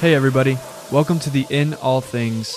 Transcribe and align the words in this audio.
Hey, 0.00 0.14
everybody. 0.14 0.56
Welcome 0.92 1.18
to 1.18 1.30
the 1.30 1.44
In 1.50 1.74
All 1.74 2.00
Things 2.00 2.56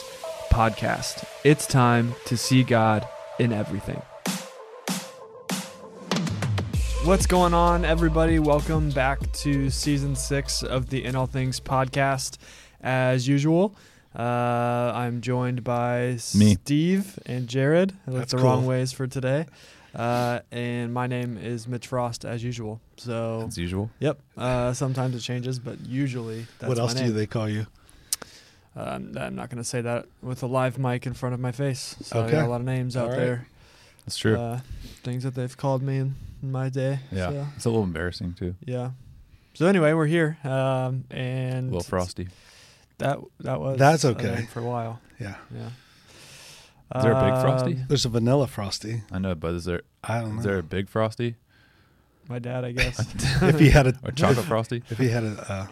podcast. 0.52 1.26
It's 1.44 1.65
time 1.65 2.14
to 2.25 2.37
see 2.37 2.64
God 2.64 3.07
in 3.40 3.52
everything. 3.52 3.99
What's 7.04 7.25
going 7.25 7.55
on, 7.55 7.83
everybody? 7.83 8.38
Welcome 8.38 8.91
back 8.91 9.31
to 9.31 9.71
season 9.71 10.15
six 10.15 10.62
of 10.62 10.91
the 10.91 11.04
In 11.04 11.15
All 11.15 11.25
Things 11.25 11.59
podcast. 11.59 12.38
As 12.79 13.27
usual, 13.27 13.73
uh, 14.16 14.21
I'm 14.94 15.21
joined 15.21 15.64
by 15.64 16.20
Me. 16.36 16.54
Steve 16.54 17.18
and 17.26 17.48
Jared. 17.48 17.94
I 18.05 18.12
looked 18.12 18.20
That's 18.20 18.34
the 18.34 18.38
wrong 18.38 18.68
ways 18.68 18.92
for 18.92 19.08
today. 19.08 19.48
Uh, 19.94 20.39
and 20.52 20.94
my 20.94 21.05
name 21.08 21.38
is 21.38 21.68
Mitch 21.68 21.88
Frost, 21.88 22.23
as 22.26 22.44
usual. 22.44 22.80
So, 22.98 23.46
as 23.48 23.58
usual. 23.58 23.90
yep. 24.00 24.20
Uh, 24.38 24.73
sometimes 24.73 25.16
it 25.16 25.20
changes, 25.20 25.60
but 25.60 25.80
usually 25.82 26.46
that's 26.60 26.70
what 26.70 26.78
my 26.78 26.84
else 26.84 26.94
do 26.94 27.04
name. 27.04 27.14
they 27.14 27.28
call 27.28 27.50
you? 27.50 27.68
Um, 28.76 29.13
I'm 29.20 29.35
not 29.35 29.49
going 29.49 29.58
to 29.58 29.63
say 29.66 29.82
that 29.82 30.05
with 30.22 30.44
a 30.44 30.48
live 30.48 30.77
mic 30.80 31.05
in 31.05 31.13
front 31.13 31.34
of 31.34 31.41
my 31.41 31.52
face. 31.52 31.98
So 32.04 32.20
I 32.20 32.23
Okay. 32.23 32.32
got 32.32 32.46
a 32.46 32.48
lot 32.48 32.62
of 32.62 32.66
names 32.66 32.96
out 32.96 33.04
All 33.05 33.09
right. 33.09 33.18
there. 33.20 33.48
That's 34.05 34.18
true. 34.18 34.38
Uh, 34.38 34.62
things 35.04 35.23
that 35.23 35.35
they've 35.35 35.55
called 35.58 35.82
me 35.84 35.98
in, 35.98 36.16
in 36.41 36.52
my 36.54 36.70
day. 36.70 36.99
yeah, 37.12 37.30
So, 37.30 37.48
it's 37.58 37.66
a 37.66 37.70
little 37.70 37.84
embarrassing 37.84 38.34
too. 38.35 38.55
yeah. 38.66 38.91
So 39.54 39.66
anyway, 39.66 39.91
we're 39.91 40.05
here, 40.05 40.38
um, 40.46 41.04
A 41.12 41.16
and 41.18 41.68
little 41.68 41.84
frosty. 41.84 42.30
That 42.99 43.20
that 43.41 43.60
was 43.60 43.77
That's 43.77 44.05
a 44.05 44.10
okay. 44.12 44.35
name 44.35 44.48
for 44.48 44.62
a 44.62 44.63
while. 44.63 45.02
Yeah. 45.20 45.35
Yeah. 45.54 45.70
Is 46.95 47.04
there 47.04 47.12
a 47.13 47.22
big 47.31 47.41
frosty? 47.41 47.73
Um, 47.73 47.86
There's 47.88 48.05
a 48.05 48.09
vanilla 48.09 48.48
frosty. 48.48 49.04
I 49.12 49.20
know, 49.20 49.36
but 49.36 49.54
is 49.54 49.66
there 49.66 49.82
I 50.04 50.22
don't 50.22 50.34
know. 50.34 50.40
is 50.40 50.45
there 50.45 50.58
a 50.58 50.63
big 50.63 50.90
frosty 50.90 51.36
My 52.27 52.40
dad, 52.40 52.63
I 52.66 52.72
guess. 52.72 52.99
if 53.41 53.59
he 53.59 53.70
had 53.70 53.88
a 53.88 53.94
or 54.04 54.12
chocolate 54.12 54.45
frosty? 54.54 54.84
if 54.90 54.98
he 54.98 55.09
had 55.09 55.23
a 55.23 55.46
uh, 55.52 55.68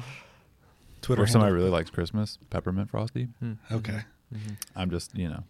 Twitter 1.02 1.24
Or 1.24 1.28
somebody 1.28 1.50
handle. 1.52 1.64
really 1.66 1.72
likes 1.78 1.90
Christmas 1.90 2.38
peppermint 2.50 2.90
frosty. 2.90 3.28
Hmm. 3.40 3.54
Okay. 3.72 4.02
Mhm. 4.34 4.56
I'm 4.76 4.90
just 4.92 5.16
you 5.18 5.28
know 5.30 5.44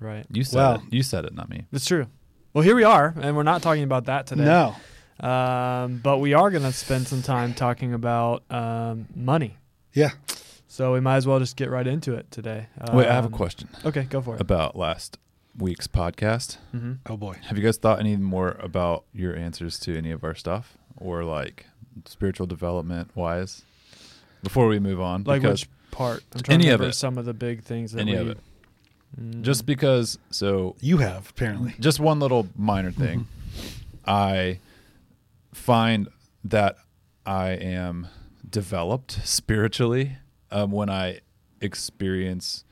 Right. 0.00 0.26
you 0.30 0.44
said 0.44 0.58
Wow. 0.58 0.74
it. 0.74 0.80
You 0.90 1.02
said 1.02 1.24
it, 1.24 1.34
not 1.34 1.48
me. 1.48 1.66
It's 1.72 1.86
true. 1.86 2.06
Well, 2.52 2.62
here 2.64 2.74
we 2.76 2.84
are, 2.84 3.14
and 3.20 3.36
we're 3.36 3.42
not 3.42 3.62
talking 3.62 3.82
about 3.82 4.04
that 4.06 4.26
today. 4.26 4.44
No. 4.44 4.74
Um, 5.20 6.00
but 6.02 6.18
we 6.18 6.34
are 6.34 6.50
going 6.50 6.62
to 6.64 6.72
spend 6.72 7.06
some 7.06 7.22
time 7.22 7.54
talking 7.54 7.94
about 7.94 8.42
um, 8.50 9.06
money. 9.14 9.56
Yeah. 9.92 10.10
So 10.66 10.92
we 10.92 11.00
might 11.00 11.16
as 11.16 11.26
well 11.26 11.38
just 11.38 11.56
get 11.56 11.70
right 11.70 11.86
into 11.86 12.14
it 12.14 12.30
today. 12.32 12.66
Wait, 12.92 13.06
I 13.06 13.12
have 13.12 13.24
a 13.24 13.26
Um, 13.28 13.32
question 13.32 13.68
Okay, 13.84 14.02
go 14.04 14.20
for 14.20 14.34
it. 14.34 14.40
about 14.40 14.74
last 14.76 15.18
week's 15.58 15.86
podcast. 15.86 16.56
hmm 16.72 16.94
Oh 17.06 17.16
boy. 17.16 17.36
Have 17.44 17.56
you 17.58 17.64
guys 17.64 17.76
thought 17.76 18.00
any 18.00 18.16
more 18.16 18.52
about 18.60 19.04
your 19.12 19.36
answers 19.36 19.78
to 19.80 19.96
any 19.96 20.10
of 20.10 20.24
our 20.24 20.34
stuff 20.34 20.76
or 20.96 21.24
like 21.24 21.66
spiritual 22.06 22.46
development 22.46 23.10
wise? 23.14 23.62
Before 24.42 24.66
we 24.68 24.78
move 24.78 25.00
on, 25.00 25.24
Like 25.24 25.42
because 25.42 25.62
which 25.62 25.70
part? 25.90 26.22
I'm 26.34 26.42
trying 26.42 26.54
Any 26.60 26.68
to 26.68 26.74
of 26.74 26.80
it. 26.82 26.94
some 26.94 27.16
of 27.18 27.24
the 27.24 27.32
big 27.34 27.62
things 27.62 27.92
that 27.92 28.00
any 28.00 28.12
we, 28.12 28.18
of 28.18 28.28
it, 28.30 28.38
Mm, 29.20 29.42
just 29.42 29.64
because. 29.64 30.18
So 30.30 30.74
You 30.80 30.96
have 30.98 31.30
apparently. 31.30 31.74
just 31.78 32.00
one 32.00 32.18
little 32.18 32.48
minor 32.56 32.90
thing. 32.90 33.28
I 34.04 34.58
find 35.52 36.08
that 36.42 36.76
I 37.24 37.50
am 37.50 38.08
developed 38.50 39.20
spiritually 39.24 40.16
um, 40.50 40.72
when 40.72 40.90
I 40.90 41.20
experience 41.60 42.63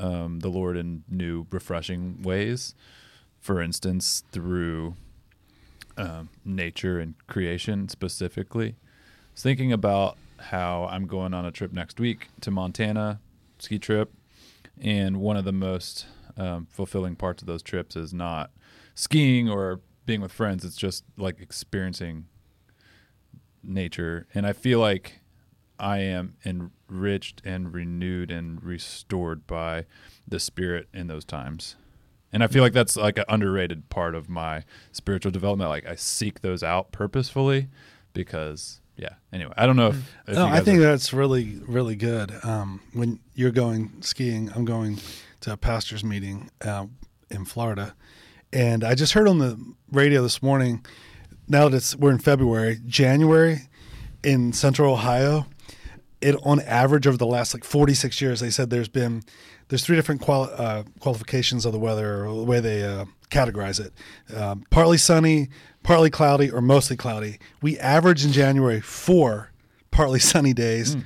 um, 0.00 0.40
the 0.40 0.48
Lord 0.48 0.76
in 0.76 1.04
new, 1.08 1.46
refreshing 1.50 2.22
ways. 2.22 2.74
For 3.40 3.62
instance, 3.62 4.24
through 4.32 4.96
um, 5.96 6.30
nature 6.44 6.98
and 6.98 7.14
creation 7.26 7.88
specifically. 7.88 8.68
I 8.68 9.32
was 9.34 9.42
thinking 9.42 9.72
about 9.72 10.16
how 10.38 10.88
I'm 10.90 11.06
going 11.06 11.34
on 11.34 11.44
a 11.44 11.50
trip 11.50 11.72
next 11.72 12.00
week 12.00 12.28
to 12.40 12.50
Montana, 12.50 13.20
ski 13.58 13.78
trip, 13.78 14.12
and 14.80 15.18
one 15.20 15.36
of 15.36 15.44
the 15.44 15.52
most 15.52 16.06
um, 16.36 16.66
fulfilling 16.70 17.16
parts 17.16 17.42
of 17.42 17.46
those 17.46 17.62
trips 17.62 17.96
is 17.96 18.14
not 18.14 18.50
skiing 18.94 19.48
or 19.48 19.80
being 20.06 20.20
with 20.20 20.32
friends. 20.32 20.64
It's 20.64 20.76
just 20.76 21.04
like 21.16 21.40
experiencing 21.40 22.26
nature, 23.62 24.26
and 24.34 24.46
I 24.46 24.52
feel 24.54 24.80
like 24.80 25.19
I 25.80 25.98
am 25.98 26.36
enriched 26.44 27.42
and 27.44 27.72
renewed 27.72 28.30
and 28.30 28.62
restored 28.62 29.46
by 29.46 29.86
the 30.28 30.38
Spirit 30.38 30.88
in 30.92 31.06
those 31.06 31.24
times. 31.24 31.76
And 32.32 32.44
I 32.44 32.46
feel 32.46 32.62
like 32.62 32.72
that's 32.72 32.96
like 32.96 33.18
an 33.18 33.24
underrated 33.28 33.88
part 33.88 34.14
of 34.14 34.28
my 34.28 34.62
spiritual 34.92 35.32
development. 35.32 35.70
Like 35.70 35.86
I 35.86 35.96
seek 35.96 36.42
those 36.42 36.62
out 36.62 36.92
purposefully 36.92 37.68
because, 38.12 38.80
yeah. 38.96 39.14
Anyway, 39.32 39.52
I 39.56 39.66
don't 39.66 39.76
know 39.76 39.88
if, 39.88 40.14
if 40.28 40.34
No, 40.36 40.46
I 40.46 40.60
think 40.60 40.78
are- 40.78 40.82
that's 40.82 41.12
really 41.12 41.60
really 41.66 41.96
good. 41.96 42.32
Um, 42.44 42.80
when 42.92 43.18
you're 43.34 43.50
going 43.50 43.90
skiing, 44.02 44.50
I'm 44.54 44.64
going 44.64 44.98
to 45.40 45.54
a 45.54 45.56
pastors 45.56 46.04
meeting 46.04 46.50
uh, 46.64 46.86
in 47.30 47.44
Florida, 47.46 47.94
and 48.52 48.84
I 48.84 48.94
just 48.94 49.14
heard 49.14 49.26
on 49.26 49.38
the 49.38 49.58
radio 49.90 50.22
this 50.22 50.42
morning. 50.42 50.84
Now 51.48 51.68
that 51.68 51.76
it's 51.78 51.96
we're 51.96 52.12
in 52.12 52.18
February, 52.18 52.78
January 52.86 53.62
in 54.22 54.52
Central 54.52 54.92
Ohio, 54.92 55.46
it 56.20 56.36
on 56.44 56.60
average 56.60 57.06
over 57.06 57.16
the 57.16 57.26
last 57.26 57.54
like 57.54 57.64
46 57.64 58.20
years, 58.20 58.40
they 58.40 58.50
said 58.50 58.70
there's 58.70 58.88
been 58.88 59.22
there's 59.68 59.84
three 59.84 59.96
different 59.96 60.20
quali- 60.20 60.50
uh, 60.52 60.82
qualifications 61.00 61.64
of 61.64 61.72
the 61.72 61.78
weather 61.78 62.26
or 62.26 62.36
the 62.36 62.42
way 62.44 62.60
they 62.60 62.82
uh, 62.84 63.04
categorize 63.30 63.80
it: 63.80 63.92
um, 64.36 64.64
partly 64.70 64.98
sunny, 64.98 65.48
partly 65.82 66.10
cloudy, 66.10 66.50
or 66.50 66.60
mostly 66.60 66.96
cloudy. 66.96 67.38
We 67.62 67.78
average 67.78 68.24
in 68.24 68.32
January 68.32 68.80
four 68.80 69.50
partly 69.90 70.18
sunny 70.32 70.52
days. 70.52 70.96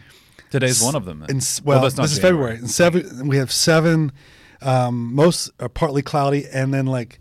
today's 0.50 0.82
one 0.82 0.94
of 0.96 1.04
them. 1.04 1.20
then. 1.20 1.30
And 1.30 1.40
s- 1.40 1.60
well, 1.62 1.80
that's 1.82 1.96
not 1.96 2.04
this 2.04 2.12
is 2.12 2.18
February. 2.18 2.56
And 2.56 2.70
seven, 2.70 3.28
we 3.28 3.36
have 3.36 3.52
seven, 3.52 4.12
um, 4.62 5.14
most 5.14 5.50
are 5.60 5.68
partly 5.68 6.02
cloudy, 6.02 6.46
and 6.52 6.72
then 6.74 6.86
like 6.86 7.18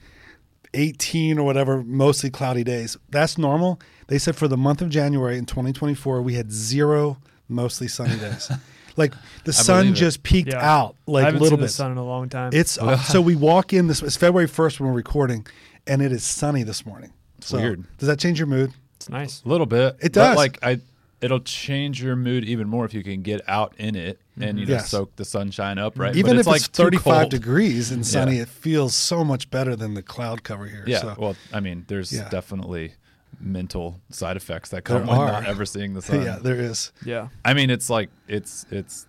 eighteen 0.74 1.38
or 1.38 1.44
whatever, 1.46 1.84
mostly 1.84 2.30
cloudy 2.30 2.64
days. 2.64 2.98
That's 3.10 3.38
normal. 3.38 3.80
They 4.08 4.18
said 4.18 4.36
for 4.36 4.48
the 4.48 4.58
month 4.58 4.82
of 4.82 4.90
January 4.90 5.38
in 5.38 5.46
2024, 5.46 6.22
we 6.22 6.34
had 6.34 6.52
zero 6.52 7.18
mostly 7.54 7.88
sunny 7.88 8.18
days. 8.18 8.52
like 8.98 9.14
the 9.46 9.54
sun 9.54 9.84
believe 9.84 9.94
it. 9.94 9.98
just 10.00 10.24
peaked 10.24 10.50
Yeah. 10.50 10.60
out 10.78 10.96
I 11.08 11.12
like 11.12 11.22
a 11.22 11.26
haven't 11.26 11.42
little 11.42 11.58
seen 11.58 11.62
the 11.62 11.66
bit. 11.68 11.72
sun 11.72 11.92
in 11.92 11.98
a 11.98 12.06
long 12.06 12.30
time. 12.30 12.52
It's 12.54 12.78
uh, 12.78 12.98
so 12.98 13.22
we 13.22 13.36
walk 13.36 13.74
in 13.74 13.88
this. 13.88 14.02
It's 14.02 14.18
February 14.18 14.48
1st 14.50 14.80
when 14.80 14.90
we're 14.90 14.96
recording, 14.96 15.46
and 15.88 16.02
it 16.02 16.12
is 16.12 16.24
sunny 16.24 16.64
this 16.64 16.86
morning. 16.86 17.12
so 17.40 17.58
weird. 17.58 17.86
Does 17.98 18.08
that 18.08 18.20
change 18.20 18.40
your 18.40 18.48
mood? 18.48 18.72
it's 18.96 19.10
nice. 19.10 19.42
A 19.46 19.50
little 19.50 19.66
bit. 19.66 19.96
It 20.00 20.14
But, 20.14 20.30
does. 20.30 20.38
like 20.38 20.60
I, 20.64 20.80
it'll 21.22 21.42
change 21.42 22.02
your 22.02 22.16
mood 22.16 22.46
even 22.46 22.68
more 22.70 22.86
if 22.86 22.94
you 22.94 23.04
can 23.04 23.22
get 23.22 23.42
out 23.50 23.74
in 23.78 23.96
it 23.96 24.20
and 24.40 24.58
you 24.60 24.66
know 24.66 24.74
Yes. 24.76 24.90
soak 24.90 25.14
the 25.18 25.26
sunshine 25.26 25.78
up, 25.78 25.98
right? 26.00 26.16
Even 26.16 26.32
But 26.32 26.40
if 26.40 26.48
like 26.48 26.58
it's 26.58 26.68
too 26.70 26.84
35 26.84 27.04
cold. 27.04 27.32
degrees 27.32 27.92
and 27.92 28.06
sunny, 28.08 28.38
Yeah. 28.38 28.44
it 28.44 28.48
feels 28.50 28.96
so 28.96 29.24
much 29.26 29.50
better 29.52 29.76
than 29.76 29.94
the 29.94 30.02
cloud 30.02 30.44
cover 30.44 30.66
here. 30.68 30.84
Yeah. 30.88 31.02
So, 31.02 31.16
Well, 31.18 31.36
I 31.52 31.60
mean, 31.60 31.84
there's 31.88 32.14
Yeah. 32.14 32.30
definitely 32.30 32.94
mental 33.40 34.00
side 34.10 34.38
effects 34.38 34.70
that 34.70 34.84
come 34.84 34.98
There 35.06 35.08
with 35.08 35.18
are. 35.20 35.32
not 35.32 35.46
ever 35.46 35.66
seeing 35.66 35.94
the 35.94 36.02
sun. 36.08 36.24
yeah, 36.24 36.40
there 36.42 36.56
is. 36.60 36.92
Yeah. 37.06 37.30
I 37.46 37.54
mean, 37.54 37.70
it's 37.70 37.90
like 37.90 38.10
it's 38.28 38.66
it's 38.72 39.06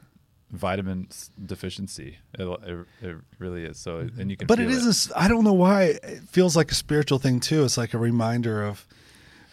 vitamin 0.51 1.09
deficiency. 1.45 2.19
It, 2.39 2.45
it, 2.67 2.87
it 3.03 3.17
really 3.39 3.65
is. 3.65 3.79
So 3.79 3.99
and 4.19 4.31
you 4.31 4.37
can. 4.37 4.47
But 4.47 4.59
feel 4.59 4.69
it 4.69 4.73
is. 4.73 4.87
A 4.87 4.91
s 4.91 5.13
I 5.17 5.29
don't 5.29 5.45
know 5.45 5.53
why 5.53 5.83
it 6.03 6.23
feels 6.31 6.57
like 6.57 6.71
a 6.71 6.75
spiritual 6.75 7.19
thing 7.19 7.41
too. 7.41 7.65
It's 7.65 7.77
like 7.77 7.95
a 7.95 7.99
reminder 7.99 8.63
of, 8.65 8.87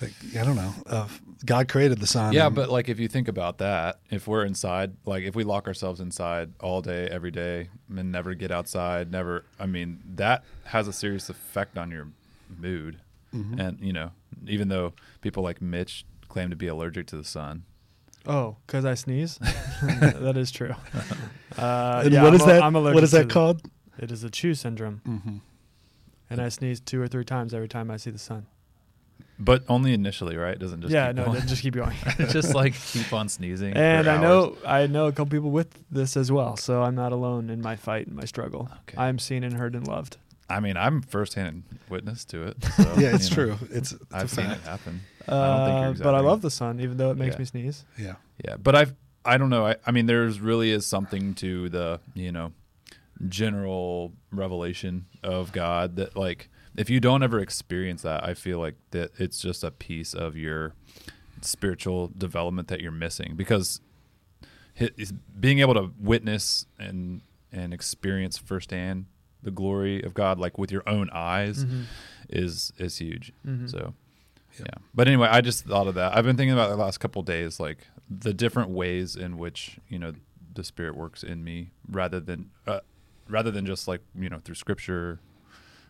like, 0.02 0.14
I 0.40 0.44
don't 0.44 0.56
know, 0.56 0.74
of 0.86 1.20
God 1.46 1.68
created 1.68 2.00
the 2.00 2.08
sun. 2.08 2.34
Yeah, 2.34 2.48
and- 2.48 2.56
but 2.56 2.70
like 2.70 2.88
if 2.90 3.00
you 3.00 3.08
think 3.08 3.28
about 3.28 3.58
that, 3.60 4.00
if 4.12 4.28
we're 4.28 4.46
inside, 4.46 4.94
like 5.06 5.24
if 5.24 5.36
we 5.36 5.44
lock 5.44 5.68
ourselves 5.68 6.00
inside 6.00 6.52
all 6.60 6.82
day, 6.82 7.08
every 7.08 7.32
day, 7.32 7.70
and 7.96 8.12
never 8.12 8.34
get 8.36 8.52
outside, 8.52 9.12
never, 9.12 9.44
I 9.60 9.66
mean, 9.66 10.00
that 10.16 10.44
has 10.66 10.88
a 10.88 10.94
serious 10.94 11.30
effect 11.30 11.78
on 11.78 11.90
your 11.92 12.08
mood. 12.60 13.00
Mm-hmm. 13.34 13.60
And, 13.60 13.80
you 13.80 13.94
know, 13.94 14.12
even 14.48 14.68
though 14.70 14.94
people 15.22 15.44
like 15.44 15.62
Mitch 15.62 16.06
claim 16.30 16.50
to 16.50 16.56
be 16.56 16.68
allergic 16.68 17.08
to 17.08 17.18
the 17.18 17.24
sun, 17.24 17.64
Oh, 18.28 18.58
because 18.68 18.86
I 18.86 18.94
sneeze. 18.94 19.38
that 19.82 20.36
is 20.38 20.52
true. 20.52 20.74
Uh, 21.58 22.08
yeah, 22.10 22.22
what 22.24 22.30
I'm 22.30 22.36
is 22.36 22.42
a- 22.44 22.46
that? 22.46 22.64
I'm 22.64 22.76
allergic 22.76 22.96
what 22.96 23.04
is 23.04 23.10
to 23.12 23.18
that 23.18 23.28
the- 23.28 23.34
called? 23.34 23.62
It 24.00 24.10
is 24.10 24.24
ACHOO 24.24 24.54
syndrome, 24.56 25.02
Mm-hmm. 25.06 25.38
and 26.30 26.42
I 26.42 26.48
sneeze 26.50 26.80
two 26.80 27.02
or 27.02 27.08
three 27.10 27.26
times 27.26 27.54
every 27.54 27.68
time 27.68 27.92
I 27.92 27.98
see 27.98 28.10
the 28.10 28.18
sun. 28.20 28.46
but 29.38 29.64
only 29.68 29.94
initially, 29.94 30.38
right? 30.38 30.54
It 30.54 30.60
doesn't 30.60 30.80
just 30.82 30.94
yeah, 30.94 31.08
keep 31.08 31.16
no, 31.18 31.26
going. 31.26 31.42
just 31.48 31.62
keep 31.62 31.74
going. 31.76 31.96
just 32.30 32.56
like 32.56 32.74
keep 32.74 33.12
on 33.12 33.28
sneezing. 33.28 33.74
and 33.74 34.06
for 34.06 34.12
I 34.12 34.16
hours. 34.16 34.22
know 34.22 34.58
I 34.66 34.88
know 34.88 35.08
a 35.08 35.12
couple 35.12 35.26
people 35.38 35.52
with 35.52 35.78
this 35.92 36.16
as 36.16 36.32
well, 36.32 36.56
so 36.56 36.84
I'm 36.84 36.96
not 36.96 37.12
alone 37.12 37.50
in 37.50 37.62
my 37.62 37.76
fight 37.76 38.08
and 38.08 38.16
my 38.16 38.26
struggle. 38.26 38.70
Okay. 38.84 38.98
I'm 38.98 39.20
seen 39.20 39.44
and 39.44 39.56
heard 39.56 39.76
and 39.76 39.86
loved. 39.86 40.18
I 40.52 40.60
mean, 40.60 40.78
I'm 40.78 41.02
firsthand 41.02 41.64
witness 41.90 42.26
to 42.26 42.44
it. 42.48 42.64
So, 42.76 42.84
Yeah, 42.98 43.16
it's 43.16 43.30
you 43.30 43.36
know, 43.38 43.56
true. 43.56 43.68
It's, 43.72 43.92
it's 43.94 44.02
a 44.14 44.18
I've 44.18 44.30
seen 44.30 44.46
it 44.50 44.60
happen. 44.62 45.02
Uh, 45.28 45.36
I 45.40 45.48
don't 45.48 45.66
think 45.88 45.98
you're 46.00 46.06
but 46.06 46.16
I 46.16 46.20
love 46.20 46.42
the 46.42 46.52
sun, 46.52 46.80
even 46.80 46.98
though 46.98 47.12
it 47.12 47.18
makes 47.18 47.36
Yeah. 47.36 47.40
me 47.40 47.46
sneeze. 47.46 47.86
Yeah. 47.98 48.16
Yeah, 48.46 48.58
but 48.58 48.76
I've 48.76 48.94
I 49.24 49.38
don't 49.38 49.50
know. 49.50 49.66
I, 49.68 49.76
I 49.86 49.92
mean, 49.92 50.08
there's 50.08 50.40
really 50.40 50.72
is 50.72 50.86
something 50.86 51.36
to 51.36 51.70
the 51.70 52.00
you 52.16 52.32
know 52.32 52.54
general 53.28 54.14
revelation 54.32 55.06
of 55.24 55.52
God 55.52 55.96
that 55.98 56.16
like 56.16 56.50
if 56.76 56.90
you 56.90 57.00
don't 57.00 57.22
ever 57.24 57.40
experience 57.40 58.02
that, 58.02 58.24
I 58.24 58.34
feel 58.34 58.60
like 58.60 58.76
that 58.92 59.12
it's 59.20 59.40
just 59.42 59.64
a 59.64 59.72
piece 59.72 60.14
of 60.14 60.36
your 60.36 60.74
spiritual 61.42 62.12
development 62.18 62.68
that 62.70 62.82
you're 62.82 62.92
missing 62.92 63.34
because 63.36 63.82
hi- 64.80 64.90
is 64.98 65.12
being 65.40 65.60
able 65.60 65.74
to 65.76 65.92
witness 66.00 66.66
and 66.80 67.22
and 67.52 67.74
experience 67.74 68.38
firsthand 68.38 69.06
the 69.44 69.52
glory 69.52 70.02
of 70.04 70.14
God, 70.14 70.38
like 70.40 70.58
with 70.58 70.72
your 70.72 70.84
own 70.88 71.10
eyes, 71.12 71.66
Mhm. 71.66 71.84
is 72.30 72.72
is 72.78 72.98
huge. 72.98 73.34
Mhm. 73.46 73.70
So, 73.70 73.94
Yep. 74.60 74.68
yeah. 74.68 74.82
But 74.94 75.08
anyway, 75.08 75.28
I 75.30 75.42
just 75.42 75.66
thought 75.66 75.88
of 75.88 75.96
that. 75.96 76.16
I've 76.16 76.26
been 76.26 76.38
thinking 76.38 76.54
about 76.54 76.70
the 76.70 76.76
last 76.78 77.00
couple 77.00 77.22
of 77.22 77.26
days, 77.26 77.60
like 77.60 77.88
the 78.10 78.34
different 78.34 78.70
ways 78.70 79.16
in 79.16 79.38
which 79.38 79.80
you 79.90 79.98
know 80.00 80.14
the 80.54 80.64
Spirit 80.64 80.96
works 80.96 81.24
in 81.24 81.44
me, 81.44 81.72
rather 81.90 82.20
than 82.20 82.50
uh, 82.68 82.82
rather 83.30 83.52
than 83.52 83.66
just 83.66 83.88
like 83.88 84.02
you 84.16 84.30
know 84.30 84.40
through 84.44 84.56
Scripture 84.56 85.20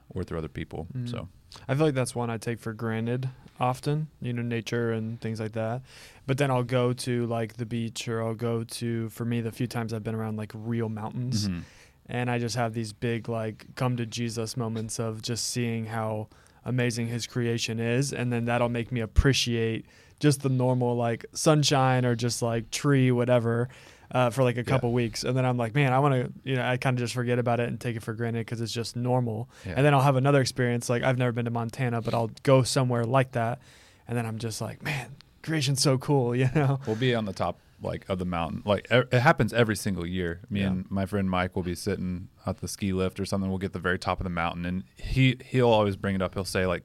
or 0.10 0.24
through 0.24 0.38
other 0.38 0.48
people. 0.50 0.88
Mhm. 0.94 1.10
So 1.10 1.30
I 1.70 1.76
feel 1.76 1.86
like 1.86 1.96
that's 1.96 2.14
one 2.16 2.30
I 2.30 2.38
take 2.38 2.60
for 2.60 2.74
granted 2.74 3.30
often, 3.60 4.08
you 4.22 4.34
know, 4.34 4.42
nature 4.42 4.92
and 4.92 5.20
things 5.22 5.40
like 5.40 5.52
that. 5.54 5.82
But 6.28 6.38
then 6.38 6.50
I'll 6.52 6.64
go 6.64 6.92
to 6.94 7.26
like 7.28 7.54
the 7.58 7.66
beach 7.66 8.08
or 8.08 8.22
I'll 8.24 8.34
go 8.36 8.64
to, 8.64 9.10
for 9.10 9.24
me, 9.24 9.40
the 9.42 9.52
few 9.52 9.68
times 9.68 9.94
I've 9.94 10.04
been 10.04 10.16
around 10.16 10.36
like 10.36 10.52
real 10.54 10.90
mountains 10.90 11.48
mhm. 11.48 11.62
And 12.12 12.30
I 12.30 12.40
just 12.40 12.58
have 12.58 12.74
these 12.74 12.92
big 12.92 13.30
like 13.30 13.66
come 13.76 13.96
to 13.96 14.06
Jesus 14.06 14.58
moments 14.58 15.00
of 15.00 15.22
just 15.22 15.48
seeing 15.48 15.86
how 15.86 16.28
amazing 16.66 17.08
his 17.08 17.26
creation 17.26 17.80
is. 17.80 18.12
And 18.12 18.32
then 18.32 18.46
that'll 18.46 18.70
make 18.70 18.92
me 18.92 19.00
appreciate 19.00 19.86
just 20.20 20.42
the 20.42 20.50
normal 20.50 20.96
like 20.96 21.26
sunshine 21.34 22.06
or 22.06 22.16
just 22.16 22.42
like 22.42 22.70
tree 22.70 23.12
whatever 23.12 23.70
uh, 24.12 24.30
for 24.30 24.44
like 24.44 24.58
a 24.58 24.64
couple 24.64 24.92
weeks. 24.92 25.24
And 25.24 25.38
then 25.38 25.46
I'm 25.46 25.56
like 25.56 25.74
man 25.74 25.94
I 25.94 26.00
want 26.00 26.14
to 26.16 26.34
you 26.44 26.58
know 26.58 26.68
I 26.68 26.76
kind 26.76 26.98
of 26.98 27.00
just 27.00 27.14
forget 27.14 27.40
about 27.40 27.62
it 27.62 27.70
and 27.70 27.80
take 27.80 27.96
it 27.96 28.04
for 28.04 28.14
granted 28.14 28.40
because 28.40 28.60
it's 28.60 28.74
just 28.74 28.98
normal. 28.98 29.50
Yeah. 29.66 29.76
and 29.78 29.86
then 29.86 29.94
I'll 29.94 30.02
have 30.02 30.18
another 30.18 30.42
experience 30.42 30.90
like 30.90 31.04
I've 31.04 31.18
never 31.18 31.32
been 31.32 31.46
to 31.46 31.52
Montana 31.52 32.02
but 32.02 32.14
I'll 32.14 32.30
go 32.44 32.62
somewhere 32.64 33.06
like 33.06 33.32
that. 33.32 33.62
And 34.06 34.18
then 34.18 34.26
I'm 34.26 34.38
just 34.38 34.60
like 34.60 34.84
man 34.84 35.16
creation's 35.44 35.82
so 35.82 35.98
cool 35.98 36.36
you 36.42 36.50
know? 36.54 36.82
We'll 36.86 36.98
be 36.98 37.16
on 37.16 37.24
the 37.24 37.34
top 37.34 37.58
like 37.82 38.06
of 38.10 38.20
the 38.20 38.26
mountain. 38.26 38.62
Like 38.66 38.88
it 38.92 39.12
happens 39.14 39.54
every 39.54 39.76
single 39.76 40.06
year. 40.06 40.42
Me 40.50 40.62
Yeah. 40.62 40.68
and 40.68 40.92
my 40.92 41.06
friend 41.06 41.30
Mike 41.30 41.56
will 41.56 41.64
be 41.64 41.76
sitting 41.76 42.30
at 42.46 42.58
the 42.60 42.68
ski 42.68 42.94
lift 42.94 43.20
or 43.20 43.26
something. 43.26 43.50
We'll 43.50 43.58
get 43.60 43.74
the 43.74 43.80
very 43.80 43.98
top 44.00 44.20
of 44.20 44.24
the 44.24 44.30
mountain, 44.30 44.66
and 44.66 44.84
he 44.98 45.38
he'll 45.46 45.70
always 45.70 45.96
bring 45.96 46.16
it 46.16 46.22
up. 46.22 46.34
He'll 46.36 46.46
say 46.46 46.66
like, 46.66 46.84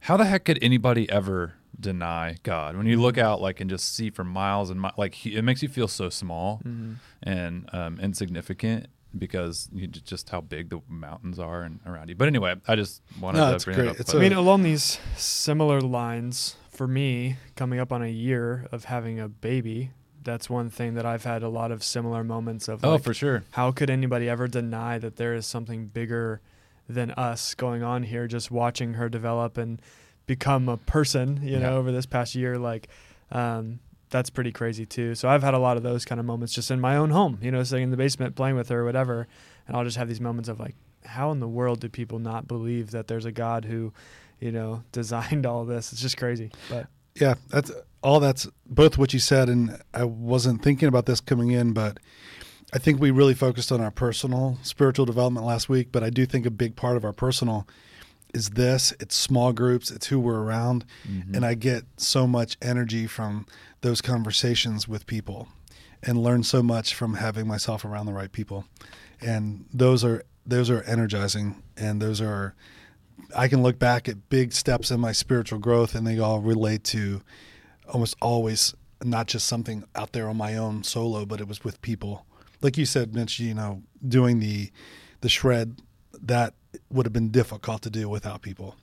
"How 0.00 0.16
the 0.16 0.24
heck 0.26 0.44
could 0.44 0.58
anybody 0.62 1.08
ever 1.10 1.54
deny 1.78 2.36
God?" 2.42 2.76
When 2.76 2.86
you 2.86 3.00
look 3.00 3.18
out 3.18 3.40
like 3.40 3.60
and 3.60 3.68
just 3.68 3.94
see 3.94 4.10
for 4.10 4.24
miles 4.24 4.70
and 4.70 4.80
mi- 4.80 4.90
like 4.96 5.14
he, 5.14 5.34
it 5.36 5.42
makes 5.42 5.62
you 5.62 5.68
feel 5.68 5.88
so 5.88 6.08
small 6.08 6.60
Mhm. 6.64 6.96
and 7.22 7.68
um, 7.72 7.98
insignificant 8.00 8.86
because 9.16 9.68
you 9.72 9.86
just 9.86 10.30
how 10.30 10.40
big 10.40 10.70
the 10.70 10.80
mountains 10.88 11.38
are 11.38 11.62
and 11.62 11.78
around 11.86 12.08
you. 12.08 12.16
But 12.16 12.26
anyway, 12.28 12.56
I 12.66 12.74
just 12.74 13.00
wanted 13.20 13.38
No, 13.38 13.56
to 13.56 13.64
bring 13.64 13.76
great. 13.76 13.86
it 13.86 13.90
up. 13.90 14.00
It's 14.00 14.12
but- 14.12 14.18
I 14.18 14.22
mean, 14.22 14.32
along 14.32 14.62
these 14.64 14.98
similar 15.16 15.80
lines, 15.80 16.56
for 16.68 16.88
me, 16.88 17.36
coming 17.54 17.78
up 17.78 17.92
on 17.92 18.02
a 18.02 18.08
year 18.08 18.66
of 18.72 18.86
having 18.86 19.20
a 19.20 19.28
baby, 19.28 19.92
that's 20.24 20.48
one 20.50 20.70
thing 20.70 20.94
that 20.94 21.06
I've 21.06 21.24
had 21.24 21.42
a 21.42 21.48
lot 21.48 21.70
of 21.70 21.82
similar 21.84 22.24
moments 22.24 22.68
of. 22.68 22.84
oh, 22.84 22.92
like, 22.94 23.02
for 23.02 23.14
sure. 23.14 23.44
how 23.52 23.70
could 23.70 23.90
anybody 23.90 24.28
ever 24.28 24.48
deny 24.48 24.98
that 24.98 25.16
there 25.16 25.34
is 25.34 25.46
something 25.46 25.86
bigger 25.86 26.40
than 26.88 27.10
us 27.12 27.54
going 27.54 27.82
on 27.82 28.02
here? 28.02 28.26
Just 28.26 28.50
watching 28.50 28.94
her 28.94 29.08
develop 29.08 29.56
and 29.58 29.80
become 30.26 30.68
a 30.68 30.76
person, 30.76 31.40
you 31.42 31.52
Yeah. 31.52 31.58
know, 31.60 31.76
over 31.76 31.92
this 31.92 32.06
past 32.06 32.34
year, 32.34 32.58
like. 32.58 32.88
Um, 33.32 33.80
that's 34.10 34.30
pretty 34.30 34.52
crazy 34.52 34.86
too. 34.86 35.16
So 35.16 35.28
I've 35.28 35.42
had 35.42 35.54
a 35.54 35.58
lot 35.58 35.76
of 35.76 35.82
those 35.82 36.04
kind 36.04 36.20
of 36.20 36.26
moments 36.26 36.52
just 36.52 36.70
in 36.70 36.80
my 36.80 36.94
own 36.96 37.10
home, 37.10 37.38
you 37.42 37.50
know, 37.50 37.64
sitting 37.64 37.84
in 37.84 37.90
the 37.90 37.96
basement 37.96 38.36
playing 38.36 38.54
with 38.54 38.68
her 38.68 38.80
or 38.80 38.84
whatever. 38.84 39.26
And 39.66 39.76
I'll 39.76 39.82
just 39.82 39.96
have 39.96 40.06
these 40.06 40.20
moments 40.20 40.48
of 40.48 40.60
like, 40.60 40.76
how 41.04 41.32
in 41.32 41.40
the 41.40 41.48
world 41.48 41.80
do 41.80 41.88
people 41.88 42.20
not 42.20 42.46
believe 42.46 42.92
that 42.92 43.08
there's 43.08 43.24
a 43.24 43.32
God 43.32 43.64
who, 43.64 43.92
you 44.38 44.52
know, 44.52 44.84
designed 44.92 45.46
all 45.46 45.64
this? 45.64 45.90
It's 45.92 46.00
just 46.00 46.16
crazy. 46.16 46.52
But 46.70 46.86
Yeah, 47.20 47.34
that's 47.48 47.70
all. 48.02 48.18
That's 48.20 48.48
both 48.66 48.98
what 48.98 49.12
you 49.12 49.20
said, 49.20 49.48
and 49.48 49.80
I 49.92 50.04
wasn't 50.04 50.62
thinking 50.62 50.88
about 50.88 51.06
this 51.06 51.20
coming 51.20 51.52
in, 51.52 51.72
but 51.72 51.98
I 52.72 52.78
think 52.78 53.00
we 53.00 53.10
really 53.12 53.34
focused 53.34 53.70
on 53.70 53.80
our 53.80 53.92
personal 53.92 54.58
spiritual 54.62 55.06
development 55.06 55.46
last 55.46 55.68
week. 55.68 55.92
But 55.92 56.02
I 56.02 56.10
do 56.10 56.26
think 56.26 56.44
a 56.44 56.50
big 56.50 56.74
part 56.74 56.96
of 56.96 57.04
our 57.04 57.12
personal 57.12 57.68
is 58.34 58.50
this: 58.50 58.92
it's 58.98 59.14
small 59.14 59.52
groups, 59.52 59.92
it's 59.92 60.08
who 60.08 60.18
we're 60.18 60.40
around, 60.42 60.84
Mhm. 61.08 61.36
and 61.36 61.46
I 61.46 61.54
get 61.54 61.84
so 61.96 62.26
much 62.26 62.56
energy 62.60 63.06
from 63.06 63.46
those 63.82 64.00
conversations 64.00 64.88
with 64.88 65.06
people, 65.06 65.46
and 66.02 66.20
learn 66.20 66.42
so 66.42 66.64
much 66.64 66.94
from 66.94 67.14
having 67.14 67.46
myself 67.46 67.84
around 67.84 68.06
the 68.06 68.12
right 68.12 68.32
people, 68.32 68.64
and 69.20 69.66
those 69.72 70.02
are 70.04 70.24
those 70.46 70.68
are 70.68 70.82
energizing, 70.82 71.62
and 71.76 72.02
those 72.02 72.20
are 72.20 72.54
I 73.36 73.48
can 73.48 73.62
look 73.62 73.78
back 73.78 74.08
at 74.08 74.28
big 74.28 74.52
steps 74.52 74.90
in 74.90 75.00
my 75.00 75.12
spiritual 75.12 75.58
growth 75.58 75.94
and 75.94 76.06
they 76.06 76.18
all 76.18 76.40
relate 76.40 76.84
to 76.84 77.22
almost 77.88 78.16
always 78.20 78.74
not 79.02 79.26
just 79.26 79.46
something 79.46 79.84
out 79.94 80.12
there 80.12 80.28
on 80.28 80.36
my 80.36 80.56
own 80.56 80.82
solo, 80.82 81.26
but 81.26 81.40
it 81.40 81.48
was 81.48 81.64
with 81.64 81.80
people. 81.82 82.26
Like 82.62 82.78
you 82.78 82.86
said, 82.86 83.14
Mitch, 83.14 83.38
you 83.40 83.54
know, 83.54 83.82
doing 84.06 84.40
the 84.40 84.70
the 85.20 85.28
shred 85.28 85.80
that 86.22 86.54
would 86.90 87.06
have 87.06 87.12
been 87.12 87.30
difficult 87.30 87.82
to 87.82 87.90
do 87.90 88.08
without 88.08 88.42
people. 88.42 88.76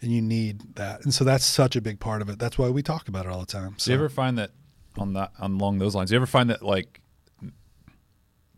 And 0.00 0.12
you 0.12 0.20
need 0.20 0.76
that. 0.76 1.02
And 1.04 1.14
so 1.14 1.24
that's 1.24 1.44
such 1.44 1.74
a 1.74 1.80
big 1.80 2.00
part 2.00 2.22
of 2.22 2.28
it. 2.28 2.38
That's 2.38 2.58
why 2.58 2.68
we 2.68 2.82
talk 2.82 3.08
about 3.08 3.26
it 3.26 3.32
all 3.32 3.40
the 3.40 3.46
time. 3.46 3.74
So 3.78 3.86
Do 3.86 3.92
you 3.92 3.98
ever 3.98 4.08
find 4.08 4.36
that 4.38 4.50
on 4.98 5.14
that 5.14 5.32
on 5.38 5.54
along 5.54 5.78
those 5.78 5.94
lines? 5.94 6.10
Do 6.10 6.14
you 6.14 6.18
ever 6.18 6.26
find 6.26 6.50
that 6.50 6.62
like 6.62 7.00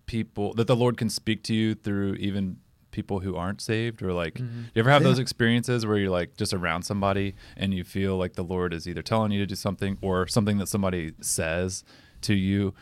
people 0.06 0.54
that 0.54 0.66
the 0.66 0.76
Lord 0.76 0.96
can 0.96 1.08
speak 1.08 1.42
to 1.44 1.54
you 1.54 1.74
through 1.74 2.14
even 2.14 2.58
people 2.98 3.20
who 3.20 3.36
aren't 3.36 3.60
saved, 3.60 4.02
or 4.02 4.12
like, 4.12 4.34
do 4.34 4.44
you 4.74 4.80
ever 4.82 4.90
have 4.90 5.02
Yeah. 5.02 5.08
those 5.08 5.18
experiences 5.26 5.86
where 5.86 5.96
you're 5.98 6.10
like 6.20 6.36
just 6.36 6.52
around 6.52 6.82
somebody 6.82 7.34
and 7.56 7.72
you 7.72 7.84
feel 7.84 8.16
like 8.22 8.32
the 8.34 8.42
Lord 8.54 8.74
is 8.74 8.86
either 8.88 9.02
telling 9.02 9.30
you 9.32 9.40
to 9.40 9.46
do 9.46 9.54
something 9.54 9.98
or 10.00 10.26
something 10.26 10.58
that 10.58 10.68
somebody 10.68 11.12
says 11.20 11.84
to 12.22 12.34
you 12.34 12.74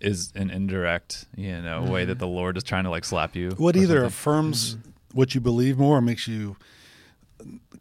is 0.00 0.32
an 0.34 0.50
indirect, 0.50 1.26
you 1.36 1.60
know, 1.62 1.82
way 1.82 2.02
mm-hmm. 2.02 2.08
that 2.10 2.18
the 2.18 2.26
Lord 2.26 2.56
is 2.58 2.64
trying 2.64 2.84
to 2.84 2.90
like 2.90 3.04
slap 3.04 3.34
you. 3.34 3.50
what 3.56 3.74
either 3.76 3.94
something? 4.00 4.06
affirms 4.06 4.58
mm-hmm. 4.74 4.90
what 5.18 5.34
you 5.34 5.40
believe 5.40 5.78
more 5.78 5.96
or 5.96 6.02
makes 6.02 6.28
you 6.28 6.56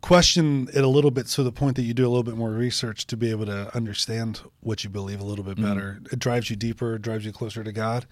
question 0.01 0.67
it 0.73 0.83
a 0.83 0.87
little 0.87 1.11
bit 1.11 1.27
to 1.27 1.43
the 1.43 1.51
point 1.51 1.75
that 1.77 1.83
you 1.83 1.93
do 1.93 2.05
a 2.05 2.11
little 2.13 2.23
bit 2.23 2.35
more 2.35 2.51
research 2.51 3.07
to 3.07 3.15
be 3.17 3.29
able 3.29 3.45
to 3.45 3.73
understand 3.75 4.41
what 4.61 4.83
you 4.83 4.89
believe 4.89 5.19
a 5.21 5.23
little 5.23 5.45
bit 5.45 5.57
Mhm. 5.57 5.63
better. 5.63 6.01
It 6.11 6.19
drives 6.19 6.49
you 6.49 6.55
deeper, 6.55 6.95
it 6.95 7.01
drives 7.01 7.25
you 7.25 7.31
closer 7.31 7.63
to 7.63 7.71
God. 7.71 8.05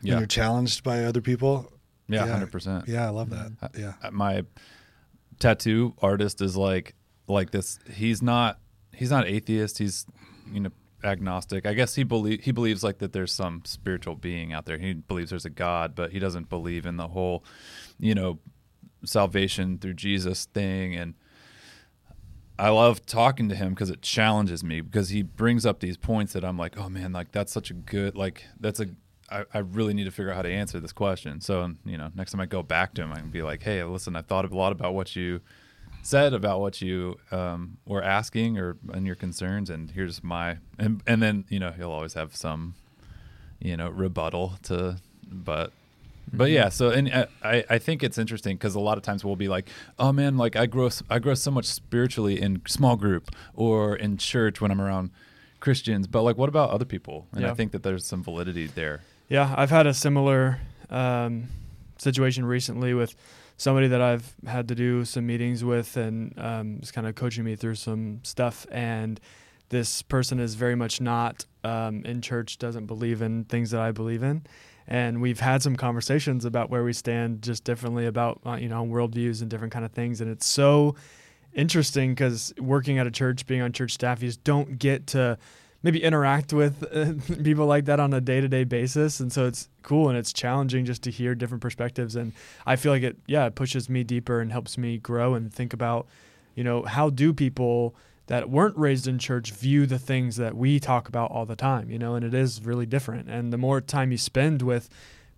When 0.00 0.12
Yeah. 0.12 0.18
you're 0.18 0.26
challenged 0.26 0.82
by 0.82 1.04
other 1.04 1.20
people. 1.20 1.72
Yeah, 2.12 2.24
Yeah. 2.26 2.32
hundred 2.32 2.52
percent. 2.52 2.86
Yeah, 2.88 3.06
I 3.06 3.10
love 3.10 3.30
that. 3.30 3.52
Uh, 3.60 3.68
Yeah. 3.78 3.94
my 4.10 4.44
tattoo 5.38 5.94
artist 6.00 6.40
is 6.40 6.56
like 6.56 6.94
like 7.26 7.50
this 7.50 7.78
he's 7.92 8.22
not 8.22 8.60
he's 8.94 9.10
not 9.10 9.26
atheist 9.26 9.78
he's 9.78 10.06
you 10.52 10.60
know 10.60 10.70
agnostic 11.02 11.66
i 11.66 11.72
guess 11.74 11.96
he 11.96 12.04
believe 12.04 12.40
he 12.44 12.52
believes 12.52 12.84
like 12.84 12.98
that 12.98 13.12
there's 13.12 13.32
some 13.32 13.60
spiritual 13.64 14.14
being 14.14 14.52
out 14.52 14.66
there 14.66 14.78
he 14.78 14.92
believes 14.92 15.30
there's 15.30 15.44
a 15.44 15.50
god 15.50 15.96
but 15.96 16.12
he 16.12 16.20
doesn't 16.20 16.48
believe 16.48 16.86
in 16.86 16.96
the 16.96 17.08
whole 17.08 17.42
you 17.98 18.14
know 18.14 18.38
salvation 19.04 19.78
through 19.78 19.94
jesus 19.94 20.44
thing 20.46 20.94
and 20.94 21.14
I 22.58 22.68
love 22.68 23.04
talking 23.06 23.48
to 23.48 23.56
him 23.56 23.70
because 23.70 23.90
it 23.90 24.02
challenges 24.02 24.62
me 24.62 24.80
because 24.82 25.08
he 25.08 25.22
brings 25.22 25.66
up 25.66 25.80
these 25.80 25.96
points 25.96 26.34
that 26.34 26.44
I'm 26.44 26.56
like, 26.56 26.78
oh 26.78 26.88
man, 26.88 27.12
like 27.12 27.32
that's 27.32 27.50
such 27.50 27.70
a 27.70 27.74
good, 27.74 28.14
like 28.14 28.44
that's 28.60 28.78
a, 28.78 28.86
I, 29.40 29.44
I 29.54 29.58
really 29.58 29.94
need 29.94 30.04
to 30.04 30.10
figure 30.10 30.30
out 30.30 30.36
how 30.36 30.42
to 30.42 30.52
answer 30.52 30.80
this 30.80 30.92
question. 30.92 31.40
So, 31.40 31.72
you 31.84 31.96
know, 31.96 32.10
next 32.14 32.32
time 32.32 32.40
I 32.40 32.46
go 32.46 32.62
back 32.62 32.94
to 32.94 33.02
him, 33.02 33.12
I 33.12 33.16
can 33.16 33.30
be 33.30 33.42
like, 33.42 33.62
hey, 33.62 33.82
listen, 33.84 34.14
I 34.16 34.22
thought 34.22 34.44
a 34.44 34.54
lot 34.54 34.72
about 34.72 34.94
what 34.94 35.16
you 35.16 35.40
said 36.02 36.34
about 36.34 36.60
what 36.60 36.82
you 36.82 37.16
um, 37.30 37.78
were 37.86 38.02
asking 38.02 38.58
or 38.58 38.76
and 38.92 39.06
your 39.06 39.14
concerns, 39.14 39.70
and 39.70 39.90
here's 39.92 40.22
my, 40.22 40.58
and 40.78 41.02
and 41.06 41.22
then 41.22 41.44
you 41.48 41.60
know 41.60 41.70
he'll 41.70 41.92
always 41.92 42.14
have 42.14 42.34
some, 42.34 42.74
you 43.60 43.76
know, 43.76 43.88
rebuttal 43.88 44.54
to, 44.64 44.96
but 45.30 45.72
but 46.32 46.50
yeah, 46.50 46.68
so 46.68 46.90
and 46.90 47.12
uh, 47.12 47.26
I 47.42 47.64
I 47.70 47.78
think 47.78 48.02
it's 48.02 48.18
interesting 48.18 48.56
because 48.56 48.74
a 48.74 48.80
lot 48.80 48.98
of 48.98 49.04
times 49.04 49.24
we'll 49.24 49.36
be 49.36 49.48
like, 49.48 49.68
oh 49.98 50.12
man, 50.12 50.36
like 50.36 50.56
I 50.56 50.66
grow 50.66 50.90
I 51.08 51.18
grow 51.18 51.34
so 51.34 51.50
much 51.50 51.66
spiritually 51.66 52.40
in 52.40 52.62
small 52.66 52.96
group 52.96 53.30
or 53.54 53.96
in 53.96 54.16
church 54.16 54.60
when 54.60 54.70
I'm 54.70 54.80
around 54.80 55.10
Christians, 55.60 56.06
but 56.06 56.22
like 56.22 56.36
what 56.36 56.48
about 56.48 56.70
other 56.70 56.84
people? 56.84 57.26
And 57.32 57.42
Yeah. 57.42 57.52
I 57.52 57.54
think 57.54 57.72
that 57.72 57.82
there's 57.82 58.04
some 58.04 58.22
validity 58.22 58.66
there. 58.66 59.02
Yeah, 59.32 59.54
I've 59.56 59.70
had 59.70 59.86
a 59.86 59.94
similar 59.94 60.60
um, 60.90 61.48
situation 61.96 62.44
recently 62.44 62.92
with 62.92 63.16
somebody 63.56 63.88
that 63.88 64.02
I've 64.02 64.30
had 64.46 64.68
to 64.68 64.74
do 64.74 65.06
some 65.06 65.26
meetings 65.26 65.64
with, 65.64 65.96
and 65.96 66.38
um, 66.38 66.80
is 66.82 66.92
kind 66.92 67.06
of 67.06 67.14
coaching 67.14 67.42
me 67.42 67.56
through 67.56 67.76
some 67.76 68.20
stuff. 68.24 68.66
And 68.70 69.18
this 69.70 70.02
person 70.02 70.38
is 70.38 70.54
very 70.54 70.74
much 70.74 71.00
not 71.00 71.46
um, 71.64 72.04
in 72.04 72.20
church, 72.20 72.58
doesn't 72.58 72.84
believe 72.84 73.22
in 73.22 73.44
things 73.44 73.70
that 73.70 73.80
I 73.80 73.90
believe 73.90 74.22
in. 74.22 74.44
And 74.86 75.22
we've 75.22 75.40
had 75.40 75.62
some 75.62 75.76
conversations 75.76 76.44
about 76.44 76.68
where 76.68 76.84
we 76.84 76.92
stand 76.92 77.40
just 77.40 77.64
differently 77.64 78.04
about 78.04 78.38
uh, 78.44 78.56
you 78.56 78.68
know 78.68 78.84
worldviews 78.84 79.40
and 79.40 79.48
different 79.48 79.72
kind 79.72 79.86
of 79.86 79.92
things. 79.92 80.20
And 80.20 80.30
it's 80.30 80.44
so 80.44 80.94
interesting 81.54 82.10
because 82.10 82.52
working 82.58 82.98
at 82.98 83.06
a 83.06 83.10
church, 83.10 83.46
being 83.46 83.62
on 83.62 83.72
church 83.72 83.92
staff, 83.92 84.20
you 84.20 84.28
just 84.28 84.44
don't 84.44 84.78
get 84.78 85.06
to 85.06 85.38
maybe 85.82 86.02
interact 86.02 86.52
with 86.52 86.84
uh, 86.92 87.14
people 87.42 87.66
like 87.66 87.86
that 87.86 88.00
on 88.00 88.12
a 88.12 88.20
day-to-day 88.20 88.64
basis. 88.64 89.20
And 89.20 89.32
so 89.32 89.46
it's 89.46 89.68
cool 89.82 90.08
and 90.08 90.16
it's 90.16 90.32
challenging 90.32 90.84
just 90.84 91.02
to 91.02 91.10
hear 91.10 91.34
different 91.34 91.62
perspectives. 91.62 92.16
And 92.16 92.32
i 92.66 92.76
feel 92.76 92.92
like 92.92 93.02
it 93.02 93.16
yeah 93.26 93.46
it 93.46 93.54
pushes 93.54 93.88
me 93.88 94.04
deeper 94.04 94.40
and 94.40 94.52
helps 94.52 94.78
me 94.78 94.98
grow 94.98 95.34
and 95.34 95.52
think 95.52 95.72
about 95.72 96.06
you 96.54 96.62
know 96.64 96.82
how 96.82 97.10
do 97.10 97.32
people 97.32 97.94
that 98.26 98.48
weren't 98.48 98.76
raised 98.76 99.06
in 99.06 99.18
church 99.18 99.50
view 99.52 99.84
the 99.86 99.98
things 99.98 100.36
that 100.36 100.56
we 100.56 100.78
talk 100.78 101.08
about 101.08 101.30
all 101.30 101.44
the 101.44 101.56
time, 101.56 101.90
you 101.90 101.98
know, 101.98 102.14
and 102.14 102.24
it 102.24 102.32
is 102.32 102.64
really 102.64 102.86
different. 102.86 103.28
And 103.28 103.52
the 103.52 103.58
more 103.58 103.80
time 103.80 104.12
you 104.12 104.18
spend 104.18 104.62
with 104.62 104.88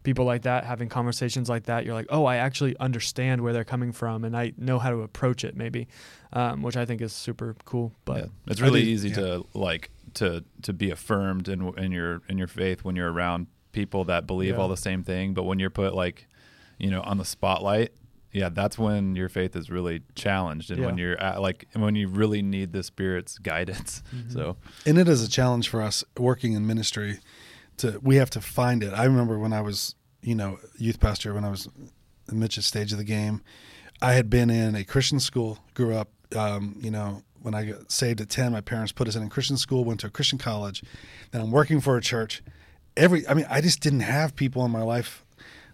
people 0.05 0.25
like 0.25 0.43
that, 0.43 0.65
having 0.65 0.89
conversations 0.89 1.49
like 1.49 1.65
that, 1.65 1.85
you're 1.85 1.95
like, 1.95 2.07
oh, 2.11 2.27
I 2.27 2.37
actually 2.37 2.77
understand 2.79 3.41
where 3.41 3.53
they're 3.53 3.65
coming 3.65 3.91
from 3.91 4.23
and 4.23 4.37
I 4.37 4.53
know 4.57 4.79
how 4.79 4.91
to 4.91 5.01
approach 5.01 5.43
it, 5.45 5.57
maybe, 5.57 5.89
um, 6.33 6.63
which 6.63 6.77
I 6.77 6.85
think 6.85 7.01
is 7.01 7.13
super 7.13 7.57
cool. 7.65 7.93
But 8.05 8.17
yeah. 8.19 8.27
it's 8.47 8.61
really 8.61 8.83
do- 8.83 8.91
easy 8.91 9.09
yeah. 9.09 9.15
to 9.17 9.47
like 9.55 9.91
to 10.15 10.45
to 10.63 10.73
be 10.73 10.91
affirmed 10.91 11.49
in 11.49 11.77
in 11.77 11.91
your 11.91 12.23
in 12.29 12.39
your 12.39 12.47
faith 12.47 12.85
when 12.85 12.95
you're 12.95 13.11
around 13.13 13.49
people 13.73 14.05
that 14.05 14.27
believe 14.27 14.55
Yeah. 14.55 14.61
all 14.61 14.69
the 14.69 14.77
same 14.77 15.03
thing. 15.03 15.35
But 15.35 15.45
when 15.45 15.59
you're 15.59 15.71
put 15.71 15.95
like, 15.95 16.29
you 16.79 16.91
know, 16.91 17.01
on 17.01 17.19
the 17.19 17.25
spotlight, 17.25 17.93
yeah, 18.31 18.51
that's 18.51 18.79
when 18.79 19.17
your 19.17 19.29
faith 19.29 19.57
is 19.57 19.71
really 19.71 20.03
challenged, 20.15 20.71
and 20.71 20.85
when 20.85 20.99
you're 20.99 21.19
at, 21.21 21.41
like 21.41 21.67
when 21.73 21.95
you 21.95 22.09
really 22.09 22.43
need 22.43 22.73
the 22.73 22.83
Spirit's 22.83 23.39
guidance. 23.39 24.03
Mm-hmm. 24.15 24.31
So 24.31 24.57
and 24.87 24.99
it 24.99 25.09
is 25.09 25.23
a 25.25 25.29
challenge 25.29 25.69
for 25.69 25.81
us 25.81 26.05
working 26.19 26.53
in 26.53 26.67
ministry 26.67 27.21
to 27.79 28.01
we 28.03 28.17
have 28.17 28.31
to 28.31 28.41
find 28.41 28.83
it. 28.83 28.93
I 28.93 29.05
remember 29.05 29.39
when 29.39 29.53
i 29.53 29.61
was 29.61 29.95
you 30.25 30.35
know 30.35 30.59
youth 30.79 30.99
pastor 30.99 31.35
when 31.35 31.45
i 31.45 31.51
was 31.51 31.69
in 32.31 32.39
mitch's 32.39 32.67
stage 32.67 32.91
of 32.93 32.99
the 32.99 33.05
game 33.05 33.43
i 34.01 34.15
had 34.15 34.31
been 34.31 34.51
in 34.51 34.75
a 34.75 34.85
christian 34.85 35.21
school 35.21 35.59
grew 35.75 35.95
up 35.95 36.09
um, 36.35 36.77
you 36.81 36.91
know 36.91 37.23
when 37.43 37.55
i 37.55 37.65
got 37.65 37.93
saved 37.93 38.21
at 38.21 38.31
10 38.31 38.53
my 38.53 38.61
parents 38.61 38.91
put 38.91 39.07
us 39.07 39.15
in 39.15 39.23
a 39.23 39.29
christian 39.29 39.57
school 39.57 39.85
went 39.85 40.01
to 40.01 40.07
a 40.07 40.11
christian 40.11 40.39
college 40.39 40.83
then 41.31 41.41
i'm 41.43 41.51
working 41.51 41.81
for 41.81 41.97
a 41.97 42.01
church. 42.01 42.43
Every 42.97 43.27
i 43.29 43.35
mean 43.35 43.47
i 43.51 43.61
just 43.61 43.81
didn't 43.81 44.01
have 44.01 44.35
people 44.35 44.65
in 44.65 44.71
my 44.71 44.83
life 44.83 45.25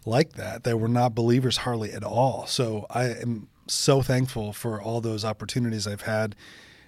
like 0.04 0.33
that 0.33 0.64
that 0.64 0.78
were 0.78 0.88
not 0.88 1.14
believers 1.14 1.59
hardly 1.59 1.92
at 1.92 2.02
all. 2.02 2.47
So 2.47 2.87
i 2.90 3.04
am 3.04 3.49
so 3.69 4.02
thankful 4.02 4.52
for 4.52 4.80
all 4.80 5.00
those 5.00 5.25
opportunities 5.25 5.87
i've 5.87 6.02
had 6.02 6.35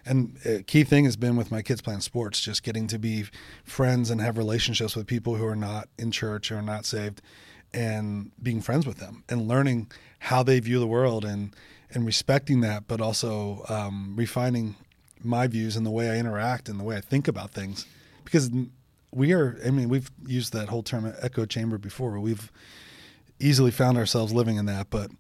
and 0.04 0.38
a 0.44 0.62
key 0.62 0.84
thing 0.84 1.04
has 1.04 1.16
been 1.16 1.36
with 1.36 1.50
my 1.50 1.62
kids 1.62 1.80
playing 1.80 2.00
sports, 2.00 2.40
just 2.40 2.62
getting 2.62 2.86
to 2.88 2.98
be 2.98 3.24
friends 3.64 4.10
and 4.10 4.20
have 4.20 4.36
relationships 4.38 4.96
with 4.96 5.06
people 5.06 5.36
who 5.36 5.46
are 5.46 5.56
not 5.56 5.88
in 5.98 6.10
church 6.10 6.50
or 6.50 6.60
not 6.62 6.84
saved, 6.84 7.22
and 7.72 8.32
being 8.42 8.60
friends 8.60 8.86
with 8.86 8.98
them 8.98 9.24
and 9.28 9.48
learning 9.48 9.90
how 10.18 10.42
they 10.42 10.60
view 10.60 10.78
the 10.78 10.86
world 10.86 11.24
and 11.24 11.54
and 11.94 12.06
respecting 12.06 12.60
that, 12.62 12.88
but 12.88 13.00
also 13.00 13.64
um, 13.68 14.14
refining 14.16 14.76
my 15.22 15.46
views 15.46 15.76
and 15.76 15.84
the 15.84 15.90
way 15.90 16.10
I 16.10 16.16
interact 16.16 16.68
and 16.68 16.80
the 16.80 16.84
way 16.84 16.96
I 16.96 17.00
think 17.00 17.28
about 17.28 17.50
things, 17.50 17.86
because 18.24 18.50
we 19.10 19.32
are. 19.32 19.58
I 19.64 19.70
mean, 19.70 19.88
we've 19.88 20.10
used 20.26 20.52
that 20.52 20.68
whole 20.68 20.82
term 20.82 21.12
echo 21.20 21.44
chamber 21.44 21.78
before. 21.78 22.18
We've 22.18 22.50
easily 23.38 23.70
found 23.70 23.98
ourselves 23.98 24.32
living 24.32 24.56
in 24.56 24.66
that, 24.66 24.88
but 24.90 25.10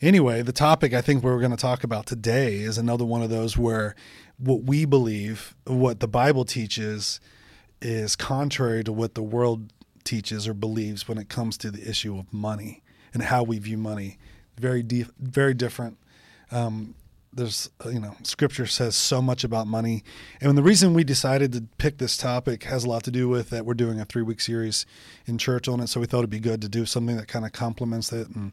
anyway, 0.00 0.42
the 0.42 0.52
topic 0.52 0.94
I 0.94 1.00
think 1.00 1.22
we're 1.22 1.40
going 1.40 1.50
to 1.50 1.56
talk 1.56 1.84
about 1.84 2.06
today 2.06 2.56
is 2.56 2.78
another 2.78 3.04
one 3.04 3.22
of 3.22 3.30
those 3.30 3.56
where 3.56 3.94
what 4.38 4.64
we 4.64 4.84
believe, 4.84 5.54
what 5.66 6.00
the 6.00 6.08
Bible 6.08 6.44
teaches, 6.44 7.20
is 7.80 8.16
contrary 8.16 8.82
to 8.84 8.92
what 8.92 9.14
the 9.14 9.22
world 9.22 9.72
teaches 10.04 10.46
or 10.46 10.54
believes 10.54 11.08
when 11.08 11.18
it 11.18 11.28
comes 11.28 11.56
to 11.58 11.70
the 11.70 11.88
issue 11.88 12.18
of 12.18 12.32
money 12.32 12.82
and 13.12 13.22
how 13.22 13.42
we 13.42 13.58
view 13.58 13.78
money. 13.78 14.18
Very 14.58 14.82
deep, 14.82 15.08
very 15.18 15.54
different. 15.54 15.98
Um, 16.50 16.94
there's, 17.32 17.68
uh, 17.84 17.88
you 17.88 17.98
know, 17.98 18.14
Scripture 18.22 18.66
says 18.66 18.94
so 18.94 19.20
much 19.20 19.42
about 19.42 19.66
money, 19.66 20.04
and 20.40 20.56
the 20.56 20.62
reason 20.62 20.94
we 20.94 21.02
decided 21.02 21.52
to 21.52 21.64
pick 21.78 21.98
this 21.98 22.16
topic 22.16 22.62
has 22.64 22.84
a 22.84 22.88
lot 22.88 23.02
to 23.04 23.10
do 23.10 23.28
with 23.28 23.50
that 23.50 23.66
we're 23.66 23.74
doing 23.74 23.98
a 23.98 24.04
three 24.04 24.22
week 24.22 24.40
series 24.40 24.86
in 25.26 25.36
church 25.36 25.66
on 25.66 25.80
it. 25.80 25.88
So 25.88 26.00
we 26.00 26.06
thought 26.06 26.18
it'd 26.18 26.30
be 26.30 26.38
good 26.38 26.62
to 26.62 26.68
do 26.68 26.86
something 26.86 27.16
that 27.16 27.26
kind 27.26 27.44
of 27.44 27.52
complements 27.52 28.12
it 28.12 28.28
and 28.28 28.52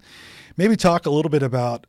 maybe 0.58 0.76
talk 0.76 1.06
a 1.06 1.12
little 1.12 1.30
bit 1.30 1.44
about 1.44 1.86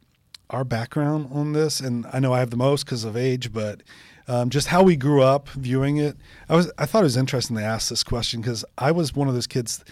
our 0.52 0.64
background 0.64 1.30
on 1.32 1.52
this. 1.52 1.80
And 1.80 2.06
I 2.12 2.20
know 2.20 2.32
I 2.32 2.38
have 2.38 2.50
the 2.50 2.56
most 2.56 2.84
because 2.84 3.04
of 3.04 3.16
age, 3.16 3.52
but 3.52 3.82
um, 4.28 4.50
just 4.50 4.68
how 4.68 4.82
we 4.82 4.96
grew 4.96 5.22
up 5.22 5.48
viewing 5.50 5.96
it. 5.96 6.16
I 6.48 6.54
was 6.54 6.70
I 6.78 6.86
thought 6.86 7.00
it 7.00 7.04
was 7.04 7.16
interesting 7.16 7.56
to 7.56 7.62
ask 7.62 7.88
this 7.88 8.04
question 8.04 8.40
because 8.40 8.64
I 8.78 8.92
was 8.92 9.14
one 9.14 9.28
of 9.28 9.34
those 9.34 9.46
kids 9.46 9.82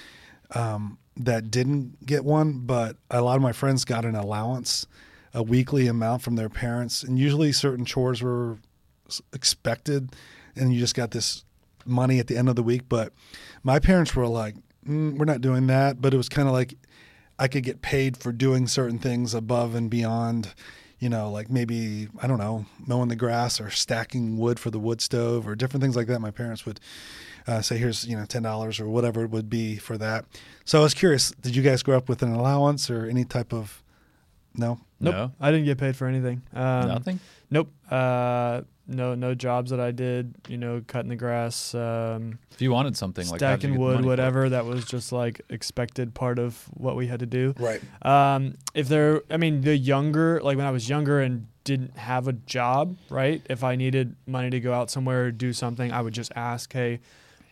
um, 0.52 0.98
that 1.16 1.50
didn't 1.50 2.06
get 2.06 2.24
one, 2.24 2.60
but 2.60 2.96
a 3.10 3.22
lot 3.22 3.36
of 3.36 3.42
my 3.42 3.52
friends 3.52 3.84
got 3.84 4.04
an 4.04 4.14
allowance, 4.14 4.86
a 5.34 5.42
weekly 5.42 5.86
amount 5.86 6.22
from 6.22 6.36
their 6.36 6.48
parents, 6.48 7.02
and 7.02 7.18
usually 7.18 7.52
certain 7.52 7.84
chores 7.84 8.22
were 8.22 8.58
expected, 9.32 10.14
and 10.54 10.72
you 10.72 10.78
just 10.78 10.94
got 10.94 11.10
this 11.10 11.44
money 11.84 12.18
at 12.20 12.26
the 12.26 12.36
end 12.36 12.48
of 12.48 12.56
the 12.56 12.62
week. 12.62 12.82
But 12.88 13.12
my 13.64 13.78
parents 13.78 14.14
were 14.14 14.28
like, 14.28 14.54
mm, 14.86 15.18
"We're 15.18 15.24
not 15.24 15.40
doing 15.40 15.66
that," 15.66 16.00
but 16.00 16.14
it 16.14 16.16
was 16.16 16.28
kind 16.28 16.46
of 16.46 16.54
like 16.54 16.74
I 17.40 17.48
could 17.48 17.64
get 17.64 17.80
paid 17.80 18.18
for 18.18 18.30
doing 18.30 18.68
certain 18.68 18.98
things 18.98 19.34
above 19.34 19.74
and 19.74 19.90
beyond. 19.90 20.54
You 20.98 21.08
know, 21.08 21.30
like 21.30 21.48
maybe 21.48 22.08
I 22.22 22.26
don't 22.26 22.38
know, 22.38 22.66
mowing 22.86 23.08
the 23.08 23.16
grass 23.16 23.58
or 23.58 23.70
stacking 23.70 24.36
wood 24.36 24.60
for 24.60 24.70
the 24.70 24.78
wood 24.78 25.00
stove 25.00 25.48
or 25.48 25.54
different 25.56 25.82
things 25.82 25.96
like 25.96 26.06
that. 26.08 26.20
My 26.20 26.30
parents 26.30 26.66
would 26.66 26.78
uh, 27.46 27.62
say, 27.62 27.78
"Here's 27.78 28.06
you 28.06 28.16
know 28.16 28.26
ten 28.26 28.42
dollars 28.42 28.78
or 28.78 28.86
whatever 28.86 29.24
it 29.24 29.30
would 29.30 29.48
be 29.48 29.76
for 29.76 29.96
that." 29.96 30.26
So 30.66 30.80
I 30.80 30.82
was 30.82 30.92
curious, 30.92 31.30
did 31.40 31.56
you 31.56 31.62
guys 31.62 31.82
grow 31.82 31.96
up 31.96 32.10
with 32.10 32.22
an 32.22 32.32
allowance 32.32 32.90
or 32.90 33.06
any 33.06 33.24
type 33.24 33.54
of? 33.54 33.82
No. 34.56 34.80
Nope, 34.98 35.14
No? 35.14 35.32
I 35.40 35.50
didn't 35.50 35.64
get 35.64 35.78
paid 35.78 35.96
for 35.96 36.06
anything. 36.06 36.42
Um, 36.52 36.88
nothing. 36.88 37.20
Nope. 37.50 37.72
Uh, 37.90 38.62
no, 38.86 39.14
no 39.14 39.34
jobs 39.34 39.70
that 39.70 39.80
I 39.80 39.92
did. 39.92 40.34
You 40.48 40.58
know, 40.58 40.82
cutting 40.86 41.08
the 41.08 41.16
grass, 41.16 41.74
um, 41.74 42.38
If 42.50 42.60
you 42.60 42.72
wanted 42.72 42.96
something 42.96 43.26
like 43.28 43.38
stacking 43.38 43.78
wood, 43.78 43.94
money 43.94 44.02
for 44.02 44.08
whatever. 44.08 44.48
That 44.48 44.66
was 44.66 44.84
just 44.84 45.12
like 45.12 45.40
expected 45.48 46.12
part 46.12 46.38
of 46.38 46.64
what 46.74 46.96
we 46.96 47.06
had 47.06 47.20
to 47.20 47.26
do. 47.26 47.54
Right. 47.58 47.80
Um, 48.02 48.56
if 48.74 48.88
there, 48.88 49.22
I 49.30 49.36
mean, 49.36 49.62
the 49.62 49.76
younger, 49.76 50.40
like 50.42 50.56
when 50.56 50.66
I 50.66 50.70
was 50.72 50.88
younger 50.88 51.20
and 51.20 51.46
didn't 51.64 51.96
have 51.96 52.26
a 52.26 52.32
job, 52.32 52.96
right? 53.08 53.42
If 53.48 53.62
I 53.62 53.76
needed 53.76 54.16
money 54.26 54.50
to 54.50 54.60
go 54.60 54.74
out 54.74 54.90
somewhere 54.90 55.26
or 55.26 55.30
do 55.30 55.52
something, 55.52 55.92
I 55.92 56.02
would 56.02 56.14
just 56.14 56.32
ask, 56.34 56.72
hey, 56.72 57.00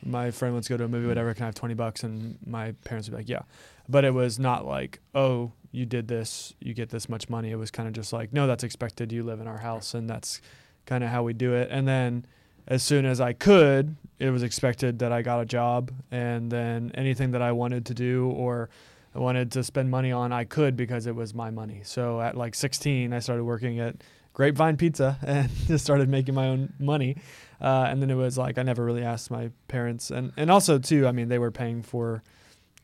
my 0.05 0.31
friend 0.31 0.55
wants 0.55 0.69
to 0.69 0.75
go 0.75 0.78
to 0.78 0.85
a 0.85 0.88
movie, 0.88 1.07
whatever. 1.07 1.33
Can 1.35 1.45
I 1.45 1.47
have 1.47 1.55
20 1.55 1.75
bucks? 1.75 2.02
And 2.02 2.38
my 2.45 2.73
parents 2.85 3.09
would 3.09 3.12
be 3.17 3.23
like, 3.23 3.28
yeah. 3.28 3.43
But 3.88 4.05
it 4.05 4.12
was 4.12 4.38
not 4.38 4.67
like, 4.67 5.00
oh, 5.14 5.52
you 5.70 5.87
did 5.87 6.08
this, 6.08 6.54
you 6.60 6.75
get 6.75 6.90
this 6.90 7.08
much 7.08 7.28
money. 7.28 7.50
It 7.50 7.56
was 7.56 7.70
kind 7.70 7.88
of 7.88 7.94
just 7.94 8.12
like, 8.12 8.32
no, 8.32 8.46
that's 8.46 8.64
expected. 8.64 9.12
You 9.12 9.22
live 9.22 9.40
in 9.40 9.46
our 9.46 9.58
house. 9.58 9.94
And 9.94 10.08
that's 10.08 10.40
kind 10.87 11.04
of 11.04 11.10
how 11.10 11.22
we 11.22 11.32
do 11.32 11.54
it. 11.54 11.68
And 11.70 11.87
then 11.87 12.25
as 12.66 12.82
soon 12.82 13.04
as 13.04 13.20
I 13.20 13.32
could, 13.32 13.96
it 14.18 14.30
was 14.30 14.42
expected 14.42 14.98
that 15.00 15.12
I 15.12 15.22
got 15.22 15.40
a 15.40 15.46
job. 15.46 15.92
And 16.10 16.50
then 16.50 16.90
anything 16.94 17.32
that 17.32 17.42
I 17.42 17.52
wanted 17.52 17.87
to 17.87 17.94
do 17.94 18.30
or 18.30 18.70
I 19.14 19.18
wanted 19.18 19.52
to 19.52 19.64
spend 19.64 19.90
money 19.90 20.12
on, 20.12 20.32
I 20.32 20.44
could 20.44 20.76
because 20.76 21.06
it 21.06 21.14
was 21.14 21.34
my 21.34 21.50
money. 21.50 21.80
So 21.84 22.20
at 22.20 22.37
like 22.37 22.54
16, 22.54 23.12
I 23.12 23.18
started 23.18 23.44
working 23.44 23.78
at 23.80 23.96
Grapevine 24.32 24.76
Pizza 24.76 25.18
and 25.26 25.50
just 25.66 25.84
started 25.84 26.08
making 26.08 26.34
my 26.34 26.48
own 26.48 26.72
money. 26.78 27.16
Uh, 27.60 27.87
and 27.88 28.00
then 28.00 28.10
it 28.10 28.14
was 28.14 28.38
like 28.38 28.56
I 28.56 28.62
never 28.62 28.84
really 28.84 29.02
asked 29.02 29.32
my 29.32 29.50
parents, 29.66 30.12
and 30.12 30.32
and 30.37 30.48
also 30.48 30.78
too, 30.78 31.08
I 31.08 31.12
mean, 31.12 31.28
they 31.28 31.40
were 31.40 31.50
paying 31.50 31.82
for 31.82 32.22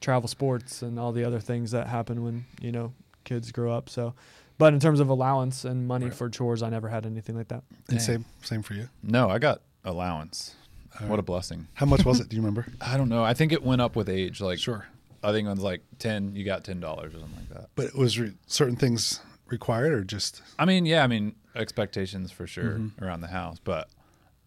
travel 0.00 0.28
sports 0.28 0.82
and 0.82 0.98
all 0.98 1.12
the 1.12 1.24
other 1.24 1.40
things 1.40 1.70
that 1.70 1.86
happen 1.88 2.22
when 2.24 2.44
you 2.60 2.72
know 2.72 2.92
kids 3.24 3.50
grow 3.52 3.72
up. 3.72 3.88
So, 3.88 4.14
but 4.58 4.72
in 4.74 4.80
terms 4.80 5.00
of 5.00 5.08
allowance 5.08 5.64
and 5.64 5.86
money 5.86 6.06
Right. 6.06 6.14
for 6.14 6.28
chores, 6.28 6.62
I 6.62 6.68
never 6.70 6.88
had 6.88 7.06
anything 7.06 7.36
like 7.36 7.48
that. 7.48 7.62
And 7.88 7.98
Dang. 7.98 8.00
same 8.00 8.24
same 8.42 8.62
for 8.62 8.74
you. 8.74 8.88
No, 9.02 9.28
I 9.30 9.38
got 9.38 9.60
allowance. 9.84 10.54
All 11.00 11.08
What 11.08 11.18
a 11.18 11.22
blessing. 11.22 11.66
How 11.74 11.86
much 11.86 12.04
was 12.04 12.20
it? 12.20 12.28
Do 12.30 12.36
you 12.36 12.42
remember? 12.42 12.66
I 12.80 12.96
don't 12.96 13.08
know. 13.08 13.24
I 13.24 13.34
think 13.34 13.50
it 13.52 13.62
went 13.62 13.80
up 13.80 13.96
with 13.96 14.08
age. 14.08 14.40
Like 14.40 14.58
sure. 14.58 14.86
I 15.22 15.32
think 15.32 15.46
it 15.46 15.50
was 15.50 15.60
like 15.60 15.80
ten. 15.98 16.34
You 16.36 16.44
got 16.44 16.64
ten 16.64 16.80
dollars 16.80 17.14
or 17.14 17.18
something 17.20 17.36
like 17.38 17.48
that. 17.60 17.70
But 17.74 17.86
it 17.86 17.94
was 17.96 18.18
re- 18.18 18.34
certain 18.46 18.76
things 18.76 19.20
required 19.48 19.92
or 19.92 20.04
just 20.04 20.42
I 20.58 20.64
mean, 20.66 20.86
yeah. 20.86 21.02
I 21.02 21.06
mean, 21.06 21.34
expectations 21.56 22.30
for 22.30 22.46
sure 22.46 22.78
Mhm. 22.78 23.02
around 23.02 23.20
the 23.22 23.28
house, 23.28 23.58
but 23.62 23.88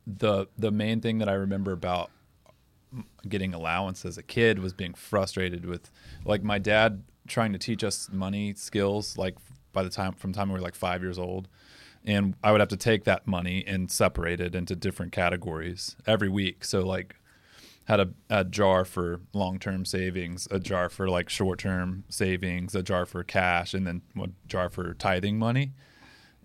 the 0.05 0.47
the 0.57 0.71
main 0.71 1.01
thing 1.01 1.17
that 1.17 1.27
I 1.29 1.33
remember 1.33 1.71
about 1.71 2.11
getting 3.27 3.53
allowance 3.53 4.05
as 4.05 4.17
a 4.17 4.23
kid 4.23 4.59
was 4.59 4.73
being 4.73 4.93
frustrated 4.93 5.65
with 5.65 5.91
like 6.25 6.43
my 6.43 6.57
dad 6.57 7.03
trying 7.27 7.51
to 7.53 7.59
teach 7.59 7.83
us 7.83 8.09
money 8.11 8.53
skills 8.53 9.17
like 9.17 9.35
by 9.73 9.83
the 9.83 9.89
time 9.89 10.13
from 10.13 10.31
the 10.31 10.37
time 10.37 10.49
we 10.49 10.53
were 10.53 10.61
like 10.61 10.75
five 10.75 11.01
years 11.01 11.19
old. 11.19 11.47
And 12.05 12.35
i 12.43 12.51
would 12.51 12.61
have 12.61 12.69
to 12.69 12.77
take 12.77 13.03
that 13.03 13.27
money 13.27 13.63
and 13.67 13.91
separate 13.91 14.39
it 14.39 14.55
into 14.55 14.75
different 14.75 15.11
categories 15.11 15.95
every 16.05 16.29
week. 16.29 16.63
So 16.63 16.81
like 16.81 17.15
had 17.85 17.99
a, 17.99 18.09
a 18.29 18.43
jar 18.43 18.83
for 18.83 19.21
long-term 19.33 19.85
savings 19.85 20.47
a 20.51 20.59
jar 20.59 20.89
for 20.89 21.09
like 21.09 21.29
short-term 21.29 22.03
savings 22.09 22.75
a 22.75 22.83
jar 22.83 23.05
for 23.05 23.23
cash 23.23 23.73
and 23.73 23.87
then 23.87 24.01
one 24.13 24.35
jar 24.47 24.69
for 24.69 24.93
tithing 24.93 25.37
money. 25.37 25.73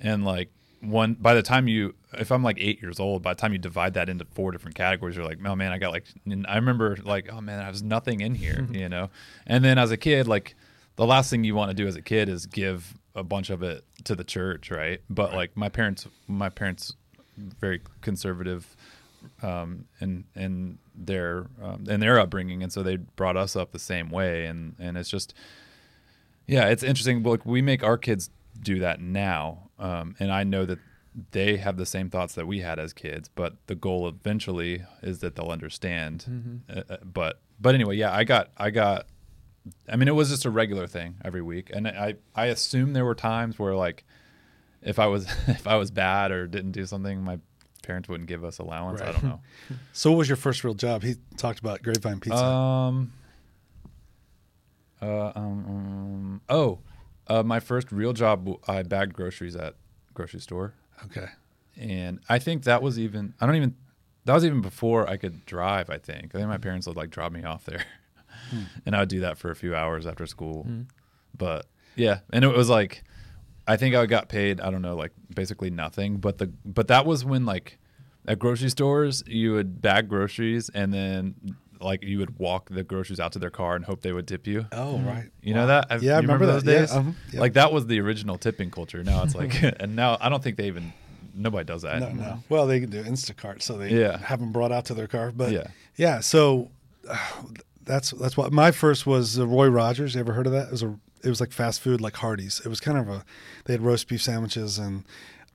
And 0.01 0.25
like 0.25 0.51
one 0.81 1.15
by 1.15 1.35
the 1.35 1.43
time 1.43 1.69
you 1.69 1.95
if 2.15 2.31
i'm 2.31 2.43
like 2.43 2.57
eight 2.61 2.81
years 2.83 3.01
old 3.01 3.23
by 3.23 3.33
the 3.35 3.41
time 3.41 3.53
you 3.53 3.59
divide 3.59 3.95
that 3.95 4.09
into 4.09 4.25
four 4.33 4.53
different 4.53 4.75
categories 4.75 5.17
you're 5.17 5.25
like 5.25 5.39
oh 5.45 5.55
man 5.55 5.73
i 5.73 5.79
got 5.79 5.93
like 5.93 6.05
and 6.25 6.47
i 6.49 6.57
remember 6.57 6.97
like 7.05 7.31
oh 7.33 7.41
man 7.41 7.61
I 7.61 7.69
was 7.69 7.83
nothing 7.83 8.21
in 8.21 8.35
here 8.35 8.67
you 8.73 8.89
know? 8.89 9.11
And 9.47 9.65
then 9.65 9.79
as 9.79 9.91
a 9.91 9.97
kid 9.97 10.27
like 10.27 10.55
the 10.97 11.07
last 11.07 11.31
thing 11.31 11.45
you 11.45 11.55
want 11.55 11.71
to 11.71 11.75
do 11.75 11.87
as 11.87 11.97
a 11.97 12.03
kid 12.03 12.29
is 12.29 12.47
give 12.47 12.95
a 13.15 13.23
bunch 13.23 13.51
of 13.51 13.63
it 13.63 13.85
to 14.05 14.15
the 14.15 14.25
church 14.25 14.71
right? 14.71 15.01
But 15.09 15.35
like 15.35 15.57
my 15.57 15.69
parents 15.69 16.07
my 16.27 16.49
parents 16.49 16.95
very 17.37 17.81
conservative 18.01 18.77
um, 19.43 19.87
in 20.01 20.25
in 20.35 20.79
their 20.95 21.47
um, 21.63 21.85
in 21.89 22.01
their 22.01 22.19
upbringing, 22.19 22.63
and 22.63 22.73
so 22.73 22.83
they 22.83 22.97
brought 22.97 23.37
us 23.37 23.57
up 23.57 23.73
the 23.73 23.79
same 23.79 24.11
way, 24.11 24.47
and 24.47 24.75
and 24.79 24.97
it's 24.97 25.11
just 25.11 25.35
yeah, 26.47 26.69
it's 26.69 26.83
interesting. 26.83 27.23
Like 27.23 27.47
we 27.47 27.63
make 27.63 27.83
our 27.83 27.99
kids 27.99 28.31
do 28.61 28.81
that 28.81 29.01
now, 29.01 29.71
um, 29.79 30.17
and 30.19 30.33
I 30.33 30.45
know 30.45 30.65
that 30.67 30.79
they 31.33 31.59
have 31.59 31.77
the 31.77 31.87
same 31.87 32.09
thoughts 32.09 32.35
that 32.35 32.47
we 32.47 32.61
had 32.61 32.79
as 32.79 32.93
kids, 32.93 33.29
but 33.29 33.57
the 33.67 33.75
goal 33.75 34.09
eventually 34.09 34.85
is 35.03 35.19
that 35.21 35.35
they'll 35.37 35.51
understand. 35.51 36.25
Mm-hmm. 36.29 36.79
Uh, 36.79 36.95
uh, 36.95 36.97
but 37.05 37.41
but 37.61 37.75
anyway, 37.75 37.97
yeah, 37.97 38.15
I 38.15 38.25
got 38.25 38.51
I 38.57 38.71
got. 38.71 39.07
I 39.89 39.97
mean, 39.97 40.09
it 40.09 40.15
was 40.15 40.31
just 40.31 40.45
a 40.45 40.51
regular 40.51 40.87
thing 40.87 41.17
every 41.25 41.43
week, 41.43 41.71
and 41.73 41.87
I 41.87 42.15
I 42.35 42.47
assume 42.47 42.95
there 42.95 43.05
were 43.05 43.15
times 43.15 43.59
where 43.59 43.75
like, 43.75 44.05
if 44.81 44.99
I 44.99 45.07
was 45.07 45.27
if 45.47 45.67
I 45.67 45.77
was 45.77 45.91
bad 45.91 46.33
or 46.33 46.47
didn't 46.47 46.73
do 46.73 46.87
something, 46.87 47.23
my 47.23 47.39
parents 47.83 48.09
wouldn't 48.09 48.29
give 48.29 48.45
us 48.45 48.59
allowance. 48.59 49.01
I 49.01 49.13
don't 49.13 49.25
know. 49.25 49.41
So, 49.93 50.11
what 50.11 50.19
was 50.19 50.29
your 50.29 50.37
first 50.37 50.65
real 50.65 50.75
job? 50.75 51.03
He 51.03 51.17
talked 51.37 51.59
about 51.59 51.83
Grapevine 51.83 52.21
Pizza. 52.21 52.43
Um. 52.43 53.13
Uh, 55.01 55.33
um, 55.35 55.65
um. 55.67 56.41
Oh, 56.49 56.79
uh, 57.27 57.43
my 57.43 57.61
first 57.61 57.93
real 57.93 58.13
job, 58.13 58.49
i 58.67 58.83
bagged 58.83 59.13
groceries 59.13 59.57
at 59.57 59.75
grocery 60.15 60.41
store, 60.41 60.75
okay. 61.07 61.27
and 61.77 62.21
I 62.29 62.39
think 62.39 62.65
that 62.65 62.83
was 62.83 62.99
even. 62.99 63.35
I 63.41 63.47
don't 63.47 63.57
even. 63.57 63.77
That 64.25 64.35
was 64.35 64.45
even 64.45 64.61
before 64.61 65.09
I 65.09 65.17
could 65.17 65.45
drive. 65.47 65.91
I 65.91 65.99
think. 65.99 66.35
I 66.35 66.39
think 66.39 66.49
my 66.49 66.57
hmm. 66.57 66.63
parents 66.63 66.87
would 66.87 66.97
like 66.97 67.11
drop 67.11 67.33
me 67.33 67.45
off 67.45 67.65
there, 67.65 67.85
hmm. 68.51 68.63
and 68.87 68.97
I 68.97 69.01
would 69.01 69.09
do 69.09 69.21
that 69.21 69.39
for 69.39 69.51
a 69.51 69.57
few 69.57 69.75
hours 69.75 70.07
after 70.07 70.27
school. 70.27 70.65
Hmm. 70.65 70.83
But 71.37 71.67
yeah, 71.97 72.21
and 72.33 72.45
it 72.45 72.55
was 72.55 72.69
like, 72.69 73.05
I 73.67 73.77
think 73.77 73.95
I 73.95 74.07
got 74.07 74.29
paid. 74.29 74.61
I 74.61 74.71
don't 74.71 74.83
know, 74.83 74.97
like 74.97 75.13
basically 75.35 75.71
nothing. 75.71 76.19
But 76.19 76.39
the 76.39 76.47
but 76.65 76.89
that 76.89 77.07
was 77.07 77.25
when 77.25 77.47
like 77.47 77.79
at 78.27 78.39
grocery 78.39 78.71
stores 78.71 79.23
you 79.27 79.53
would 79.53 79.83
bag 79.83 80.09
groceries 80.09 80.71
and 80.75 80.93
then 80.95 81.35
like 81.83 82.03
you 82.03 82.19
would 82.19 82.39
walk 82.39 82.69
the 82.71 82.83
groceries 82.83 83.21
out 83.21 83.33
to 83.33 83.39
their 83.39 83.51
car 83.51 83.77
and 83.77 83.85
hope 83.85 84.03
they 84.03 84.13
would 84.13 84.27
tip 84.29 84.47
you. 84.47 84.67
Oh, 84.73 84.99
right. 85.01 85.29
You 85.43 85.55
know 85.55 85.67
that? 85.67 85.87
Yeah, 86.03 86.13
I 86.13 86.17
you 86.17 86.23
remember 86.23 86.47
those 86.47 86.63
that. 86.65 86.73
Yeah, 86.73 86.79
days. 86.81 86.93
uh-huh, 86.93 87.11
yeah. 87.33 87.41
Like 87.41 87.53
that 87.55 87.73
was 87.73 87.87
the 87.87 88.01
original 88.01 88.39
tipping 88.39 88.71
culture. 88.71 89.03
Now 89.05 89.23
it's 89.25 89.35
like, 89.35 89.61
and 89.81 89.97
now 89.97 90.17
I 90.21 90.29
don't 90.29 90.43
think 90.43 90.57
they 90.57 90.67
even 90.67 90.93
nobody 91.35 91.65
does 91.65 91.83
that. 91.83 92.01
No, 92.01 92.11
no. 92.11 92.43
Well, 92.49 92.67
they 92.67 92.81
can 92.81 92.91
do 92.91 93.03
Instacart, 93.03 93.63
so 93.63 93.77
they 93.79 93.91
Yeah. 93.91 94.19
have 94.19 94.41
them 94.41 94.53
brought 94.53 94.73
out 94.73 94.85
to 94.87 94.95
their 94.95 95.07
car. 95.09 95.33
But 95.35 95.51
Yeah. 95.53 95.67
yeah, 95.97 96.21
so 96.21 96.71
uh, 97.09 97.17
that's 97.85 98.11
that's 98.13 98.37
what 98.37 98.53
my 98.53 98.71
first 98.71 99.07
was 99.07 99.39
uh, 99.39 99.47
Roy 99.47 99.69
Rogers. 99.69 100.15
You 100.15 100.21
ever 100.21 100.33
heard 100.33 100.47
of 100.47 100.53
that? 100.53 100.67
It 100.67 100.73
was 100.73 100.83
a 100.83 100.95
it 101.25 101.29
was 101.29 101.41
like 101.41 101.53
fast 101.53 101.81
food, 101.81 102.01
like 102.01 102.15
Hardee's. 102.17 102.61
It 102.65 102.69
was 102.69 102.81
kind 102.81 102.99
of 102.99 103.09
a 103.09 103.25
they 103.65 103.75
had 103.75 103.81
roast 103.83 104.09
beef 104.09 104.23
sandwiches, 104.23 104.79
and 104.79 105.05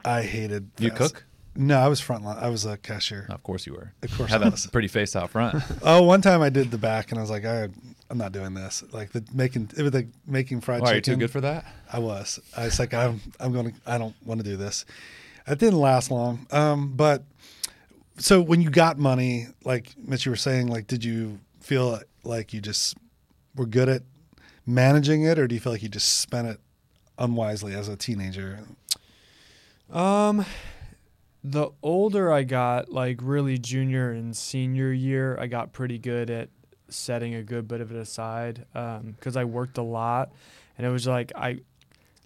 I 0.05 0.23
hated. 0.23 0.71
You 0.79 0.91
cook? 0.91 1.25
No, 1.59 1.79
I 1.79 1.87
was 1.87 1.99
frontline. 1.99 2.37
I 2.41 2.49
was 2.49 2.65
a 2.65 2.77
cashier. 2.77 3.25
Of 3.29 3.41
course 3.43 3.65
you 3.65 3.73
were. 3.73 3.91
Of 4.03 4.15
course 4.15 4.29
Had 4.29 4.41
I 4.41 4.45
that 4.45 4.51
was. 4.51 4.67
pretty 4.67 4.87
face 4.87 5.15
out 5.15 5.31
front. 5.31 5.61
Oh, 5.81 6.03
one 6.03 6.21
time 6.21 6.41
I 6.41 6.49
did 6.49 6.69
the 6.71 6.77
back, 6.77 7.09
and 7.11 7.17
I 7.17 7.21
was 7.21 7.31
like, 7.31 7.45
I, 7.45 7.67
I'm 8.09 8.17
not 8.17 8.31
doing 8.31 8.53
this. 8.53 8.83
Like 8.91 9.11
the 9.11 9.23
making 9.33 9.71
it 9.75 9.81
was 9.81 9.93
like 9.93 10.07
making 10.27 10.61
fried 10.61 10.81
Why 10.81 10.91
are 10.91 10.95
you 10.95 11.01
chicken. 11.01 11.15
too 11.19 11.25
good 11.25 11.31
for 11.31 11.41
that? 11.41 11.65
I 11.91 11.99
was. 11.99 12.39
I 12.55 12.65
was 12.65 12.79
like, 12.79 12.93
I'm, 12.93 13.19
I'm 13.39 13.51
going 13.53 13.71
to, 13.71 13.77
I 13.87 13.97
don't 13.97 14.15
want 14.25 14.39
to 14.39 14.43
do 14.43 14.55
this. 14.55 14.85
It 15.47 15.57
didn't 15.59 15.79
last 15.79 16.11
long. 16.11 16.45
Um, 16.51 16.93
but 16.95 17.23
so 18.17 18.41
when 18.41 18.61
you 18.61 18.69
got 18.69 18.97
money, 18.99 19.47
like 19.63 19.93
Mitch, 19.97 20.25
you 20.25 20.31
were 20.31 20.35
saying, 20.35 20.67
like, 20.67 20.87
did 20.87 21.03
you 21.03 21.39
feel 21.61 21.99
like 22.23 22.53
you 22.53 22.61
just 22.61 22.95
were 23.55 23.65
good 23.65 23.89
at 23.89 24.03
managing 24.65 25.23
it, 25.23 25.39
or 25.39 25.47
do 25.47 25.55
you 25.55 25.61
feel 25.61 25.71
like 25.71 25.81
you 25.81 25.89
just 25.89 26.19
spent 26.19 26.47
it 26.47 26.59
unwisely 27.17 27.73
as 27.73 27.87
a 27.87 27.95
teenager? 27.95 28.59
Um, 29.91 30.45
the 31.51 31.69
older 31.81 32.31
I 32.31 32.43
got, 32.43 32.89
like 32.91 33.19
really 33.21 33.57
junior 33.57 34.11
and 34.11 34.35
senior 34.35 34.91
year, 34.91 35.37
I 35.39 35.47
got 35.47 35.71
pretty 35.71 35.97
good 35.97 36.29
at 36.29 36.49
setting 36.89 37.35
a 37.35 37.43
good 37.43 37.67
bit 37.67 37.81
of 37.81 37.91
it 37.91 37.97
aside 37.97 38.65
because 38.73 39.37
I 39.37 39.45
worked 39.45 39.77
a 39.77 39.83
lot, 39.83 40.31
and 40.77 40.85
it 40.85 40.89
was 40.89 41.07
like 41.07 41.31
I. 41.35 41.59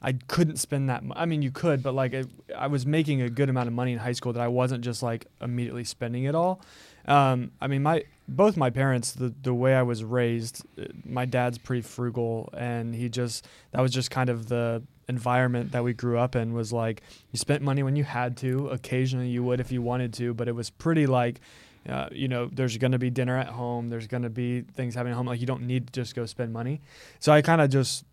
I 0.04 0.14
couldn't 0.14 0.58
spend 0.58 0.90
that. 0.90 1.04
Mo- 1.04 1.14
I 1.16 1.28
mean, 1.28 1.44
you 1.44 1.52
could, 1.52 1.84
but 1.84 1.94
like 1.94 2.16
I 2.58 2.66
was 2.66 2.88
making 2.88 3.22
a 3.22 3.30
good 3.30 3.50
amount 3.50 3.68
of 3.68 3.74
money 3.76 3.94
in 3.94 4.00
high 4.00 4.14
school 4.14 4.34
that 4.34 4.42
I 4.42 4.48
wasn't 4.48 4.84
just 4.84 5.04
like 5.04 5.28
immediately 5.40 5.84
spending 5.84 6.24
it 6.24 6.34
all. 6.34 6.60
Um, 7.06 7.52
I 7.62 7.68
mean, 7.68 7.84
my 7.84 8.06
both 8.28 8.58
my 8.58 8.72
parents, 8.72 9.12
the 9.12 9.32
the 9.44 9.54
way 9.54 9.76
I 9.76 9.84
was 9.84 10.04
raised, 10.04 10.66
uh, 10.80 10.86
my 11.06 11.26
dad's 11.26 11.60
pretty 11.60 11.84
frugal, 11.84 12.50
and 12.58 12.96
he 12.96 13.10
just 13.10 13.48
that 13.74 13.82
was 13.82 13.92
just 13.92 14.10
kind 14.10 14.32
of 14.32 14.48
the 14.48 14.82
environment 15.08 15.72
that 15.72 15.84
we 15.84 15.94
grew 15.94 16.18
up 16.18 16.36
in. 16.36 16.54
Was 16.54 16.72
like 16.72 17.02
you 17.32 17.38
spent 17.38 17.62
money 17.62 17.84
when 17.84 17.96
you 17.96 18.04
had 18.04 18.38
to. 18.38 18.70
Occasionally, 18.70 19.28
you 19.28 19.44
would 19.44 19.60
if 19.60 19.72
you 19.72 19.82
wanted 19.82 20.14
to, 20.16 20.34
but 20.34 20.48
it 20.48 20.54
was 20.54 20.70
pretty 20.70 21.08
like. 21.08 21.40
Uh, 21.90 22.08
you 22.12 22.28
know, 22.28 22.48
there's 22.54 22.78
going 22.78 22.92
to 22.92 23.00
be 23.00 23.10
dinner 23.10 23.36
at 23.36 23.48
home. 23.48 23.90
There's 23.90 24.06
going 24.06 24.22
to 24.22 24.30
be 24.30 24.62
things 24.62 24.94
happening 24.94 25.14
at 25.14 25.18
home. 25.18 25.26
Like 25.26 25.40
you 25.42 25.48
don't 25.48 25.64
need 25.64 25.88
to 25.88 25.94
just 25.94 26.14
go 26.14 26.28
spend 26.28 26.54
money. 26.54 26.80
So 27.20 27.32
I 27.32 27.42
kind 27.42 27.60
of 27.60 27.72
just, 27.72 28.06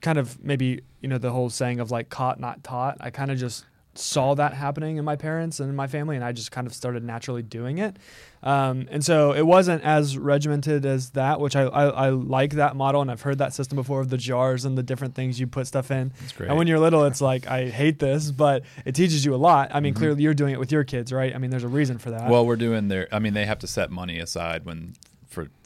kind 0.00 0.18
of 0.18 0.42
maybe 0.44 0.82
you 1.00 1.08
know 1.08 1.18
the 1.18 1.30
whole 1.30 1.48
saying 1.48 1.80
of 1.80 1.90
like 1.90 2.08
caught 2.08 2.38
not 2.38 2.62
taught. 2.62 2.96
I 3.00 3.10
kind 3.10 3.30
of 3.30 3.38
just 3.38 3.64
saw 3.98 4.34
that 4.34 4.54
happening 4.54 4.96
in 4.96 5.04
my 5.04 5.16
parents 5.16 5.60
and 5.60 5.68
in 5.70 5.76
my 5.76 5.86
family, 5.86 6.16
and 6.16 6.24
I 6.24 6.32
just 6.32 6.50
kind 6.52 6.66
of 6.66 6.74
started 6.74 7.04
naturally 7.04 7.42
doing 7.42 7.78
it. 7.78 7.96
Um, 8.42 8.86
and 8.90 9.02
so 9.04 9.32
it 9.32 9.46
wasn't 9.46 9.82
as 9.84 10.18
regimented 10.18 10.84
as 10.84 11.10
that, 11.10 11.40
which 11.40 11.56
I, 11.56 11.62
I, 11.62 11.84
I 11.86 12.08
like 12.10 12.52
that 12.54 12.76
model, 12.76 13.00
and 13.00 13.10
I've 13.10 13.22
heard 13.22 13.38
that 13.38 13.54
system 13.54 13.76
before 13.76 14.00
of 14.00 14.10
the 14.10 14.18
jars 14.18 14.64
and 14.66 14.76
the 14.76 14.82
different 14.82 15.14
things 15.14 15.40
you 15.40 15.46
put 15.46 15.66
stuff 15.66 15.90
in. 15.90 16.12
And 16.38 16.56
when 16.58 16.66
you're 16.66 16.78
little, 16.78 17.04
it's 17.04 17.20
like 17.22 17.46
I 17.46 17.68
hate 17.70 17.98
this, 17.98 18.30
but 18.30 18.64
it 18.84 18.94
teaches 18.94 19.24
you 19.24 19.34
a 19.34 19.36
lot. 19.36 19.70
I 19.72 19.80
mean, 19.80 19.94
Mhm. 19.94 19.98
clearly 19.98 20.22
you're 20.22 20.34
doing 20.34 20.52
it 20.52 20.58
with 20.60 20.70
your 20.72 20.84
kids, 20.84 21.10
right? 21.12 21.34
I 21.34 21.38
mean, 21.38 21.50
there's 21.50 21.64
a 21.64 21.68
reason 21.68 21.96
for 21.98 22.10
that. 22.10 22.28
well, 22.28 22.44
we're 22.44 22.56
doing 22.56 22.88
their. 22.88 23.08
I 23.12 23.18
mean, 23.18 23.32
they 23.34 23.46
have 23.46 23.60
to 23.60 23.66
set 23.66 23.90
money 23.90 24.18
aside 24.18 24.64
when 24.66 24.94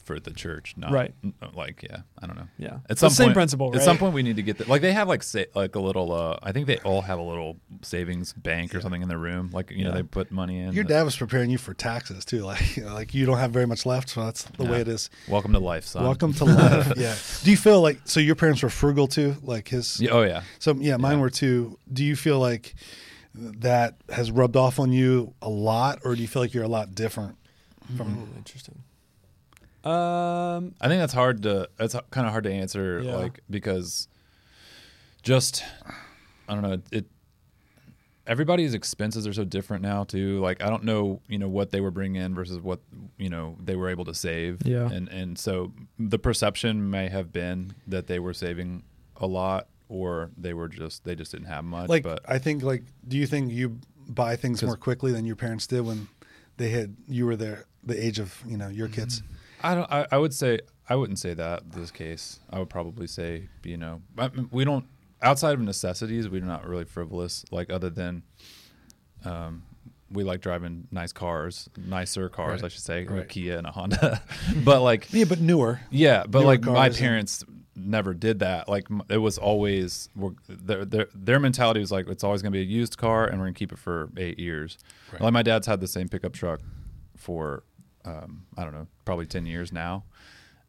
for 0.09 0.15
for 0.15 0.19
the 0.19 0.31
church, 0.31 0.73
not 0.75 0.91
Right. 0.91 1.13
Like, 1.53 1.83
yeah, 1.83 1.99
I 2.19 2.25
don't 2.25 2.35
know. 2.35 2.47
yeah, 2.57 2.67
At 2.67 2.81
It's 2.93 3.01
some 3.01 3.09
the 3.09 3.15
same 3.15 3.25
point, 3.27 3.33
principle. 3.35 3.75
At 3.75 3.83
some 3.83 3.99
point, 3.99 4.13
we 4.15 4.23
need 4.23 4.37
to 4.37 4.41
get 4.41 4.57
the, 4.57 4.65
like 4.67 4.81
they 4.81 4.91
have 4.93 5.07
like 5.07 5.21
say 5.21 5.45
like 5.53 5.75
a 5.75 5.79
little. 5.79 6.11
uh 6.11 6.39
I 6.41 6.51
think 6.51 6.65
they 6.65 6.77
all 6.79 7.01
have 7.03 7.19
a 7.19 7.21
little 7.21 7.57
savings 7.83 8.33
bank 8.33 8.73
or 8.73 8.77
Yeah. 8.77 8.81
something 8.83 9.03
in 9.03 9.07
their 9.07 9.19
room. 9.19 9.51
Like 9.53 9.69
you 9.69 9.83
know, 9.83 9.91
they 9.91 10.01
put 10.01 10.31
money 10.31 10.57
in. 10.59 10.73
Your 10.73 10.83
dad 10.83 11.03
was 11.03 11.15
preparing 11.15 11.51
you 11.51 11.59
for 11.59 11.73
taxes 11.75 12.25
too, 12.25 12.41
like 12.53 12.75
you 12.77 12.85
know, 12.85 12.93
like 12.95 13.13
you 13.13 13.25
don't 13.27 13.37
have 13.37 13.51
very 13.51 13.67
much 13.67 13.85
left, 13.85 14.09
so 14.09 14.25
that's 14.25 14.43
the 14.43 14.63
Yeah. 14.63 14.71
way 14.71 14.81
it 14.81 14.87
is. 14.87 15.11
Welcome 15.27 15.53
to 15.53 15.59
life, 15.59 15.85
son. 15.85 16.03
Welcome 16.03 16.33
to 16.33 16.45
life. 16.45 16.93
yeah. 16.97 17.15
Do 17.43 17.51
you 17.51 17.57
feel 17.57 17.79
like 17.81 17.99
so 18.05 18.19
your 18.19 18.35
parents 18.35 18.63
were 18.63 18.69
frugal 18.71 19.07
too, 19.07 19.35
like 19.43 19.67
his? 19.67 19.99
Yeah, 20.01 20.11
oh 20.17 20.23
yeah. 20.23 20.41
So 20.57 20.73
yeah, 20.73 20.97
mine 20.97 21.17
Yeah. 21.17 21.21
were 21.21 21.29
too. 21.29 21.77
Do 21.93 22.03
you 22.03 22.15
feel 22.15 22.39
like 22.39 22.73
that 23.35 23.95
has 24.09 24.31
rubbed 24.31 24.55
off 24.57 24.79
on 24.79 24.91
you 24.91 25.35
a 25.41 25.49
lot, 25.49 25.99
or 26.03 26.15
do 26.15 26.21
you 26.23 26.27
feel 26.27 26.41
like 26.41 26.53
you're 26.55 26.63
a 26.71 26.75
lot 26.79 26.95
different 26.95 27.35
from? 27.95 28.07
Ooh, 28.17 28.37
interesting. 28.37 28.81
Um, 29.83 30.75
I 30.81 30.87
think 30.87 30.99
that's 30.99 31.13
hard 31.13 31.43
to. 31.43 31.69
That's 31.77 31.95
kind 32.11 32.25
of 32.27 32.31
hard 32.31 32.43
to 32.45 32.51
answer, 32.51 33.01
Yeah. 33.01 33.15
like 33.15 33.39
because 33.49 34.07
just 35.23 35.63
I 36.47 36.53
don't 36.53 36.63
know. 36.63 36.81
It 36.91 37.05
everybody's 38.27 38.73
expenses 38.73 39.25
are 39.25 39.33
so 39.33 39.43
different 39.43 39.81
now 39.83 40.03
too. 40.03 40.39
Like 40.39 40.61
I 40.63 40.69
don't 40.69 40.83
know, 40.83 41.21
you 41.27 41.37
know, 41.39 41.47
what 41.47 41.71
they 41.71 41.81
were 41.81 41.91
bringing 41.91 42.21
in 42.21 42.35
versus 42.35 42.59
what 42.59 42.79
you 43.17 43.29
know 43.29 43.55
they 43.63 43.75
were 43.75 43.89
able 43.89 44.05
to 44.05 44.13
save. 44.13 44.59
Yeah. 44.65 44.89
and 44.89 45.07
and 45.09 45.37
so 45.37 45.71
the 45.97 46.19
perception 46.19 46.89
may 46.89 47.09
have 47.09 47.31
been 47.31 47.73
that 47.87 48.07
they 48.07 48.19
were 48.19 48.33
saving 48.33 48.83
a 49.17 49.27
lot, 49.27 49.67
or 49.89 50.31
they 50.37 50.53
were 50.53 50.67
just 50.67 51.03
they 51.05 51.15
just 51.15 51.31
didn't 51.31 51.47
have 51.47 51.63
much. 51.63 51.89
Like 51.89 52.03
but 52.03 52.21
I 52.27 52.37
think 52.37 52.63
like, 52.63 52.83
do 53.07 53.17
you 53.17 53.27
think 53.27 53.51
you 53.51 53.79
buy 54.07 54.35
things 54.35 54.63
more 54.63 54.75
quickly 54.77 55.11
than 55.11 55.25
your 55.25 55.35
parents 55.35 55.67
did 55.67 55.81
when 55.81 56.07
they 56.57 56.69
had 56.69 56.95
you 57.07 57.25
were 57.25 57.35
there 57.35 57.65
the 57.83 58.03
age 58.03 58.19
of 58.19 58.43
you 58.47 58.57
know 58.57 58.67
your 58.67 58.87
Mm-hmm. 58.87 59.35
I 59.63 59.75
don't. 59.75 59.91
I, 59.91 60.07
I 60.11 60.17
would 60.17 60.33
say 60.33 60.59
I 60.87 60.95
wouldn't 60.95 61.19
say 61.19 61.33
that 61.33 61.71
this 61.71 61.91
case. 61.91 62.39
I 62.49 62.59
would 62.59 62.69
probably 62.69 63.07
say 63.07 63.49
you 63.63 63.77
know 63.77 64.01
we 64.51 64.65
don't 64.65 64.85
outside 65.21 65.53
of 65.53 65.59
necessities 65.61 66.29
we're 66.29 66.41
not 66.43 66.65
really 66.67 66.85
frivolous. 66.85 67.43
Like 67.51 67.69
other 67.69 67.89
than, 67.89 68.23
um, 69.25 69.63
we 70.11 70.23
like 70.23 70.41
driving 70.41 70.87
nice 70.91 71.11
cars, 71.11 71.69
nicer 71.77 72.29
cars, 72.29 72.61
Right. 72.61 72.65
I 72.65 72.69
should 72.69 72.81
say, 72.83 73.05
a 73.05 73.23
Kia 73.25 73.57
and 73.57 73.67
a 73.67 73.71
Honda. 73.71 74.21
but 74.63 74.81
like 74.81 75.07
Yeah, 75.11 75.25
but 75.25 75.39
newer. 75.41 75.81
yeah, 75.91 76.23
but 76.27 76.39
Newer 76.39 76.45
like 76.47 76.61
my 76.61 76.73
cars 76.73 76.95
and- 76.95 77.03
parents 77.03 77.43
never 77.75 78.13
did 78.13 78.39
that. 78.39 78.67
Like 78.67 78.87
it 79.09 79.17
was 79.17 79.37
always 79.37 80.09
we're, 80.15 80.31
their 80.47 80.83
their 80.85 81.07
their 81.13 81.39
mentality 81.39 81.79
was 81.79 81.91
like 81.91 82.07
it's 82.09 82.23
always 82.23 82.41
going 82.41 82.51
to 82.51 82.57
be 82.57 82.61
a 82.61 82.65
used 82.65 82.97
car 82.97 83.25
and 83.25 83.39
we're 83.39 83.45
going 83.45 83.53
to 83.53 83.59
keep 83.59 83.71
it 83.71 83.79
for 83.79 84.09
eight 84.17 84.39
years. 84.39 84.77
Right. 85.11 85.21
Like 85.21 85.33
my 85.33 85.43
dad's 85.43 85.67
had 85.67 85.79
the 85.79 85.87
same 85.87 86.07
pickup 86.09 86.33
truck 86.33 86.61
for 87.15 87.63
um, 88.05 88.45
I 88.57 88.63
don't 88.63 88.73
know, 88.73 88.87
probably 89.05 89.25
ten 89.25 89.45
years 89.45 89.71
now. 89.71 90.03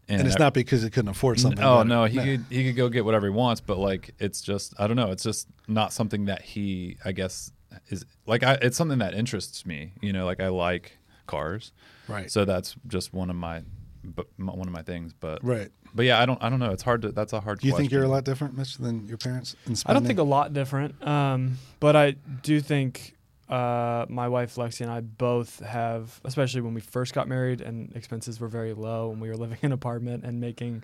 And 0.09 0.27
it's 0.27 0.37
I- 0.37 0.41
not 0.41 0.55
because 0.55 0.83
he 0.83 0.91
couldn't 0.91 1.11
afford 1.11 1.39
something. 1.39 1.63
Oh 1.65 1.83
no, 1.85 2.05
he 2.05 2.19
could 2.19 2.45
he 2.51 2.65
could 2.65 2.77
go 2.77 2.89
get 2.89 3.05
whatever 3.05 3.27
he 3.27 3.31
wants, 3.33 3.61
but 3.61 3.79
like 3.79 4.15
it's 4.19 4.41
just 4.41 4.75
I 4.79 4.87
don't 4.87 4.97
know. 4.97 5.11
It's 5.13 5.23
just 5.23 5.49
not 5.69 5.93
something 5.93 6.25
that 6.25 6.43
he 6.43 6.97
I 7.05 7.13
guess 7.13 7.53
is 7.89 8.05
like 8.27 8.43
I, 8.43 8.55
it's 8.61 8.77
something 8.77 8.99
that 8.99 9.15
interests 9.15 9.65
me. 9.65 9.93
You 10.01 10.13
know, 10.13 10.25
like 10.27 10.41
I 10.41 10.49
like 10.49 10.99
cars, 11.27 11.73
Right. 12.09 12.29
so 12.29 12.45
that's 12.45 12.75
just 12.89 13.13
one 13.15 13.31
of 13.31 13.37
my 13.37 13.63
but 14.03 14.27
one 14.37 14.67
of 14.67 14.73
my 14.73 14.83
things. 14.83 15.13
But 15.13 15.45
right. 15.45 15.71
but 15.95 16.07
yeah, 16.07 16.21
I 16.21 16.27
don't 16.27 16.43
I 16.43 16.49
don't 16.51 16.59
know. 16.59 16.73
It's 16.73 16.83
hard 16.83 17.03
to 17.03 17.13
that's 17.13 17.33
a 17.33 17.39
hard. 17.41 17.61
Do 17.61 17.69
you 17.69 17.77
think 17.77 17.93
you're 17.93 18.03
a 18.03 18.09
lot 18.09 18.25
different, 18.25 18.57
Mitch, 18.59 18.79
than 18.79 19.07
your 19.07 19.19
parents? 19.19 19.55
In 19.67 19.77
I 19.87 19.93
don't 19.93 20.05
think 20.05 20.19
a 20.19 20.25
lot 20.25 20.53
different, 20.53 21.07
um, 21.07 21.57
but 21.79 21.95
I 21.95 22.13
do 22.43 22.61
think 22.61 23.15
uh, 23.51 24.07
my 24.09 24.29
wife 24.29 24.55
Lexi 24.55 24.83
and 24.83 24.91
I 24.91 25.01
both 25.01 25.59
have, 25.61 26.21
especially 26.25 26.61
when 26.61 26.73
we 26.73 26.81
first 26.81 27.13
got 27.15 27.29
married 27.29 27.61
and 27.61 27.95
expenses 27.97 28.41
were 28.41 28.49
very 28.49 28.73
low 28.73 29.11
and 29.11 29.21
we 29.21 29.29
were 29.29 29.37
living 29.45 29.59
in 29.63 29.67
an 29.67 29.73
apartment 29.73 30.25
and 30.25 30.41
making 30.41 30.83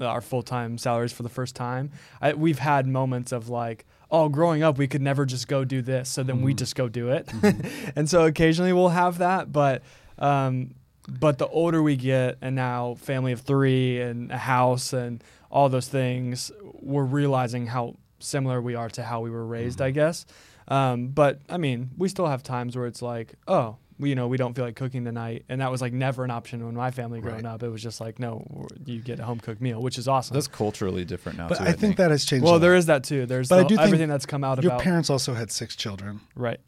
our 0.00 0.20
full 0.20 0.42
time 0.42 0.78
salaries 0.78 1.12
for 1.12 1.22
the 1.24 1.28
first 1.28 1.56
time. 1.56 1.90
I, 2.20 2.34
we've 2.34 2.58
had 2.60 2.86
moments 2.86 3.32
of 3.32 3.48
like, 3.48 3.86
oh, 4.10 4.28
growing 4.28 4.62
up, 4.62 4.78
we 4.78 4.86
could 4.86 5.02
never 5.02 5.26
just 5.26 5.48
go 5.48 5.64
do 5.64 5.82
this. 5.82 6.08
So 6.08 6.22
then 6.22 6.42
we 6.42 6.52
Mhm. 6.54 6.58
just 6.58 6.76
go 6.76 6.88
do 6.88 7.10
it. 7.10 7.26
Mhm. 7.26 7.92
and 7.96 8.08
so 8.08 8.24
occasionally 8.26 8.72
we'll 8.72 8.90
have 8.90 9.18
that. 9.18 9.50
But, 9.52 9.82
um, 10.18 10.74
but 11.08 11.38
the 11.38 11.48
older 11.48 11.82
we 11.82 11.96
get, 11.96 12.36
and 12.40 12.54
now 12.54 12.94
family 12.94 13.32
of 13.32 13.40
three 13.40 14.00
and 14.00 14.30
a 14.30 14.38
house 14.38 14.92
and 14.92 15.24
all 15.50 15.68
those 15.68 15.88
things, 15.88 16.52
we're 16.80 17.04
realizing 17.04 17.66
how 17.66 17.96
similar 18.20 18.60
we 18.60 18.74
are 18.74 18.88
to 18.90 19.02
how 19.02 19.20
we 19.20 19.30
were 19.30 19.44
raised, 19.46 19.80
I 19.80 19.90
guess. 19.92 20.26
Um, 20.68 21.08
but 21.08 21.40
I 21.48 21.56
mean, 21.58 21.90
we 21.96 22.08
still 22.08 22.26
have 22.26 22.42
times 22.42 22.76
where 22.76 22.86
it's 22.86 23.02
like, 23.02 23.34
oh, 23.46 23.76
we, 23.98 24.10
you 24.10 24.14
know, 24.14 24.26
we 24.28 24.36
don't 24.36 24.54
feel 24.54 24.64
like 24.64 24.76
cooking 24.76 25.04
tonight, 25.04 25.44
and 25.48 25.60
that 25.62 25.70
was 25.70 25.80
like 25.80 25.92
never 25.92 26.22
an 26.24 26.30
option 26.30 26.64
when 26.66 26.74
my 26.74 26.90
family 26.90 27.20
growing 27.20 27.44
Right. 27.44 27.54
up. 27.54 27.62
It 27.62 27.68
was 27.70 27.82
just 27.82 28.00
like, 28.00 28.18
no, 28.18 28.66
you 28.84 29.00
get 29.00 29.20
a 29.20 29.24
home 29.24 29.40
cooked 29.40 29.60
meal, 29.62 29.80
which 29.80 29.96
is 29.96 30.06
awesome. 30.06 30.34
That's 30.34 30.48
culturally 30.48 31.04
different 31.04 31.38
now. 31.38 31.48
But 31.48 31.58
too, 31.58 31.64
I 31.64 31.72
think 31.72 31.96
that 31.96 32.10
has 32.10 32.24
changed. 32.26 32.42
a 32.42 32.44
well, 32.44 32.54
lot. 32.54 32.58
there 32.58 32.74
is 32.74 32.86
that 32.86 33.04
too. 33.04 33.24
There's 33.26 33.48
But 33.48 33.60
I 33.60 33.62
the- 33.62 33.68
do 33.68 33.76
think 33.76 33.86
everything 33.86 34.08
that's 34.08 34.26
come 34.26 34.44
out 34.44 34.62
Your 34.62 34.72
about 34.72 34.78
Your 34.78 34.84
parents 34.84 35.08
also 35.08 35.32
had 35.34 35.50
six 35.50 35.76
children, 35.76 36.20
right. 36.34 36.60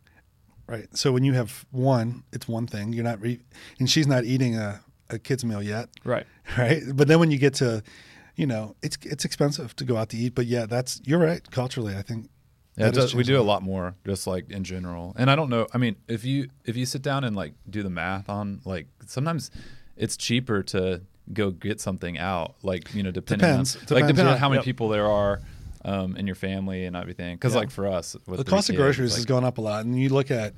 right? 0.66 0.88
So 0.96 1.12
when 1.12 1.22
you 1.24 1.34
have 1.34 1.66
one, 1.70 2.22
it's 2.32 2.48
one 2.48 2.66
thing. 2.66 2.92
You're 2.94 3.04
not, 3.04 3.20
re- 3.20 3.40
and 3.78 3.90
she's 3.90 4.06
not 4.06 4.24
eating 4.24 4.56
a, 4.56 4.80
a 5.10 5.18
kid's 5.18 5.44
meal 5.44 5.62
yet, 5.62 5.88
Right. 6.04 6.26
right? 6.56 6.82
But 6.94 7.08
then 7.08 7.18
when 7.18 7.30
you 7.30 7.38
get 7.38 7.52
to, 7.54 7.82
you 8.36 8.46
know, 8.46 8.74
it's 8.82 8.96
it's 9.02 9.24
expensive 9.24 9.74
to 9.76 9.84
go 9.84 9.96
out 9.96 10.08
to 10.10 10.16
eat. 10.16 10.34
But 10.34 10.46
yeah, 10.46 10.64
that's 10.64 11.00
you're 11.04 11.18
right. 11.18 11.42
Culturally, 11.50 11.94
I 11.96 12.02
think 12.02 12.30
Yeah, 12.78 12.84
that 12.86 12.96
it 12.96 13.00
has 13.00 13.04
does, 13.06 13.14
we 13.14 13.24
do 13.24 13.40
a 13.40 13.42
lot. 13.42 13.62
more, 13.62 13.94
just 14.06 14.26
like 14.26 14.50
in 14.50 14.64
general. 14.64 15.14
And 15.18 15.30
I 15.30 15.36
don't 15.36 15.50
know. 15.50 15.66
I 15.74 15.78
mean, 15.78 15.96
if 16.06 16.24
you 16.24 16.48
if 16.64 16.76
you 16.76 16.86
sit 16.86 17.02
down 17.02 17.24
and 17.24 17.34
like 17.36 17.54
do 17.68 17.82
the 17.82 17.90
math 17.90 18.28
on 18.28 18.60
like 18.64 18.86
sometimes 19.06 19.50
it's 19.96 20.16
cheaper 20.16 20.62
to 20.62 21.02
go 21.32 21.50
get 21.50 21.80
something 21.80 22.16
out. 22.18 22.54
Like 22.62 22.94
you 22.94 23.02
know, 23.02 23.10
depending 23.10 23.48
Depends. 23.48 23.74
on 23.76 23.80
like 23.80 23.88
Depends, 23.88 24.06
depending 24.08 24.26
yeah. 24.26 24.32
on 24.34 24.38
how 24.38 24.48
many 24.48 24.58
Yep. 24.60 24.64
people 24.64 24.88
there 24.88 25.06
are 25.06 25.40
um, 25.84 26.16
in 26.16 26.26
your 26.26 26.34
family 26.36 26.84
and 26.86 26.96
everything. 26.96 27.36
Because 27.36 27.54
Yeah. 27.54 27.60
like 27.60 27.70
for 27.70 27.86
us, 27.86 28.16
with 28.26 28.38
the 28.38 28.44
cost 28.44 28.68
of 28.70 28.76
groceries 28.76 29.12
like, 29.12 29.18
has 29.18 29.24
gone 29.26 29.44
up 29.44 29.58
a 29.58 29.60
lot, 29.60 29.84
and 29.84 30.00
you 30.00 30.08
look 30.08 30.30
at 30.30 30.54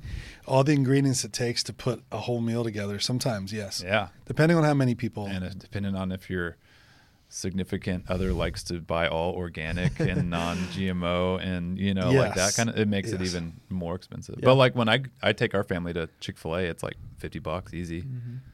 all 0.47 0.63
the 0.63 0.73
ingredients 0.73 1.23
it 1.23 1.33
takes 1.33 1.63
to 1.63 1.73
put 1.73 2.03
a 2.11 2.17
whole 2.19 2.41
meal 2.41 2.63
together. 2.63 2.99
Sometimes, 2.99 3.51
yes, 3.53 3.83
Yeah, 3.85 4.07
depending 4.25 4.57
on 4.57 4.63
how 4.63 4.73
many 4.73 4.95
people. 4.95 5.27
and 5.27 5.43
it, 5.45 5.59
depending 5.59 5.95
on 5.95 6.11
if 6.11 6.29
your 6.29 6.57
significant 7.33 8.03
other 8.09 8.33
likes 8.33 8.61
to 8.65 8.81
buy 8.81 9.07
all 9.07 9.33
organic 9.33 9.99
and 10.01 10.29
non-GMO 10.75 11.41
and 11.41 11.79
you 11.79 11.93
know 11.93 12.11
like 12.11 12.35
that 12.35 12.53
kind 12.55 12.69
of 12.69 12.77
it 12.77 12.87
makes 12.87 13.11
it 13.11 13.21
even 13.21 13.53
more 13.69 13.95
expensive. 13.95 14.35
Yeah. 14.39 14.45
But 14.45 14.55
like 14.55 14.75
when 14.75 14.89
I 14.89 15.03
I 15.23 15.33
take 15.33 15.55
our 15.55 15.63
family 15.63 15.93
to 15.93 16.09
Chick 16.19 16.37
Fil 16.37 16.55
A, 16.57 16.63
it's 16.63 16.83
like 16.83 16.95
fifty 17.17 17.39
bucks 17.39 17.73
easy. 17.73 18.03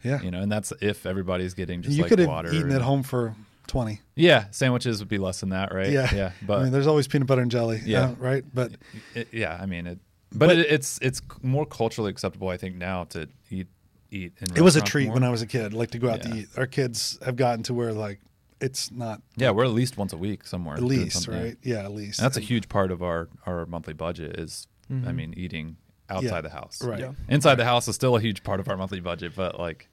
yeah, 0.03 0.21
You 0.21 0.31
know, 0.31 0.41
and 0.41 0.51
that's 0.51 0.71
if 0.79 1.05
everybody's 1.05 1.53
getting 1.53 1.81
just 1.81 1.95
you 1.97 2.03
like 2.03 2.09
could 2.09 2.19
have 2.19 2.27
water. 2.27 2.53
eaten 2.53 2.71
at 2.71 2.81
home 2.81 3.01
for 3.03 3.35
twenty. 3.65 4.01
Yeah, 4.15 4.45
sandwiches 4.51 4.99
would 4.99 5.09
be 5.09 5.17
less 5.17 5.39
than 5.39 5.49
that, 5.49 5.73
right? 5.73 5.89
Yeah. 5.89 6.13
yeah, 6.13 6.31
but 6.45 6.59
I 6.59 6.63
mean, 6.63 6.71
there's 6.71 6.87
always 6.87 7.07
peanut 7.07 7.27
butter 7.27 7.41
and 7.41 7.51
jelly. 7.51 7.81
Yeah. 7.83 8.09
uh, 8.09 8.15
right. 8.19 8.43
But 8.53 8.73
it, 9.15 9.27
yeah, 9.33 9.57
I 9.59 9.65
mean 9.65 9.87
it. 9.87 9.99
But, 10.31 10.47
But- 10.49 10.57
it, 10.59 10.67
it's 10.69 10.99
it's 11.01 11.21
more 11.41 11.65
culturally 11.65 12.11
acceptable, 12.11 12.49
I 12.49 12.57
think, 12.57 12.75
now 12.75 13.05
to 13.05 13.27
eat 13.49 13.67
eat. 14.11 14.33
In 14.39 14.55
it 14.55 14.61
was 14.61 14.75
a 14.75 14.81
treat 14.81 15.05
more. 15.07 15.15
when 15.15 15.23
I 15.23 15.29
was 15.29 15.41
a 15.41 15.47
kid, 15.47 15.73
like 15.73 15.91
to 15.91 15.99
go 15.99 16.09
out 16.09 16.23
Yeah. 16.25 16.31
to 16.33 16.37
eat. 16.39 16.47
Our 16.57 16.67
kids 16.67 17.17
have 17.25 17.35
gotten 17.37 17.63
to 17.63 17.73
where 17.73 17.91
like 17.93 18.19
it's 18.59 18.91
not 18.91 19.21
Yeah, 19.35 19.51
we're 19.51 19.65
at 19.65 19.71
least 19.71 19.97
once 19.97 20.13
a 20.13 20.17
week 20.17 20.45
somewhere. 20.47 20.75
at 20.77 20.83
least 20.83 21.27
right. 21.27 21.57
Yeah, 21.63 21.83
at 21.83 21.91
least. 21.91 22.19
And 22.19 22.25
that's 22.25 22.37
a 22.37 22.41
huge 22.41 22.69
part 22.69 22.91
of 22.91 23.01
our 23.03 23.27
our 23.45 23.65
monthly 23.65 23.93
budget. 23.93 24.39
Is 24.39 24.67
I 24.89 24.93
Mhm. 24.93 25.15
mean, 25.15 25.33
eating 25.37 25.77
outside 26.09 26.41
the 26.41 26.49
house. 26.49 26.81
right. 26.81 26.99
Yeah. 27.01 27.11
Inside 27.27 27.55
the 27.55 27.65
house 27.65 27.87
is 27.89 27.95
still 27.95 28.15
a 28.15 28.21
huge 28.21 28.41
part 28.43 28.59
of 28.61 28.69
our 28.69 28.77
monthly 28.77 29.01
budget, 29.01 29.33
but 29.35 29.59
like, 29.59 29.89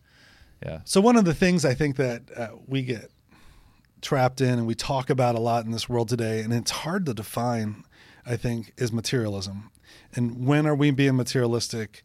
yeah, 0.65 0.81
So 0.85 1.01
one 1.01 1.17
of 1.17 1.25
the 1.25 1.35
things 1.35 1.65
I 1.65 1.75
think 1.75 1.97
that 1.97 2.23
uh, 2.37 2.51
we 2.67 2.83
get 2.83 3.11
trapped 4.01 4.41
in 4.41 4.51
and 4.59 4.67
we 4.67 4.75
talk 4.77 5.11
about 5.11 5.35
a 5.35 5.41
lot 5.41 5.65
in 5.65 5.73
this 5.73 5.89
world 5.89 6.09
today, 6.09 6.41
and 6.43 6.53
it's 6.53 6.71
hard 6.71 7.07
to 7.07 7.15
define, 7.15 7.85
I 8.25 8.37
think, 8.37 8.73
is 8.77 8.93
materialism. 8.93 9.71
And 10.15 10.47
when 10.47 10.67
are 10.67 10.75
we 10.75 10.91
being 10.93 11.17
materialistic, 11.17 12.03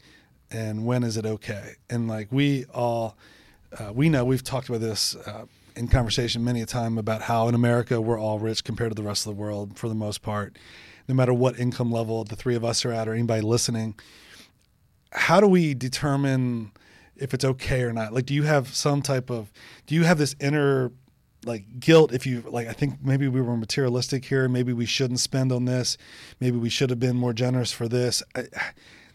and 0.50 0.84
when 0.84 1.04
is 1.04 1.16
it 1.16 1.24
okay? 1.26 1.76
And 1.88 2.08
like 2.08 2.32
we 2.32 2.64
all, 2.74 3.16
uh, 3.78 3.92
we 3.94 4.08
know 4.08 4.24
we've 4.24 4.42
talked 4.42 4.68
about 4.68 4.80
this 4.80 5.14
uh, 5.14 5.44
in 5.80 5.88
conversation 5.88 6.44
many 6.44 6.62
a 6.62 6.66
time 6.66 6.96
about 6.96 7.22
how 7.22 7.48
in 7.48 7.54
America 7.56 8.00
we're 8.00 8.20
all 8.20 8.38
rich 8.38 8.62
compared 8.62 8.92
to 8.92 8.94
the 8.94 9.02
rest 9.02 9.26
of 9.26 9.34
the 9.34 9.40
world 9.40 9.76
for 9.76 9.88
the 9.88 9.94
most 9.96 10.22
part, 10.22 10.56
no 11.08 11.14
matter 11.14 11.34
what 11.34 11.58
income 11.58 11.90
level 11.90 12.22
the 12.22 12.36
three 12.36 12.54
of 12.54 12.64
us 12.64 12.84
are 12.84 12.92
at 12.92 13.08
or 13.08 13.14
anybody 13.14 13.42
listening 13.42 13.96
how 15.12 15.40
do 15.40 15.46
we 15.46 15.74
determine 15.74 16.72
if 17.16 17.34
it's 17.34 17.44
okay 17.44 17.82
or 17.82 17.92
not? 17.92 18.12
Like, 18.12 18.26
do 18.26 18.34
you 18.34 18.44
have 18.44 18.68
some 18.74 19.02
type 19.02 19.30
of, 19.30 19.52
do 19.86 19.94
you 19.94 20.04
have 20.04 20.18
this 20.18 20.34
inner 20.40 20.92
like 21.46 21.80
guilt 21.80 22.12
if 22.12 22.26
you 22.26 22.42
like, 22.46 22.68
I 22.68 22.72
think 22.72 23.02
maybe 23.02 23.26
we 23.26 23.40
were 23.40 23.56
materialistic 23.56 24.26
here. 24.26 24.46
Maybe 24.46 24.74
we 24.74 24.84
shouldn't 24.84 25.20
spend 25.20 25.52
on 25.52 25.64
this. 25.64 25.96
Maybe 26.38 26.58
we 26.58 26.68
should 26.68 26.90
have 26.90 27.00
been 27.00 27.16
more 27.16 27.32
generous 27.32 27.72
for 27.72 27.88
this. 27.88 28.22
I, 28.34 28.44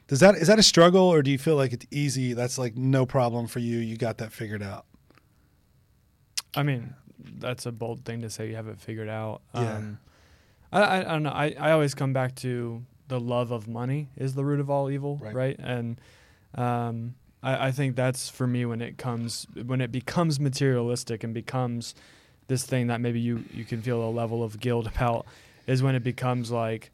does 0.08 0.22
that, 0.22 0.34
is 0.34 0.48
that 0.48 0.58
a 0.58 0.64
struggle 0.64 1.04
or 1.04 1.22
do 1.22 1.30
you 1.30 1.38
feel 1.38 1.56
like 1.56 1.72
it's 1.72 1.86
easy? 1.92 2.34
That's 2.34 2.58
like 2.58 2.76
no 2.76 3.06
problem 3.06 3.46
for 3.46 3.60
you. 3.60 3.78
You 3.78 3.96
got 3.96 4.18
that 4.18 4.32
figured 4.32 4.64
out. 4.64 4.86
I 6.56 6.64
mean, 6.64 6.94
that's 7.40 7.66
a 7.66 7.72
bold 7.72 8.06
thing 8.06 8.22
to 8.22 8.30
say. 8.30 8.50
You 8.50 8.56
have 8.56 8.68
it 8.68 8.80
figured 8.80 9.10
out. 9.10 9.42
Yeah. 9.54 9.76
Um, 9.78 10.00
I, 10.72 10.82
I, 10.82 11.00
I 11.00 11.04
don't 11.04 11.24
know. 11.24 11.30
I, 11.32 11.56
I 11.60 11.72
always 11.72 11.94
come 11.94 12.14
back 12.14 12.36
to 12.36 12.84
the 13.08 13.20
love 13.20 13.52
of 13.52 13.68
money 13.68 14.10
is 14.18 14.34
the 14.36 14.44
root 14.44 14.60
of 14.60 14.70
all 14.70 14.90
evil, 14.90 15.18
Right. 15.22 15.34
right? 15.34 15.60
And 15.60 16.00
um, 16.56 17.16
I, 17.44 17.68
I 17.68 17.72
think 17.72 17.96
that's 17.96 18.30
for 18.30 18.48
me 18.48 18.66
when 18.66 18.82
it 18.82 18.98
comes 18.98 19.46
when 19.66 19.82
it 19.82 19.92
becomes 19.92 20.40
materialistic 20.40 21.24
and 21.24 21.34
becomes 21.34 21.94
this 22.48 22.66
thing 22.66 22.88
that 22.88 23.02
maybe 23.02 23.20
you 23.20 23.44
you 23.54 23.64
can 23.66 23.82
feel 23.82 24.04
a 24.04 24.10
level 24.10 24.44
of 24.44 24.60
guilt 24.60 24.88
about 24.88 25.26
is 25.68 25.82
when 25.84 25.96
it 25.96 26.04
becomes 26.04 26.52
like 26.52 26.92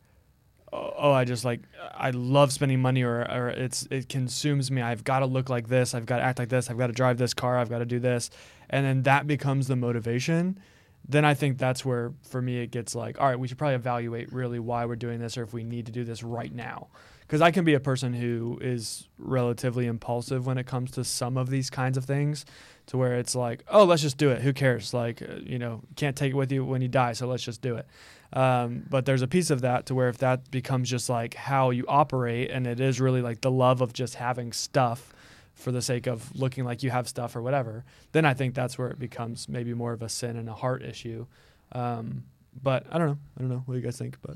oh, 0.73 1.11
I 1.11 1.25
just 1.25 1.43
like 1.43 1.61
I 1.93 2.11
love 2.11 2.51
spending 2.51 2.81
money 2.81 3.03
or, 3.03 3.21
or 3.21 3.49
it's 3.49 3.87
it 3.91 4.09
consumes 4.09 4.71
me. 4.71 4.81
I've 4.81 5.03
got 5.03 5.19
to 5.19 5.25
look 5.25 5.49
like 5.49 5.67
this. 5.67 5.93
I've 5.93 6.05
got 6.05 6.17
to 6.17 6.23
act 6.23 6.39
like 6.39 6.49
this. 6.49 6.69
I've 6.69 6.77
got 6.77 6.87
to 6.87 6.93
drive 6.93 7.17
this 7.17 7.33
car. 7.33 7.57
I've 7.57 7.69
got 7.69 7.79
to 7.79 7.85
do 7.85 7.99
this. 7.99 8.29
And 8.69 8.85
then 8.85 9.03
that 9.03 9.27
becomes 9.27 9.67
the 9.67 9.75
motivation. 9.75 10.59
Then 11.07 11.25
I 11.25 11.33
think 11.33 11.57
that's 11.57 11.83
where 11.83 12.13
for 12.21 12.41
me 12.41 12.59
it 12.59 12.71
gets 12.71 12.95
like, 12.95 13.19
all 13.19 13.27
right, 13.27 13.39
we 13.39 13.47
should 13.47 13.57
probably 13.57 13.75
evaluate 13.75 14.31
really 14.31 14.59
why 14.59 14.85
we're 14.85 14.95
doing 14.95 15.19
this 15.19 15.37
or 15.37 15.43
if 15.43 15.53
we 15.53 15.63
need 15.63 15.87
to 15.87 15.91
do 15.91 16.03
this 16.03 16.23
right 16.23 16.53
now. 16.53 16.87
Cuz 17.27 17.41
I 17.41 17.51
can 17.51 17.65
be 17.65 17.73
a 17.73 17.79
person 17.79 18.13
who 18.13 18.59
is 18.61 19.07
relatively 19.17 19.87
impulsive 19.87 20.45
when 20.45 20.57
it 20.57 20.67
comes 20.67 20.91
to 20.91 21.03
some 21.03 21.37
of 21.37 21.49
these 21.49 21.69
kinds 21.69 21.97
of 21.97 22.05
things 22.05 22.45
to 22.91 22.97
where 22.97 23.17
it's 23.17 23.35
like, 23.35 23.63
oh, 23.69 23.85
let's 23.85 24.01
just 24.01 24.17
do 24.17 24.31
it. 24.31 24.41
Who 24.41 24.51
cares? 24.51 24.93
Like, 24.93 25.21
uh, 25.21 25.35
you 25.41 25.57
know, 25.57 25.81
can't 25.95 26.13
take 26.13 26.31
it 26.31 26.35
with 26.35 26.51
you 26.51 26.65
when 26.65 26.81
you 26.81 26.89
die, 26.89 27.13
so 27.13 27.25
let's 27.25 27.41
just 27.41 27.61
do 27.61 27.77
it. 27.77 27.87
Um, 28.33 28.83
but 28.89 29.05
there's 29.05 29.21
a 29.21 29.29
piece 29.29 29.49
of 29.49 29.61
that 29.61 29.85
to 29.85 29.95
where 29.95 30.09
if 30.09 30.17
that 30.17 30.51
becomes 30.51 30.89
just 30.89 31.09
like 31.09 31.35
how 31.35 31.69
you 31.69 31.85
operate, 31.87 32.51
and 32.51 32.67
it 32.67 32.81
is 32.81 32.99
really 32.99 33.21
like 33.21 33.39
the 33.39 33.49
love 33.49 33.79
of 33.79 33.93
just 33.93 34.15
having 34.15 34.51
stuff 34.51 35.13
for 35.53 35.71
the 35.71 35.81
sake 35.81 36.05
of 36.05 36.35
looking 36.35 36.65
like 36.65 36.83
you 36.83 36.89
have 36.89 37.07
stuff 37.07 37.33
or 37.33 37.41
whatever, 37.41 37.85
then 38.11 38.25
I 38.25 38.33
think 38.33 38.55
that's 38.55 38.77
where 38.77 38.89
it 38.89 38.99
becomes 38.99 39.47
maybe 39.47 39.73
more 39.73 39.93
of 39.93 40.01
a 40.01 40.09
sin 40.09 40.35
and 40.35 40.49
a 40.49 40.53
heart 40.53 40.83
issue. 40.83 41.27
Um, 41.71 42.25
but 42.61 42.85
I 42.91 42.97
don't 42.97 43.07
know. 43.07 43.17
I 43.37 43.39
don't 43.39 43.49
know. 43.49 43.63
What 43.67 43.75
you 43.75 43.81
guys 43.81 43.97
think? 43.97 44.17
But 44.21 44.35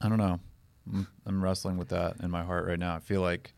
I 0.00 0.08
don't 0.08 0.18
know. 0.18 0.38
I'm 1.26 1.42
wrestling 1.42 1.78
with 1.78 1.88
that 1.88 2.14
in 2.22 2.30
my 2.30 2.44
heart 2.44 2.64
right 2.68 2.78
now. 2.78 2.94
I 2.94 3.00
feel 3.00 3.22
like, 3.22 3.54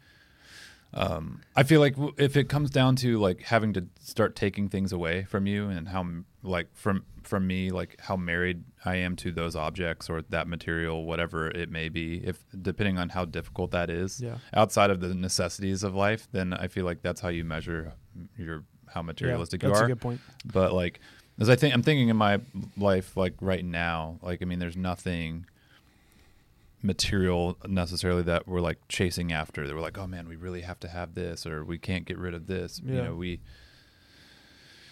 um, 0.94 1.42
I 1.54 1.64
feel 1.64 1.80
like 1.80 1.96
if 2.16 2.36
it 2.36 2.48
comes 2.48 2.70
down 2.70 2.96
to 2.96 3.18
like 3.18 3.42
having 3.42 3.72
to 3.74 3.86
start 4.00 4.34
taking 4.34 4.68
things 4.68 4.92
away 4.92 5.24
from 5.24 5.46
you 5.46 5.68
and 5.68 5.88
how 5.88 6.06
like 6.42 6.68
from 6.74 7.04
from 7.22 7.46
me 7.46 7.70
like 7.70 8.00
how 8.00 8.16
married 8.16 8.64
I 8.86 8.96
am 8.96 9.14
to 9.16 9.30
those 9.30 9.54
objects 9.54 10.08
or 10.08 10.22
that 10.30 10.48
material, 10.48 11.04
whatever 11.04 11.50
it 11.50 11.70
may 11.70 11.90
be, 11.90 12.24
if 12.24 12.42
depending 12.62 12.96
on 12.96 13.10
how 13.10 13.26
difficult 13.26 13.70
that 13.72 13.90
is, 13.90 14.20
yeah, 14.20 14.38
outside 14.54 14.90
of 14.90 15.00
the 15.00 15.14
necessities 15.14 15.82
of 15.82 15.94
life, 15.94 16.26
then 16.32 16.54
I 16.54 16.68
feel 16.68 16.86
like 16.86 17.02
that's 17.02 17.20
how 17.20 17.28
you 17.28 17.44
measure 17.44 17.92
your 18.36 18.64
how 18.86 19.02
materialistic 19.02 19.62
yeah, 19.62 19.68
you 19.68 19.74
that's 19.74 19.82
are 19.82 19.84
a 19.84 19.88
good 19.88 20.00
point. 20.00 20.20
but 20.46 20.72
like 20.72 21.00
as 21.38 21.48
i 21.50 21.54
think 21.54 21.74
i'm 21.74 21.82
thinking 21.82 22.08
in 22.08 22.16
my 22.16 22.40
life 22.76 23.16
like 23.16 23.34
right 23.40 23.64
now 23.64 24.18
like 24.22 24.40
i 24.42 24.44
mean 24.44 24.58
there's 24.58 24.76
nothing 24.78 25.44
material 26.82 27.58
necessarily 27.66 28.22
that 28.22 28.46
we're 28.46 28.60
like 28.60 28.78
chasing 28.88 29.32
after. 29.32 29.66
That 29.66 29.74
we're 29.74 29.80
like 29.80 29.98
oh 29.98 30.06
man 30.06 30.28
we 30.28 30.36
really 30.36 30.60
have 30.62 30.78
to 30.80 30.88
have 30.88 31.14
this 31.14 31.46
or 31.46 31.64
we 31.64 31.78
can't 31.78 32.04
get 32.04 32.18
rid 32.18 32.34
of 32.34 32.46
this. 32.46 32.80
You 32.84 32.94
know 33.02 33.14
we 33.14 33.40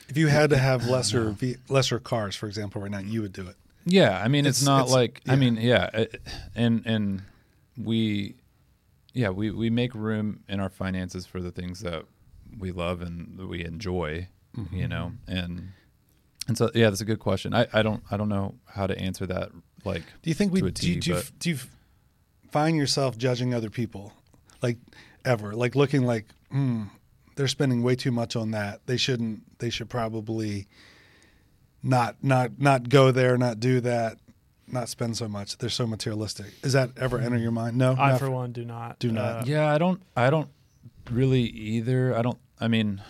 If 0.09 0.16
you 0.16 0.29
had 0.29 0.51
to 0.51 0.59
have 0.59 0.87
lesser 0.87 1.31
ve- 1.31 1.57
lesser 1.68 1.99
cars, 1.99 2.37
for 2.37 2.46
example, 2.46 2.81
right 2.83 2.90
now, 2.90 2.99
you 2.99 3.22
would 3.22 3.33
do 3.33 3.46
it. 3.49 3.57
yeah 3.85 4.20
i 4.25 4.29
mean 4.29 4.46
it's, 4.46 4.62
It's- 4.62 4.66
not 4.66 4.83
it's- 4.87 4.92
like 4.94 5.20
i 5.29 5.37
mean 5.37 5.57
yeah 5.57 5.88
it- 5.94 6.20
and 6.57 6.83
and 6.87 7.22
we 7.77 8.35
yeah 9.12 9.29
we 9.31 9.51
we 9.53 9.70
make 9.70 9.94
room 9.94 10.40
in 10.49 10.59
our 10.61 10.70
finances 10.70 11.25
for 11.27 11.40
the 11.40 11.51
things 11.53 11.81
that 11.81 12.05
we 12.59 12.72
love 12.72 13.01
and 13.01 13.38
that 13.38 13.46
we 13.46 13.64
enjoy 13.64 14.29
Mm-hmm. 14.57 14.75
you 14.75 14.88
know 14.88 15.12
and 15.29 15.68
and 16.49 16.57
so 16.57 16.70
yeah 16.75 16.88
that's 16.88 17.03
a 17.03 17.05
good 17.05 17.18
question. 17.20 17.53
I 17.55 17.66
i 17.75 17.83
don't 17.83 18.03
i 18.11 18.16
don't 18.16 18.31
know 18.31 18.55
how 18.64 18.87
to 18.87 18.99
answer 18.99 19.27
that 19.27 19.51
like 19.85 20.03
Do 20.22 20.31
you 20.31 20.35
think 20.35 20.51
we 20.53 20.61
to 20.62 20.66
a 20.66 20.70
do, 20.70 20.88
you, 20.92 21.01
do, 21.01 21.11
you, 21.12 21.22
do 21.38 21.51
you 21.51 21.59
find 22.57 22.75
yourself 22.77 23.19
judging 23.19 23.53
other 23.53 23.69
people, 23.69 24.12
like 24.62 24.79
ever, 25.27 25.53
like 25.53 25.75
looking 25.77 26.05
like, 26.07 26.25
hmm, 26.51 26.85
they're 27.37 27.49
spending 27.49 27.83
way 27.83 27.95
too 27.95 28.11
much 28.11 28.35
on 28.35 28.53
that. 28.53 28.81
They 28.87 28.97
shouldn't. 28.97 29.59
They 29.59 29.69
should 29.69 29.90
probably 29.90 30.66
not 31.83 32.16
not 32.23 32.59
not 32.59 32.88
go 32.88 33.11
there, 33.11 33.37
not 33.37 33.61
do 33.61 33.81
that. 33.81 34.16
not 34.69 34.88
spend 34.88 35.16
so 35.16 35.29
much. 35.29 35.59
They're 35.59 35.69
so 35.71 35.87
materialistic. 35.87 36.61
Does 36.62 36.73
that 36.73 36.90
ever 36.97 37.19
enter 37.21 37.37
your 37.37 37.53
mind? 37.53 37.77
No, 37.77 37.92
I 37.92 38.11
Not 38.12 38.19
for 38.21 38.31
one 38.31 38.53
do 38.53 38.64
not. 38.64 38.99
Do 38.99 39.12
not. 39.12 39.42
Uh, 39.42 39.45
Yeah, 39.47 39.73
I 39.73 39.79
don't. 39.79 40.01
I 40.16 40.31
don't 40.31 40.49
really 41.11 41.42
either. 41.42 42.16
I 42.16 42.23
don't. 42.23 42.38
I 42.59 42.69
mean, 42.69 43.01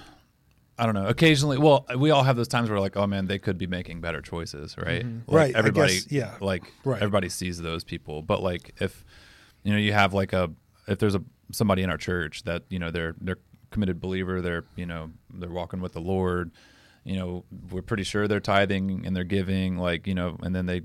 I 0.78 0.84
don't 0.86 0.94
know. 0.94 1.06
Occasionally, 1.06 1.56
well, 1.56 1.86
we 1.96 2.10
all 2.10 2.24
have 2.24 2.36
those 2.36 2.48
times 2.48 2.68
where 2.68 2.80
like, 2.80 2.96
oh 2.96 3.06
man, 3.06 3.26
they 3.26 3.38
could 3.38 3.56
be 3.58 3.66
making 3.68 4.00
better 4.02 4.20
choices, 4.20 4.76
right? 4.76 5.04
Mhm. 5.06 5.22
Like, 5.28 5.36
Right, 5.36 5.54
I 5.54 5.58
Everybody, 5.60 5.94
guess, 5.94 6.10
yeah. 6.12 6.34
Like 6.40 6.64
Right. 6.84 7.00
everybody 7.00 7.28
sees 7.30 7.56
those 7.62 7.84
people, 7.84 8.20
but 8.22 8.42
like 8.42 8.74
if 8.80 9.04
you 9.66 9.72
know 9.72 9.78
you 9.78 9.92
have 9.92 10.14
like 10.14 10.32
a 10.32 10.50
if 10.86 10.98
there's 10.98 11.14
a 11.16 11.22
somebody 11.52 11.82
in 11.82 11.90
our 11.90 11.96
church 11.98 12.44
that 12.44 12.62
you 12.70 12.78
know 12.78 12.90
they're 12.90 13.14
they're 13.20 13.38
committed 13.70 14.00
believer, 14.00 14.40
they're 14.40 14.64
you 14.76 14.86
know 14.86 15.10
they're 15.34 15.50
walking 15.50 15.80
with 15.80 15.92
the 15.92 16.00
Lord. 16.00 16.52
You 17.04 17.16
know, 17.16 17.44
we're 17.70 17.82
pretty 17.82 18.02
sure 18.02 18.26
they're 18.26 18.40
tithing 18.40 19.04
and 19.06 19.14
they're 19.14 19.22
giving, 19.24 19.76
like 19.78 20.06
you 20.06 20.14
know, 20.14 20.36
and 20.42 20.54
then 20.54 20.66
they 20.66 20.82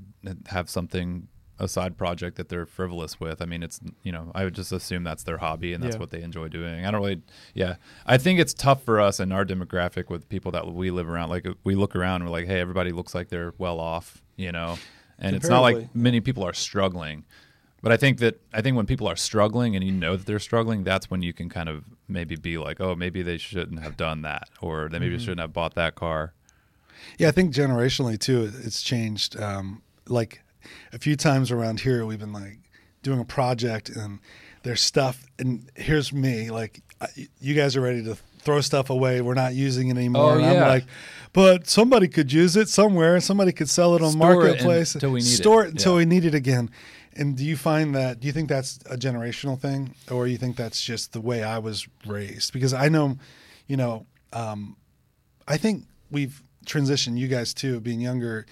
have 0.48 0.70
something 0.70 1.28
a 1.60 1.68
side 1.68 1.96
project 1.96 2.38
that 2.38 2.50
they're 2.50 2.66
frivolous 2.66 3.20
with. 3.20 3.40
I 3.42 3.46
mean, 3.46 3.62
it's 3.64 3.80
you 4.04 4.12
know, 4.12 4.32
I 4.34 4.44
would 4.44 4.54
just 4.56 4.72
assume 4.72 5.04
that's 5.04 5.24
their 5.24 5.38
hobby 5.38 5.74
and 5.74 5.84
that's 5.84 5.96
Yeah. 5.96 6.00
what 6.00 6.10
they 6.12 6.22
enjoy 6.24 6.48
doing. 6.48 6.86
I 6.86 6.92
don't 6.92 7.02
really, 7.02 7.22
yeah. 7.54 7.76
I 8.06 8.18
think 8.18 8.40
it's 8.40 8.54
tough 8.54 8.84
for 8.84 9.00
us 9.00 9.20
in 9.20 9.32
our 9.32 9.46
demographic 9.46 10.10
with 10.10 10.28
people 10.30 10.52
that 10.54 10.72
we 10.74 10.90
live 10.92 11.08
around. 11.10 11.30
Like 11.30 11.48
we 11.64 11.76
look 11.76 11.96
around, 11.96 12.22
and 12.22 12.26
we're 12.26 12.32
like, 12.40 12.48
hey, 12.48 12.60
everybody 12.60 12.92
looks 12.92 13.14
like 13.16 13.30
they're 13.30 13.54
well 13.60 13.80
off, 13.80 14.22
you 14.38 14.52
know, 14.52 14.78
and 15.20 15.36
it's 15.36 15.50
not 15.50 15.62
like 15.62 15.96
many 15.96 16.20
people 16.20 16.44
are 16.44 16.54
struggling. 16.54 17.26
But 17.84 17.92
I 17.92 17.98
think 17.98 18.20
that 18.20 18.40
I 18.54 18.62
think 18.62 18.78
when 18.78 18.86
people 18.86 19.08
are 19.08 19.16
struggling 19.16 19.76
and 19.76 19.84
you 19.84 19.92
know 19.92 20.16
that 20.16 20.26
they're 20.28 20.40
struggling, 20.40 20.84
that's 20.84 21.10
when 21.10 21.22
you 21.24 21.34
can 21.34 21.50
kind 21.50 21.68
of 21.68 21.84
maybe 22.08 22.36
be 22.36 22.58
like, 22.58 22.80
oh, 22.80 22.96
maybe 22.96 23.22
they 23.24 23.38
shouldn't 23.38 23.82
have 23.82 23.98
done 23.98 24.22
that, 24.22 24.50
or 24.62 24.88
they 24.90 25.00
maybe 25.00 25.18
shouldn't 25.18 25.40
have 25.40 25.54
bought 25.54 25.74
that 25.76 25.96
car. 25.96 26.34
Yeah, 27.18 27.30
I 27.30 27.32
think 27.32 27.54
generationally 27.54 28.20
too, 28.20 28.52
it's 28.64 28.84
changed. 28.84 29.40
Um, 29.40 29.82
like 30.08 30.42
a 30.94 31.00
few 31.00 31.16
times 31.16 31.50
around 31.52 31.80
here, 31.80 32.06
we've 32.06 32.20
been 32.20 32.34
like 32.34 32.60
doing 33.02 33.20
a 33.20 33.26
project 33.26 33.90
and 33.90 34.20
there's 34.64 34.82
stuff, 34.84 35.26
and 35.40 35.68
here's 35.76 36.14
me, 36.14 36.52
like 36.52 36.82
I- 37.02 37.28
you 37.40 37.56
guys 37.56 37.76
are 37.76 37.82
ready 37.82 38.04
to 38.04 38.16
throw 38.44 38.62
stuff 38.62 38.92
away. 38.92 39.22
We're 39.22 39.34
not 39.34 39.56
using 39.56 39.88
it 39.90 39.98
anymore. 39.98 40.34
Oh, 40.34 40.38
and 40.38 40.46
I'm 40.46 40.68
like, 40.68 40.86
but 41.34 41.68
somebody 41.68 42.08
could 42.08 42.32
use 42.32 42.56
it 42.56 42.70
somewhere. 42.70 43.20
Somebody 43.20 43.52
could 43.54 43.70
sell 43.70 43.96
it 43.96 44.04
on 44.04 44.12
Store 44.12 44.34
it 44.34 44.36
marketplace. 44.48 44.94
until 44.96 45.12
we 45.14 45.20
need 45.22 45.26
it. 45.26 45.38
Store 45.38 45.66
it 45.66 45.72
until 45.72 45.94
Yeah. 45.94 45.98
we 45.98 46.06
need 46.06 46.26
it 46.26 46.36
again. 46.36 46.70
And 47.14 47.36
do 47.36 47.44
you 47.44 47.58
find 47.58 47.94
that? 47.96 48.20
Do 48.20 48.28
you 48.28 48.34
think 48.34 48.48
that's 48.50 48.80
a 48.90 48.98
generational 48.98 49.60
thing, 49.60 49.96
or 50.10 50.28
you 50.28 50.38
think 50.38 50.56
that's 50.56 50.82
just 50.82 51.14
the 51.14 51.22
way 51.22 51.44
I 51.44 51.58
was 51.60 51.88
raised? 52.06 52.54
Because 52.54 52.74
I 52.74 52.88
know, 52.90 53.18
you 53.68 53.78
know, 53.78 54.06
um, 54.32 54.78
I 55.48 55.58
think 55.58 55.86
we've 56.10 56.42
transitioned 56.66 57.18
you 57.18 57.28
guys 57.28 57.54
too, 57.54 57.80
being 57.80 58.00
younger, 58.00 58.46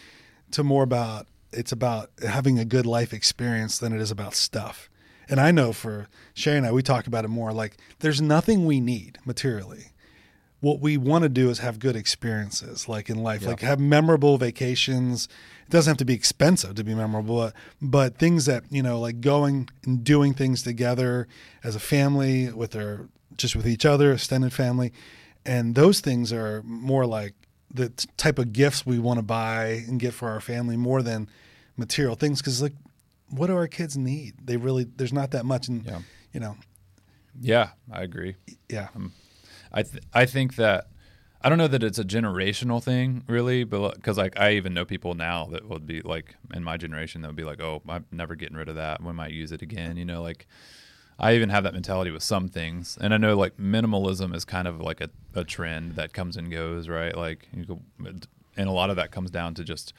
to 0.52 0.64
more 0.64 0.84
about 0.84 1.28
it's 1.52 1.72
about 1.72 2.12
having 2.28 2.60
a 2.60 2.66
good 2.66 2.86
life 2.86 3.14
experience 3.14 3.80
than 3.80 3.94
it 3.94 4.02
is 4.02 4.12
about 4.12 4.36
stuff. 4.36 4.90
And 5.30 5.40
I 5.40 5.52
know 5.52 5.74
for 5.74 6.08
Shay 6.34 6.58
and 6.58 6.66
I, 6.66 6.72
we 6.72 6.84
talk 6.84 7.08
about 7.08 7.26
it 7.26 7.30
more 7.30 7.54
like 7.54 7.78
there's 8.00 8.22
nothing 8.22 8.66
we 8.66 8.80
need 8.80 9.20
materially. 9.26 9.92
What 10.62 10.82
we 10.82 10.98
want 10.98 11.24
to 11.24 11.30
do 11.30 11.50
is 11.50 11.60
have 11.60 11.80
good 11.80 11.96
experiences, 11.96 12.90
like 12.90 13.10
in 13.10 13.24
life, 13.24 13.44
Yeah. 13.44 13.50
like 13.50 13.62
have 13.62 13.80
memorable 13.80 14.38
vacations. 14.38 15.28
It 15.66 15.70
doesn't 15.72 15.90
have 15.92 15.98
to 15.98 16.06
be 16.06 16.14
expensive 16.14 16.76
to 16.76 16.84
be 16.84 16.94
memorable, 16.94 17.38
but, 17.38 17.54
but 17.82 18.18
things 18.18 18.46
that 18.46 18.64
you 18.70 18.84
know, 18.84 19.00
like 19.00 19.22
going 19.22 19.70
and 19.86 20.04
doing 20.04 20.34
things 20.34 20.62
together 20.64 21.28
as 21.64 21.76
a 21.76 21.80
family, 21.80 22.52
with 22.52 22.72
their 22.72 23.08
just 23.38 23.56
with 23.56 23.66
each 23.68 23.86
other, 23.86 24.12
extended 24.12 24.52
family, 24.52 24.92
and 25.46 25.76
those 25.76 26.02
things 26.02 26.34
are 26.34 26.62
more 26.64 27.06
like 27.06 27.34
the 27.74 27.90
type 28.18 28.38
of 28.40 28.52
gifts 28.52 28.86
we 28.86 29.00
want 29.00 29.18
to 29.20 29.24
buy 29.24 29.84
and 29.88 30.00
get 30.00 30.14
for 30.14 30.28
our 30.30 30.42
family 30.42 30.76
more 30.76 31.02
than 31.02 31.30
material 31.78 32.16
things. 32.16 32.42
Because 32.42 32.62
like, 32.62 32.74
what 33.30 33.48
do 33.48 33.56
our 33.56 33.68
kids 33.68 33.96
need? 33.96 34.34
They 34.44 34.58
really 34.58 34.84
there's 34.84 35.14
not 35.14 35.32
that 35.32 35.46
much, 35.46 35.70
and 35.70 35.86
Yeah. 35.86 36.00
you 36.34 36.40
know, 36.42 36.58
Yeah, 37.40 37.70
I 37.90 38.02
agree. 38.02 38.36
yeah, 38.70 38.90
um, 38.96 39.14
I 39.72 39.84
th- 39.84 40.04
I 40.14 40.26
think 40.26 40.56
that 40.56 40.88
I 41.42 41.48
don't 41.50 41.58
know 41.58 41.68
that 41.68 41.84
it's 41.84 42.00
a 42.00 42.04
generational 42.04 42.84
thing 42.84 43.24
really, 43.28 43.64
but 43.64 43.96
because 43.96 44.18
like 44.18 44.38
I 44.40 44.54
even 44.54 44.74
know 44.74 44.84
people 44.86 45.14
now 45.14 45.46
that 45.52 45.68
would 45.70 45.86
be 45.86 46.02
like 46.02 46.36
in 46.54 46.64
my 46.64 46.76
generation 46.78 47.22
that 47.22 47.28
would 47.30 47.36
be 47.38 47.44
like, 47.46 47.62
oh, 47.62 47.82
I'm 47.88 48.06
never 48.12 48.36
getting 48.36 48.58
rid 48.58 48.68
of 48.70 48.76
that. 48.76 49.02
We 49.04 49.14
might 49.14 49.32
use 49.32 49.52
it 49.52 49.62
again. 49.62 49.96
You 49.98 50.06
know, 50.06 50.22
like 50.22 50.48
I 51.18 51.36
even 51.36 51.50
have 51.50 51.64
that 51.64 51.74
mentality 51.74 52.12
with 52.12 52.24
some 52.24 52.48
things, 52.48 52.98
and 53.00 53.14
I 53.14 53.18
know 53.18 53.38
like 53.38 53.58
minimalism 53.58 54.34
is 54.36 54.46
kind 54.46 54.68
of 54.68 54.80
like 54.82 55.02
a, 55.02 55.10
a 55.36 55.44
trend 55.44 55.96
that 55.96 56.14
comes 56.14 56.36
and 56.38 56.50
goes, 56.52 56.88
right? 56.90 57.16
Like 57.16 57.48
you 57.54 57.66
go, 57.66 57.80
and 58.06 58.68
a 58.70 58.72
lot 58.72 58.90
of 58.90 58.96
that 58.98 59.12
comes 59.12 59.30
down 59.32 59.54
to 59.56 59.64
just 59.64 59.94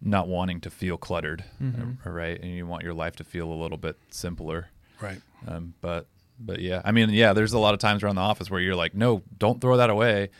not 0.00 0.26
wanting 0.26 0.60
to 0.60 0.70
feel 0.70 0.96
cluttered, 0.96 1.44
Mhm. 1.62 2.04
right? 2.04 2.40
And 2.40 2.50
you 2.52 2.66
want 2.66 2.82
your 2.82 2.94
life 2.94 3.14
to 3.16 3.24
feel 3.24 3.52
a 3.52 3.54
little 3.54 3.78
bit 3.78 3.96
simpler. 4.10 4.68
right. 5.00 5.20
Um, 5.46 5.74
but 5.80 6.06
but 6.44 6.60
yeah, 6.60 6.82
I 6.84 6.92
mean, 6.92 7.10
yeah, 7.10 7.32
there's 7.32 7.52
a 7.52 7.58
lot 7.58 7.74
of 7.74 7.80
times 7.80 8.02
around 8.02 8.16
the 8.16 8.22
office 8.22 8.50
where 8.50 8.60
you're 8.60 8.76
like, 8.76 8.94
no, 8.94 9.22
don't 9.38 9.60
throw 9.60 9.76
that 9.76 9.90
away. 9.90 10.30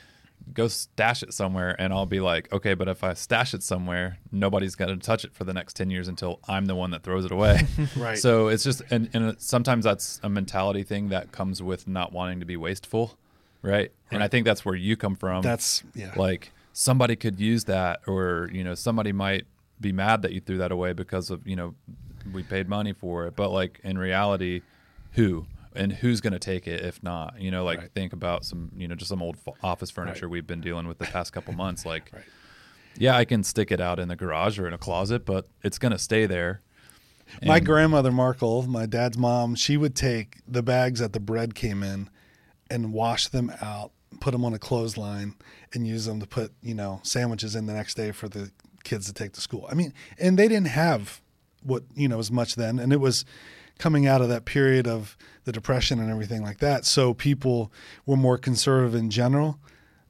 Go 0.52 0.66
stash 0.66 1.22
it 1.22 1.32
somewhere, 1.32 1.76
and 1.78 1.92
I'll 1.92 2.06
be 2.06 2.18
like, 2.18 2.52
okay, 2.52 2.74
but 2.74 2.88
if 2.88 3.04
I 3.04 3.14
stash 3.14 3.54
it 3.54 3.62
somewhere, 3.62 4.18
nobody's 4.32 4.74
gonna 4.74 4.96
touch 4.96 5.24
it 5.24 5.32
for 5.32 5.44
the 5.44 5.52
next 5.52 5.76
ten 5.76 5.88
years 5.88 6.08
until 6.08 6.40
I'm 6.48 6.66
the 6.66 6.74
one 6.74 6.90
that 6.90 7.04
throws 7.04 7.24
it 7.24 7.32
away. 7.32 7.60
Right. 7.96 8.18
So 8.18 8.48
it's 8.48 8.64
just, 8.64 8.82
and, 8.90 9.08
and 9.12 9.40
sometimes 9.40 9.84
that's 9.84 10.18
a 10.22 10.28
mentality 10.28 10.82
thing 10.82 11.10
that 11.10 11.30
comes 11.30 11.62
with 11.62 11.86
not 11.86 12.12
wanting 12.12 12.40
to 12.40 12.46
be 12.46 12.56
wasteful, 12.56 13.16
right? 13.62 13.92
And 14.10 14.22
I 14.22 14.28
think 14.28 14.44
that's 14.44 14.64
where 14.64 14.74
you 14.74 14.96
come 14.96 15.14
from. 15.14 15.42
That's 15.42 15.84
yeah. 15.94 16.12
like 16.16 16.50
somebody 16.72 17.14
could 17.14 17.38
use 17.38 17.64
that, 17.64 18.00
or 18.08 18.50
you 18.52 18.64
know, 18.64 18.74
somebody 18.74 19.12
might 19.12 19.46
be 19.80 19.92
mad 19.92 20.22
that 20.22 20.32
you 20.32 20.40
threw 20.40 20.58
that 20.58 20.72
away 20.72 20.92
because 20.92 21.30
of 21.30 21.46
you 21.46 21.56
know 21.56 21.74
we 22.32 22.42
paid 22.42 22.68
money 22.68 22.92
for 22.92 23.26
it, 23.26 23.36
but 23.36 23.50
like 23.50 23.80
in 23.84 23.98
reality, 23.98 24.62
who 25.12 25.46
and 25.74 25.92
who's 25.92 26.20
going 26.20 26.32
to 26.32 26.38
take 26.38 26.66
it 26.66 26.84
if 26.84 27.02
not? 27.02 27.40
You 27.40 27.50
know, 27.50 27.64
like 27.64 27.78
Right. 27.78 27.90
think 27.92 28.12
about 28.12 28.44
some 28.44 28.70
you 28.76 28.86
know 28.88 28.94
just 28.94 29.08
some 29.08 29.22
old 29.22 29.36
office 29.62 29.90
furniture 29.90 30.28
we've 30.28 30.46
been 30.46 30.60
dealing 30.60 30.86
with 30.88 30.98
the 30.98 31.06
past 31.06 31.32
couple 31.32 31.52
months. 31.54 31.84
Like, 31.86 32.10
Right. 32.12 32.22
yeah, 32.96 33.16
I 33.16 33.24
can 33.24 33.42
stick 33.44 33.70
it 33.72 33.80
out 33.80 33.98
in 33.98 34.08
the 34.08 34.16
garage 34.16 34.58
or 34.58 34.66
in 34.66 34.72
a 34.74 34.78
closet, 34.78 35.24
but 35.24 35.48
it's 35.62 35.78
going 35.78 35.92
to 35.92 35.98
stay 35.98 36.26
there. 36.26 36.60
My 37.42 37.56
And- 37.56 37.66
grandmother 37.66 38.12
Markle, 38.12 38.62
my 38.68 38.84
dad's 38.86 39.16
mom, 39.16 39.54
she 39.54 39.76
would 39.76 39.94
take 39.94 40.38
the 40.46 40.62
bags 40.62 41.00
that 41.00 41.12
the 41.14 41.20
bread 41.20 41.54
came 41.54 41.82
in 41.82 42.10
and 42.70 42.92
wash 42.92 43.28
them 43.28 43.50
out, 43.62 43.92
put 44.20 44.32
them 44.32 44.44
on 44.44 44.52
a 44.52 44.58
clothesline, 44.58 45.34
and 45.72 45.86
use 45.86 46.04
them 46.04 46.20
to 46.20 46.26
put 46.26 46.52
you 46.62 46.74
know 46.74 47.00
sandwiches 47.02 47.54
in 47.56 47.66
the 47.66 47.72
next 47.72 47.94
day 47.94 48.12
for 48.12 48.28
the 48.28 48.50
kids 48.84 49.06
to 49.06 49.12
take 49.12 49.32
to 49.32 49.40
school. 49.40 49.66
I 49.70 49.74
mean, 49.74 49.94
and 50.18 50.38
they 50.38 50.48
didn't 50.48 50.66
have 50.68 51.20
what 51.62 51.84
you 51.94 52.08
know 52.08 52.18
as 52.18 52.30
much 52.30 52.56
then, 52.56 52.78
and 52.78 52.92
it 52.92 53.00
was 53.00 53.24
coming 53.82 54.06
out 54.06 54.20
of 54.20 54.28
that 54.28 54.44
period 54.44 54.86
of 54.86 55.16
the 55.42 55.50
depression 55.50 55.98
and 55.98 56.08
everything 56.08 56.42
like 56.42 56.58
that. 56.58 56.84
So 56.84 57.14
people 57.14 57.72
were 58.06 58.16
more 58.16 58.38
conservative 58.38 58.94
in 58.94 59.10
general. 59.10 59.58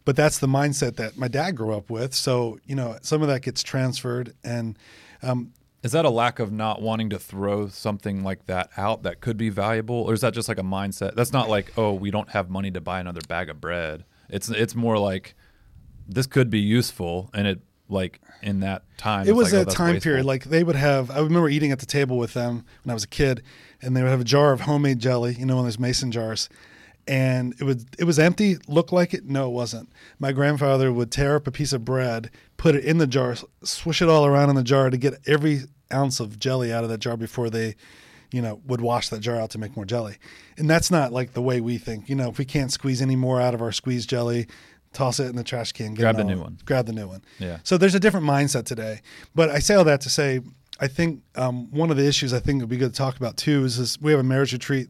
But 0.05 0.15
that's 0.17 0.39
the 0.39 0.47
mindset 0.47 0.97
that 0.97 1.17
my 1.17 1.29
dad 1.29 1.53
grew 1.57 1.75
up 1.75 1.89
with. 1.89 2.13
So, 2.13 2.59
you 2.67 2.75
know, 2.75 2.99
some 3.03 3.23
of 3.23 3.29
that 3.29 3.41
gets 3.41 3.63
transferred. 3.63 4.35
And 4.43 4.77
um, 5.23 5.53
Is 5.83 5.93
that 5.93 6.05
a 6.05 6.11
lack 6.11 6.39
of 6.39 6.53
not 6.53 6.83
wanting 6.83 7.09
to 7.11 7.19
throw 7.19 7.69
something 7.69 8.23
like 8.23 8.45
that 8.47 8.71
out 8.77 9.05
that 9.05 9.21
could 9.21 9.37
be 9.37 9.49
valuable, 9.49 9.97
or 9.97 10.13
is 10.13 10.21
that 10.21 10.35
just 10.35 10.49
like 10.49 10.59
a 10.59 10.65
mindset? 10.65 11.15
That's 11.15 11.33
not 11.33 11.49
like, 11.49 11.73
oh, 11.79 11.93
we 11.93 12.11
don't 12.11 12.31
have 12.31 12.51
money 12.51 12.71
to 12.73 12.81
buy 12.81 13.01
another 13.01 13.23
bag 13.29 13.49
of 13.49 13.61
bread. 13.61 14.05
It's 14.29 14.51
it's 14.51 14.75
more 14.75 14.99
like 14.99 15.35
this 16.07 16.27
could 16.27 16.51
be 16.51 16.61
useful, 16.61 17.31
and 17.33 17.47
it 17.47 17.61
like 17.93 18.21
in 18.43 18.61
that 18.61 18.83
time. 18.97 19.29
it 19.29 19.37
was 19.37 19.53
like, 19.53 19.59
oh, 19.59 19.63
a 19.63 19.65
that's 19.67 19.77
time 19.77 19.95
wasteful. 19.95 20.11
period 20.11 20.27
like 20.27 20.45
they 20.45 20.65
would 20.65 20.77
have 20.77 21.11
i 21.11 21.19
remember 21.19 21.49
eating 21.49 21.71
at 21.71 21.79
the 21.79 21.87
table 21.87 22.17
with 22.19 22.35
them 22.35 22.65
when 22.83 22.91
i 22.91 22.95
was 22.95 23.05
a 23.05 23.09
kid 23.09 23.43
and 23.81 23.97
they 23.97 24.03
would 24.03 24.11
have 24.11 24.21
a 24.21 24.25
jar 24.25 24.53
of 24.53 24.63
homemade 24.63 24.99
jelly 24.99 25.35
you 25.35 25.47
know 25.47 25.57
one 25.57 25.65
of 25.65 25.67
those 25.67 25.79
mason 25.79 26.11
jars 26.11 26.49
and 27.07 27.55
it 27.61 27.65
would 27.65 27.85
it 27.99 28.05
was 28.05 28.19
empty 28.19 28.57
looked 28.69 28.93
like 28.93 29.13
it 29.13 29.25
no 29.25 29.49
it 29.49 29.53
wasn't 29.53 29.89
my 30.19 30.33
grandfather 30.33 30.93
would 30.93 31.11
tear 31.11 31.37
up 31.37 31.47
a 31.47 31.51
piece 31.53 31.73
of 31.73 31.85
bread 31.85 32.31
put 32.57 32.75
it 32.75 32.85
in 32.85 32.99
the 32.99 33.07
jar 33.07 33.35
swish 33.63 34.01
it 34.03 34.09
all 34.09 34.25
around 34.25 34.51
in 34.51 34.57
the 34.57 34.63
jar 34.63 34.91
to 34.91 34.97
get 34.97 35.15
every 35.27 35.63
ounce 35.93 36.21
of 36.21 36.39
jelly 36.39 36.73
out 36.73 36.85
of 36.85 36.91
that 36.91 36.99
jar 36.99 37.17
before 37.17 37.51
they 37.51 37.75
you 38.33 38.41
know 38.41 38.61
would 38.67 38.81
wash 38.81 39.09
that 39.09 39.21
jar 39.21 39.37
out 39.37 39.51
to 39.51 39.59
make 39.59 39.77
more 39.77 39.85
jelly 39.85 40.17
and 40.57 40.71
that's 40.71 40.91
not 40.91 41.13
like 41.13 41.33
the 41.33 41.43
way 41.43 41.61
we 41.61 41.77
think 41.77 42.09
you 42.09 42.15
know 42.15 42.29
if 42.29 42.39
we 42.39 42.45
can't 42.45 42.73
squeeze 42.73 43.03
any 43.03 43.17
more 43.17 43.41
out 43.41 43.55
of 43.55 43.61
our 43.61 43.73
squeeze 43.73 44.07
jelly 44.07 44.47
toss 44.93 45.19
it 45.21 45.27
in 45.27 45.37
the 45.37 45.45
trash 45.45 45.73
can 45.73 45.95
get 45.95 46.03
Grab 46.03 46.17
the 46.17 46.25
new 46.25 46.39
one. 46.41 46.59
grab 46.65 46.87
the 46.87 46.93
new 46.93 47.07
one 47.09 47.23
Yeah. 47.39 47.59
so 47.65 47.77
there's 47.79 47.95
a 47.95 48.01
different 48.01 48.27
mindset 48.27 48.65
today. 48.65 49.01
But 49.35 49.51
I 49.51 49.59
say 49.59 49.75
all 49.75 49.85
that 49.85 50.01
to 50.03 50.11
say, 50.11 50.41
I 50.81 50.89
think 50.89 51.23
um, 51.37 51.71
one 51.71 51.91
of 51.91 51.97
the 51.97 52.07
issues 52.07 52.33
I 52.35 52.41
think 52.41 52.59
it 52.61 52.63
would 52.65 52.69
be 52.71 52.77
good 52.77 52.93
to 52.93 52.97
talk 52.99 53.17
about 53.17 53.37
too 53.37 53.65
is 53.65 53.79
this, 53.79 54.01
we 54.01 54.11
have 54.13 54.21
a 54.21 54.25
marriage 54.25 54.53
retreat 54.53 54.89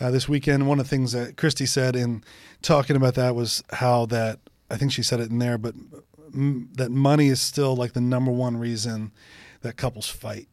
uh, 0.00 0.10
this 0.10 0.28
weekend. 0.28 0.68
One 0.68 0.78
of 0.80 0.86
the 0.86 0.90
things 0.90 1.12
that 1.12 1.36
Christy 1.36 1.66
said 1.66 1.96
in 1.96 2.22
talking 2.62 2.96
about 2.96 3.14
that 3.14 3.34
was 3.34 3.62
how 3.70 4.06
that 4.06 4.38
I 4.70 4.76
think 4.76 4.92
she 4.92 5.02
said 5.02 5.20
it 5.20 5.30
in 5.30 5.38
there, 5.38 5.58
but 5.58 5.74
mm, 6.34 6.66
that 6.76 6.90
money 6.90 7.28
is 7.28 7.40
still 7.40 7.74
like 7.76 7.92
the 7.92 8.00
number 8.00 8.30
one 8.30 8.56
reason 8.56 9.12
that 9.62 9.76
couples 9.76 10.08
fight. 10.08 10.48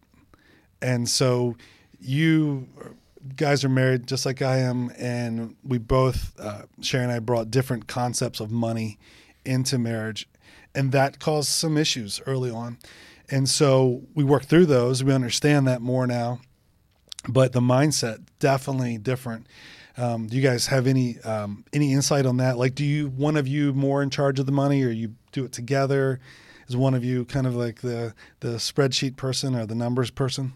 And 0.81 1.07
so 1.09 1.55
you 1.99 2.67
guys 3.35 3.63
are 3.63 3.69
married 3.69 4.07
just 4.07 4.25
like 4.25 4.41
I 4.41 4.57
am, 4.57 4.91
and 4.97 5.55
we 5.63 5.77
both, 5.77 6.39
uh, 6.39 6.63
Sherry 6.81 7.03
and 7.03 7.11
I, 7.11 7.19
brought 7.19 7.51
different 7.51 7.87
concepts 7.87 8.39
of 8.39 8.51
money 8.51 8.99
into 9.45 9.77
marriage, 9.77 10.27
and 10.75 10.91
that 10.91 11.19
caused 11.19 11.49
some 11.49 11.77
issues 11.77 12.21
early 12.25 12.51
on. 12.51 12.77
And 13.29 13.49
so 13.49 14.01
we 14.13 14.23
work 14.23 14.43
through 14.43 14.65
those. 14.65 15.03
We 15.03 15.13
understand 15.13 15.67
that 15.67 15.81
more 15.81 16.05
now, 16.05 16.41
but 17.27 17.53
the 17.53 17.61
mindset 17.61 18.25
definitely 18.39 18.97
different. 18.97 19.47
Um, 19.97 20.27
do 20.27 20.35
you 20.35 20.41
guys 20.41 20.67
have 20.67 20.87
any 20.87 21.19
um, 21.21 21.65
any 21.73 21.93
insight 21.93 22.25
on 22.25 22.37
that? 22.37 22.57
Like, 22.57 22.75
do 22.75 22.85
you 22.85 23.07
one 23.09 23.37
of 23.37 23.47
you 23.47 23.73
more 23.73 24.01
in 24.01 24.09
charge 24.09 24.39
of 24.39 24.45
the 24.45 24.51
money, 24.51 24.83
or 24.83 24.89
you 24.89 25.15
do 25.31 25.45
it 25.45 25.51
together? 25.51 26.19
Is 26.67 26.77
one 26.77 26.93
of 26.93 27.03
you 27.03 27.25
kind 27.25 27.45
of 27.45 27.55
like 27.55 27.81
the 27.81 28.13
the 28.39 28.55
spreadsheet 28.55 29.17
person 29.17 29.55
or 29.55 29.65
the 29.65 29.75
numbers 29.75 30.09
person? 30.09 30.53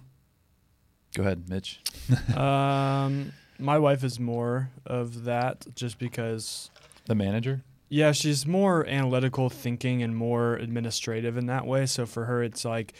Go 1.15 1.23
ahead, 1.23 1.49
Mitch. 1.49 1.79
um, 2.37 3.31
my 3.57 3.79
wife 3.79 4.03
is 4.03 4.19
more 4.19 4.69
of 4.85 5.23
that, 5.23 5.65
just 5.73 5.97
because. 5.97 6.69
The 7.05 7.15
manager. 7.15 7.63
Yeah, 7.87 8.11
she's 8.11 8.45
more 8.45 8.85
analytical 8.85 9.49
thinking 9.49 10.03
and 10.03 10.15
more 10.15 10.55
administrative 10.55 11.37
in 11.37 11.45
that 11.45 11.65
way. 11.65 11.85
So 11.85 12.05
for 12.05 12.25
her, 12.25 12.43
it's 12.43 12.65
like 12.65 12.93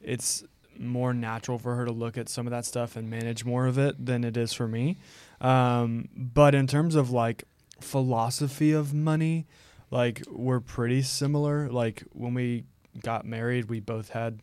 it's 0.00 0.44
more 0.78 1.12
natural 1.12 1.58
for 1.58 1.74
her 1.74 1.84
to 1.84 1.92
look 1.92 2.16
at 2.16 2.28
some 2.28 2.46
of 2.46 2.52
that 2.52 2.64
stuff 2.64 2.96
and 2.96 3.10
manage 3.10 3.44
more 3.44 3.66
of 3.66 3.78
it 3.78 4.04
than 4.04 4.22
it 4.24 4.36
is 4.36 4.52
for 4.52 4.68
me. 4.68 4.98
Um, 5.40 6.08
but 6.14 6.54
in 6.54 6.66
terms 6.66 6.94
of 6.94 7.10
like 7.10 7.44
philosophy 7.80 8.72
of 8.72 8.94
money, 8.94 9.46
like 9.90 10.22
we're 10.30 10.60
pretty 10.60 11.02
similar. 11.02 11.68
Like 11.68 12.04
when 12.12 12.34
we 12.34 12.64
got 13.02 13.24
married, 13.24 13.68
we 13.68 13.80
both 13.80 14.10
had 14.10 14.40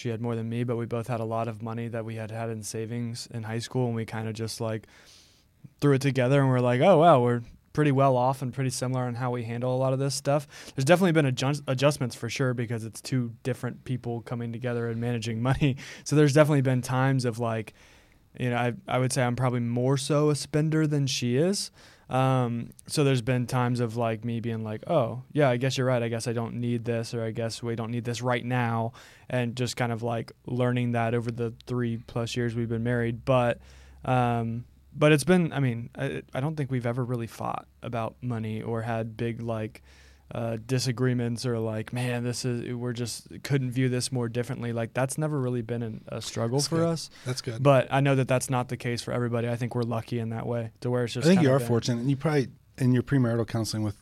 she 0.00 0.08
had 0.08 0.22
more 0.22 0.34
than 0.34 0.48
me, 0.48 0.64
but 0.64 0.76
we 0.76 0.86
both 0.86 1.08
had 1.08 1.20
a 1.20 1.24
lot 1.24 1.46
of 1.46 1.62
money 1.62 1.86
that 1.88 2.06
we 2.06 2.16
had 2.16 2.30
had 2.30 2.48
in 2.48 2.62
savings 2.62 3.28
in 3.32 3.42
high 3.42 3.58
school, 3.58 3.86
and 3.86 3.94
we 3.94 4.06
kind 4.06 4.28
of 4.28 4.34
just 4.34 4.60
like 4.60 4.86
threw 5.80 5.92
it 5.92 6.00
together, 6.00 6.40
and 6.40 6.48
we're 6.48 6.60
like, 6.60 6.80
oh 6.80 6.98
wow, 6.98 7.20
we're 7.20 7.42
pretty 7.74 7.92
well 7.92 8.16
off 8.16 8.40
and 8.42 8.52
pretty 8.52 8.70
similar 8.70 9.04
on 9.04 9.14
how 9.14 9.30
we 9.30 9.44
handle 9.44 9.74
a 9.74 9.76
lot 9.76 9.92
of 9.92 9.98
this 9.98 10.14
stuff. 10.14 10.48
There's 10.74 10.86
definitely 10.86 11.12
been 11.12 11.26
adjust- 11.26 11.62
adjustments 11.68 12.16
for 12.16 12.28
sure 12.30 12.54
because 12.54 12.84
it's 12.84 13.00
two 13.00 13.32
different 13.42 13.84
people 13.84 14.22
coming 14.22 14.52
together 14.52 14.88
and 14.88 15.00
managing 15.00 15.42
money. 15.50 15.76
So 16.04 16.16
there's 16.16 16.32
definitely 16.32 16.62
been 16.62 16.80
times 16.80 17.26
of 17.26 17.38
like, 17.38 17.74
you 18.38 18.48
know, 18.50 18.56
I 18.56 18.72
I 18.88 18.98
would 18.98 19.12
say 19.12 19.22
I'm 19.22 19.36
probably 19.36 19.60
more 19.60 19.98
so 19.98 20.30
a 20.30 20.34
spender 20.34 20.86
than 20.86 21.06
she 21.06 21.36
is. 21.36 21.70
Um, 22.10 22.70
so 22.86 23.04
there's 23.04 23.22
been 23.22 23.46
times 23.46 23.80
of 23.80 23.96
like 23.96 24.24
me 24.24 24.40
being 24.40 24.64
like, 24.64 24.82
oh 24.88 25.22
yeah, 25.32 25.48
I 25.48 25.56
guess 25.56 25.78
you're 25.78 25.86
right. 25.86 26.02
I 26.02 26.08
guess 26.08 26.26
I 26.26 26.32
don't 26.32 26.54
need 26.54 26.84
this, 26.84 27.14
or 27.14 27.24
I 27.24 27.30
guess 27.30 27.62
we 27.62 27.76
don't 27.76 27.90
need 27.90 28.04
this 28.04 28.20
right 28.20 28.44
now, 28.44 28.92
and 29.28 29.56
just 29.56 29.76
kind 29.76 29.92
of 29.92 30.02
like 30.02 30.32
learning 30.44 30.92
that 30.92 31.14
over 31.14 31.30
the 31.30 31.54
three 31.66 31.98
plus 32.06 32.36
years 32.36 32.54
we've 32.54 32.68
been 32.68 32.82
married. 32.82 33.24
But 33.24 33.58
um, 34.04 34.64
but 34.94 35.12
it's 35.12 35.24
been 35.24 35.52
i 35.52 35.60
mean 35.60 35.88
I, 35.96 36.22
I 36.34 36.40
don't 36.40 36.56
think 36.56 36.70
we've 36.70 36.86
ever 36.86 37.04
really 37.04 37.26
fought 37.26 37.66
about 37.82 38.16
money 38.20 38.62
or 38.62 38.82
had 38.82 39.16
big 39.16 39.40
like 39.40 39.82
uh, 40.34 40.56
disagreements 40.66 41.44
or 41.44 41.58
like 41.58 41.92
man 41.92 42.22
this 42.24 42.44
is 42.44 42.72
we're 42.74 42.92
just 42.92 43.26
couldn't 43.42 43.70
view 43.72 43.88
this 43.88 44.12
more 44.12 44.28
differently 44.28 44.72
like 44.72 44.94
that's 44.94 45.18
never 45.18 45.40
really 45.40 45.62
been 45.62 45.82
an, 45.82 46.04
a 46.08 46.22
struggle 46.22 46.58
That's 46.58 46.68
for 46.68 46.76
good. 46.76 46.86
us 46.88 47.10
That's 47.26 47.40
good. 47.40 47.62
but 47.62 47.88
i 47.90 48.00
know 48.00 48.14
that 48.14 48.28
that's 48.28 48.48
not 48.48 48.68
the 48.68 48.76
case 48.76 49.02
for 49.02 49.12
everybody 49.12 49.48
i 49.48 49.56
think 49.56 49.74
we're 49.74 49.82
lucky 49.82 50.18
in 50.20 50.28
that 50.30 50.46
way 50.46 50.70
to 50.80 50.90
where 50.90 51.04
it's 51.04 51.14
just. 51.14 51.26
I 51.26 51.30
think 51.30 51.42
you 51.42 51.50
are 51.50 51.58
been- 51.58 51.66
fortunate, 51.68 52.00
and 52.00 52.10
you 52.10 52.16
probably 52.16 52.48
in 52.78 52.92
your 52.92 53.02
premarital 53.02 53.46
counseling 53.48 53.82
with 53.82 53.96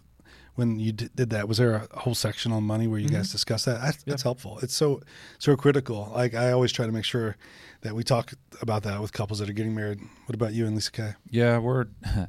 when 0.54 0.78
you 0.80 0.90
d- 0.90 1.08
did 1.14 1.30
that. 1.30 1.46
Was 1.48 1.58
there 1.58 1.86
a 1.92 2.00
whole 2.00 2.16
section 2.16 2.50
on 2.50 2.64
money 2.64 2.86
where 2.88 2.98
you 2.98 3.08
guys 3.08 3.28
Mhm. 3.28 3.32
discussed 3.32 3.66
that? 3.66 3.80
That's, 3.80 3.98
Yeah. 3.98 4.10
that's 4.12 4.22
helpful. 4.24 4.58
It's 4.60 4.74
so 4.74 5.00
so 5.38 5.56
critical. 5.56 6.10
Like 6.14 6.34
I 6.34 6.50
always 6.52 6.72
try 6.72 6.84
to 6.84 6.90
make 6.92 7.04
sure 7.04 7.36
that 7.82 7.94
we 7.94 8.02
talk 8.02 8.32
about 8.60 8.82
that 8.82 9.00
with 9.00 9.12
couples 9.12 9.38
that 9.38 9.48
are 9.48 9.52
getting 9.52 9.74
married. 9.74 10.00
What 10.26 10.34
about 10.34 10.52
you 10.54 10.66
and 10.66 10.74
Lisa 10.74 10.90
Kay? 10.90 11.12
Yeah, 11.30 11.58
we're 11.58 11.86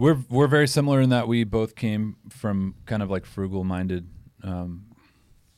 we're 0.00 0.18
we're 0.30 0.46
very 0.46 0.66
similar 0.66 1.00
in 1.02 1.10
that 1.10 1.28
we 1.28 1.44
both 1.44 1.76
came 1.76 2.16
from 2.30 2.74
kind 2.86 3.02
of 3.02 3.10
like 3.10 3.26
frugal 3.26 3.64
minded 3.64 4.08
um, 4.42 4.86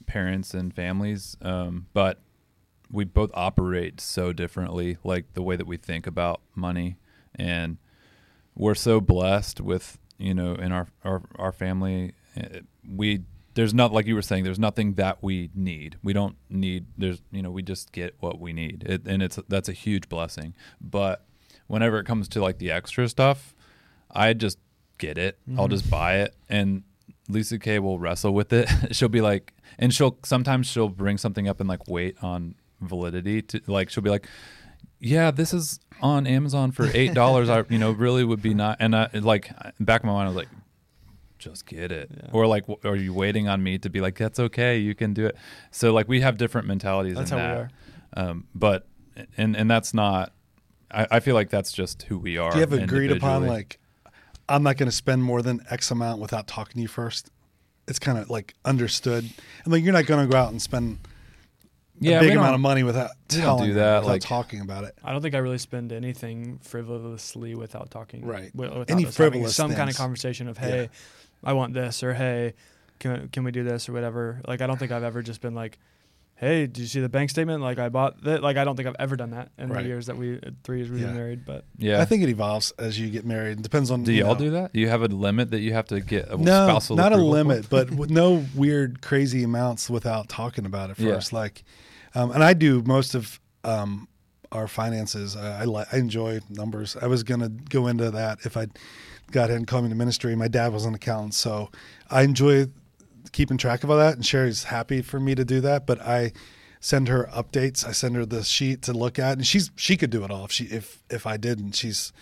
parents 0.07 0.53
and 0.53 0.75
families, 0.75 1.37
um, 1.43 1.87
but 1.95 2.21
we 2.91 3.05
both 3.05 3.31
operate 3.35 4.01
so 4.01 4.33
differently, 4.33 4.99
like 5.05 5.33
the 5.35 5.43
way 5.43 5.55
that 5.55 5.67
we 5.67 5.77
think 5.77 6.09
about 6.09 6.43
money, 6.57 6.97
and 7.37 7.79
we're 8.57 8.75
so 8.75 9.01
blessed 9.01 9.61
with 9.61 9.99
you 10.19 10.35
know 10.35 10.55
in 10.57 10.73
our 10.73 10.89
our, 11.05 11.23
our 11.37 11.53
family 11.53 12.13
eh, 12.37 12.61
we 12.93 13.21
there's 13.55 13.73
not 13.73 13.93
like 13.93 14.07
you 14.07 14.15
were 14.15 14.23
saying 14.23 14.43
there's 14.43 14.59
nothing 14.59 14.95
that 14.95 15.23
we 15.23 15.51
need. 15.55 15.97
We 16.03 16.13
don't 16.13 16.37
need 16.51 16.87
there's 16.99 17.23
you 17.31 17.43
know 17.43 17.51
we 17.53 17.63
just 17.63 17.93
get 17.93 18.17
what 18.19 18.41
we 18.41 18.53
need. 18.53 18.83
It, 18.89 19.07
and 19.07 19.23
it's 19.23 19.39
that's 19.49 19.69
a 19.69 19.73
huge 19.73 20.09
blessing. 20.09 20.55
But 20.81 21.25
whenever 21.69 22.01
it 22.01 22.07
comes 22.07 22.27
to 22.31 22.43
like 22.43 22.59
the 22.59 22.73
extra 22.73 23.09
stuff 23.09 23.55
i 24.13 24.33
just 24.33 24.59
get 24.99 25.19
it. 25.19 25.39
I'll 25.59 25.67
Mhm. 25.67 25.71
just 25.71 25.91
buy 25.91 26.19
it. 26.21 26.35
And 26.49 26.83
lisa 27.29 27.59
k 27.59 27.79
will 27.79 27.99
wrestle 27.99 28.33
with 28.35 28.53
it. 28.53 28.69
She'll 28.95 29.09
be 29.09 29.21
like 29.21 29.55
and 29.79 29.93
she'll 29.95 30.19
sometimes 30.25 30.67
she'll 30.67 30.89
bring 30.89 31.19
something 31.19 31.49
up 31.49 31.61
and 31.61 31.69
like 31.69 31.89
wait 31.89 32.17
on 32.23 32.55
validity 32.81 33.41
to 33.43 33.61
like 33.67 33.89
she'll 33.91 34.03
be 34.03 34.11
like 34.11 34.27
yeah 34.99 35.31
this 35.31 35.55
is 35.55 35.79
on 36.01 36.27
amazon 36.27 36.73
for 36.73 36.89
eight 36.95 37.15
dollars. 37.15 37.49
I 37.49 37.65
you 37.69 37.79
know 37.79 37.93
really 37.93 38.25
would 38.25 38.43
be 38.43 38.55
not 38.55 38.77
and 38.81 38.95
I, 38.95 39.09
like 39.15 39.51
back 39.81 40.03
in 40.03 40.09
my 40.09 40.13
mind 40.15 40.27
i 40.27 40.29
was 40.29 40.37
like 40.37 40.49
just 41.39 41.67
get 41.67 41.91
it. 41.91 42.09
Yeah. 42.15 42.29
or 42.33 42.47
like 42.47 42.67
w- 42.69 42.79
are 42.89 42.95
you 42.97 43.13
waiting 43.15 43.49
on 43.49 43.63
me 43.63 43.79
to 43.79 43.91
be 43.91 44.01
like 44.01 44.17
that's 44.17 44.39
okay 44.39 44.79
you 44.79 44.95
can 44.95 45.13
do 45.15 45.27
it 45.27 45.37
so 45.73 45.93
like 45.93 46.07
we 46.09 46.21
have 46.21 46.37
different 46.37 46.67
mentalities 46.69 47.17
that's 47.17 47.31
in 47.33 47.39
how 47.39 47.45
that. 47.45 47.57
we 47.57 47.61
are. 47.63 47.71
Um, 48.31 48.47
but 48.55 48.87
and 49.37 49.57
and 49.57 49.71
that's 49.71 49.93
not 49.95 50.33
I, 50.91 51.07
I 51.13 51.21
feel 51.21 51.35
like 51.35 51.51
that's 51.51 51.73
just 51.73 52.03
who 52.03 52.19
we 52.19 52.37
are 52.39 52.51
Do 52.53 52.59
you 52.59 52.61
have 52.61 52.73
agreed 52.73 53.11
upon 53.11 53.47
like 53.47 53.79
I'm 54.49 54.63
not 54.63 54.77
going 54.77 54.89
to 54.89 54.95
spend 54.97 55.23
more 55.23 55.43
than 55.43 55.61
X 55.71 55.91
amount 55.91 56.21
without 56.21 56.47
talking 56.47 56.75
to 56.75 56.81
you 56.83 56.89
first? 56.89 57.31
It's 57.89 57.99
kind 57.99 58.19
of 58.19 58.31
like 58.31 58.55
understood. 58.65 59.25
And 59.65 59.73
like 59.73 59.83
you're 59.83 59.93
not 59.93 60.07
going 60.07 60.25
to 60.27 60.31
go 60.31 60.39
out 60.39 60.51
and 60.51 60.61
spend 60.61 60.99
yeah 62.01 62.19
a 62.19 62.21
we 62.21 62.29
big 62.29 62.37
amount 62.37 62.55
of 62.55 62.61
money 62.61 62.83
without 62.83 63.11
don't 63.29 63.41
telling 63.41 63.65
do 63.69 63.75
that, 63.75 64.01
without 64.01 64.13
like- 64.13 64.23
talking 64.23 64.61
about 64.61 64.83
it. 64.85 64.95
i 65.05 65.13
don't 65.13 65.21
think 65.23 65.35
i 65.37 65.39
really 65.39 65.59
spend 65.59 65.93
anything 65.93 66.59
frivolously 66.63 67.55
without 67.55 67.91
talking 67.93 68.25
Right. 68.25 68.53
without 68.55 68.91
Any 68.91 69.05
frivolous 69.05 69.55
some 69.55 69.73
kind 69.75 69.89
of 69.89 69.95
conversation 69.97 70.49
of 70.49 70.57
Yeah. 70.59 70.65
hey 70.69 70.91
i 71.45 71.53
want 71.53 71.75
this 71.75 72.03
or 72.03 72.13
hey 72.15 72.55
can, 72.99 73.29
can 73.29 73.45
we 73.45 73.53
do 73.53 73.63
this 73.63 73.89
or 73.89 73.93
whatever 73.93 74.41
like 74.49 74.61
i 74.63 74.67
don't 74.67 74.79
think 74.79 74.91
i've 74.91 75.05
ever 75.05 75.23
just 75.23 75.41
been 75.43 75.55
like 75.55 75.79
hey 76.43 76.67
did 76.67 76.79
you 76.79 76.87
see 76.87 77.01
the 77.01 77.09
bank 77.09 77.31
statement 77.31 77.63
like 77.63 77.79
i 77.79 77.89
bought 77.89 78.21
that 78.25 78.43
like 78.43 78.57
i 78.57 78.65
don't 78.65 78.75
think 78.77 78.89
i've 78.89 78.97
ever 78.99 79.15
done 79.17 79.31
that 79.31 79.51
in 79.59 79.69
Right. 79.71 79.83
the 79.83 79.89
years 79.89 80.07
that 80.07 80.17
we 80.17 80.41
three 80.65 80.79
years 80.79 80.91
we've 80.91 81.01
Yeah. 81.01 81.07
been 81.07 81.17
married 81.17 81.45
but 81.47 81.65
yeah 81.79 82.01
I 82.01 82.05
think 82.05 82.23
it 82.25 82.29
evolves 82.29 82.73
as 82.79 82.99
you 82.99 83.09
get 83.11 83.25
married. 83.25 83.59
It 83.59 83.63
depends 83.63 83.91
on 83.93 84.03
do 84.03 84.13
you 84.13 84.25
y'all 84.25 84.35
know. 84.35 84.41
do 84.47 84.51
that 84.51 84.73
do 84.73 84.81
you 84.81 84.89
have 84.89 85.03
a 85.03 85.07
limit 85.07 85.51
that 85.53 85.61
you 85.61 85.73
have 85.73 85.87
to 85.87 86.01
get 86.01 86.29
a 86.29 86.37
no, 86.37 86.67
spousal 86.67 86.97
not 86.97 87.13
a 87.13 87.15
approval 87.15 87.31
for? 87.31 87.37
limit, 87.37 87.71
but 87.71 88.11
no 88.23 88.45
weird, 88.57 89.01
crazy 89.03 89.45
amounts 89.45 89.89
without 89.89 90.29
talking 90.29 90.67
about 90.67 90.91
it 90.91 90.99
Yeah. 90.99 91.13
first. 91.15 91.33
Like, 91.33 91.63
um, 92.17 92.33
and 92.33 92.43
I 92.43 92.53
do 92.55 92.83
most 92.83 93.15
of 93.15 93.39
um, 93.65 94.09
our 94.51 94.67
finances. 94.69 95.37
I, 95.37 95.63
I, 95.63 95.65
li- 95.65 95.85
I 95.93 95.97
enjoy 95.99 96.41
numbers. 96.51 96.97
I 97.01 97.07
was 97.07 97.23
gonna 97.23 97.49
go 97.49 97.87
into 97.87 98.11
that 98.11 98.41
if 98.45 98.57
I 98.57 98.67
got 99.31 99.45
ahead 99.49 99.59
and 99.59 99.67
called 99.67 99.85
me 99.85 99.91
to 99.91 99.97
ministry. 99.97 100.35
My 100.35 100.49
dad 100.49 100.73
was 100.73 100.85
an 100.85 100.95
accountant, 100.95 101.35
so 101.35 101.71
I 102.11 102.23
enjoy 102.23 102.67
keeping 103.31 103.59
track 103.59 103.85
of 103.85 103.91
all 103.91 103.99
that. 103.99 104.15
And 104.15 104.27
Sherry's 104.27 104.65
happy 104.65 105.03
for 105.03 105.21
me 105.21 105.35
to 105.35 105.45
do 105.45 105.61
that, 105.61 105.87
but 105.87 106.01
I 106.01 106.33
send 106.81 107.09
her 107.09 107.29
updates. 107.33 107.87
I 107.87 107.93
send 107.93 108.17
her 108.17 108.27
the 108.27 108.43
sheet 108.43 108.83
to 108.83 108.93
look 108.93 109.19
at, 109.19 109.39
and 109.39 109.47
she's 109.47 109.71
she 109.77 109.97
could 109.97 110.11
do 110.11 110.25
it 110.25 110.31
all 110.31 110.45
if 110.45 110.53
she 110.53 110.65
if 110.65 111.03
if 111.11 111.27
I 111.27 111.37
didn't. 111.37 111.73
She's 111.73 112.13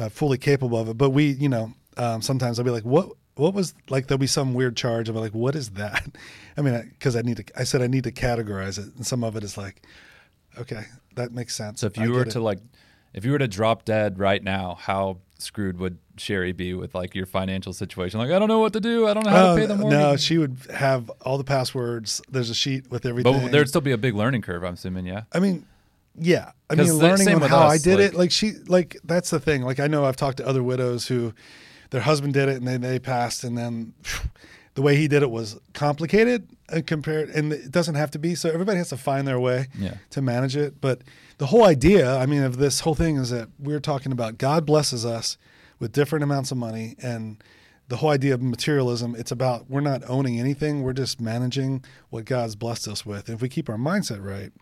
uh, 0.00 0.08
fully 0.08 0.38
capable 0.38 0.78
of 0.78 0.88
it. 0.88 0.98
But 0.98 1.10
we, 1.10 1.26
you 1.26 1.48
know, 1.48 1.72
um, 1.96 2.22
sometimes 2.22 2.58
I'll 2.58 2.64
be 2.64 2.70
like, 2.70 2.84
what, 2.84 3.10
what 3.34 3.54
was 3.54 3.74
like, 3.88 4.06
there'll 4.06 4.18
be 4.18 4.26
some 4.26 4.54
weird 4.54 4.76
charge. 4.76 5.08
I'll 5.08 5.14
be 5.14 5.20
like, 5.20 5.34
what 5.34 5.54
is 5.54 5.70
that? 5.70 6.06
I 6.56 6.62
mean, 6.62 6.94
cause 7.00 7.16
I 7.16 7.22
need 7.22 7.38
to, 7.38 7.44
I 7.56 7.64
said, 7.64 7.82
I 7.82 7.86
need 7.86 8.04
to 8.04 8.12
categorize 8.12 8.78
it. 8.78 8.94
And 8.96 9.06
some 9.06 9.22
of 9.22 9.36
it 9.36 9.44
is 9.44 9.56
like, 9.56 9.82
okay, 10.58 10.84
that 11.16 11.32
makes 11.32 11.54
sense. 11.54 11.80
so 11.80 11.86
if 11.86 11.98
I 11.98 12.04
you 12.04 12.12
were 12.12 12.24
to 12.24 12.38
it. 12.38 12.42
like 12.42 12.58
if 13.12 13.24
you 13.24 13.32
were 13.32 13.38
to 13.38 13.48
drop 13.48 13.84
dead 13.84 14.18
right 14.18 14.42
now 14.42 14.76
how 14.80 15.18
screwed 15.38 15.78
would 15.78 15.98
sherry 16.20 16.52
be 16.52 16.74
with 16.74 16.94
like 16.94 17.14
your 17.14 17.26
financial 17.26 17.72
situation 17.72 18.20
like 18.20 18.30
i 18.30 18.38
don't 18.38 18.48
know 18.48 18.58
what 18.60 18.72
to 18.72 18.80
do 18.80 19.06
i 19.08 19.14
don't 19.14 19.24
know 19.24 19.30
how 19.30 19.52
Oh, 19.52 19.56
to 19.56 19.60
pay 19.62 19.66
the 19.66 19.76
mortgage 19.76 19.98
no, 19.98 20.16
she 20.16 20.38
would 20.38 20.56
have 20.74 21.10
all 21.22 21.38
the 21.38 21.44
passwords. 21.44 22.20
There's 22.30 22.50
a 22.50 22.54
sheet 22.54 22.90
with 22.90 23.06
everything. 23.06 23.32
but 23.42 23.50
there'd 23.52 23.68
still 23.68 23.80
be 23.80 23.92
a 23.92 23.98
big 23.98 24.14
learning 24.14 24.42
curve 24.42 24.62
i'm 24.64 24.74
assuming 24.74 25.06
yeah 25.06 25.22
I 25.32 25.40
mean, 25.40 25.66
yeah. 26.18 26.52
I 26.68 26.74
mean, 26.74 26.92
learning 26.92 27.28
on 27.28 27.40
how 27.42 27.58
I 27.68 27.76
us, 27.76 27.82
did 27.82 28.00
it, 28.00 28.12
like- 28.12 28.18
like 28.18 28.30
she, 28.32 28.52
like 28.66 28.96
that's 29.04 29.30
the 29.30 29.40
thing. 29.40 29.62
Like 29.62 29.80
I 29.80 29.86
know 29.86 30.04
I've 30.04 30.16
talked 30.16 30.36
to 30.38 30.46
other 30.46 30.62
widows 30.62 31.06
who, 31.06 31.32
their 31.90 32.00
husband 32.02 32.34
did 32.34 32.48
it 32.48 32.56
and 32.56 32.66
they 32.68 32.76
they 32.76 32.98
passed, 32.98 33.42
and 33.44 33.56
then 33.56 33.94
the 34.74 34.82
way 34.82 34.96
he 34.96 35.08
did 35.08 35.22
it 35.22 35.30
was 35.30 35.58
complicated 35.72 36.48
and 36.68 36.86
compared, 36.86 37.30
and 37.30 37.52
it 37.52 37.70
doesn't 37.70 37.94
have 37.94 38.10
to 38.12 38.18
be. 38.18 38.34
So 38.34 38.50
everybody 38.50 38.78
has 38.78 38.88
to 38.90 38.96
find 38.96 39.26
their 39.26 39.40
way 39.40 39.68
yeah 39.78 39.94
to 40.10 40.20
manage 40.20 40.56
it. 40.56 40.80
But 40.80 41.02
the 41.38 41.46
whole 41.46 41.64
idea, 41.64 42.16
I 42.16 42.26
mean, 42.26 42.42
of 42.42 42.58
this 42.58 42.80
whole 42.80 42.94
thing 42.96 43.16
is 43.16 43.30
that 43.30 43.48
we're 43.58 43.80
talking 43.80 44.12
about 44.12 44.36
God 44.36 44.66
blesses 44.66 45.06
us 45.06 45.38
with 45.80 45.90
different 45.92 46.22
amounts 46.22 46.52
of 46.52 46.58
money 46.58 46.94
and 47.02 47.42
the 47.88 47.96
whole 47.96 48.10
idea 48.10 48.34
of 48.34 48.40
materialism, 48.40 49.16
it's 49.18 49.32
about 49.32 49.68
we're 49.68 49.80
not 49.80 50.02
owning 50.08 50.38
anything, 50.38 50.82
we're 50.82 50.92
just 50.92 51.20
managing 51.20 51.84
what 52.10 52.24
God's 52.24 52.54
blessed 52.54 52.86
us 52.86 53.04
with. 53.04 53.28
And 53.28 53.34
if 53.34 53.42
we 53.42 53.48
keep 53.48 53.68
our 53.68 53.76
mindset 53.76 54.24
right, 54.24 54.52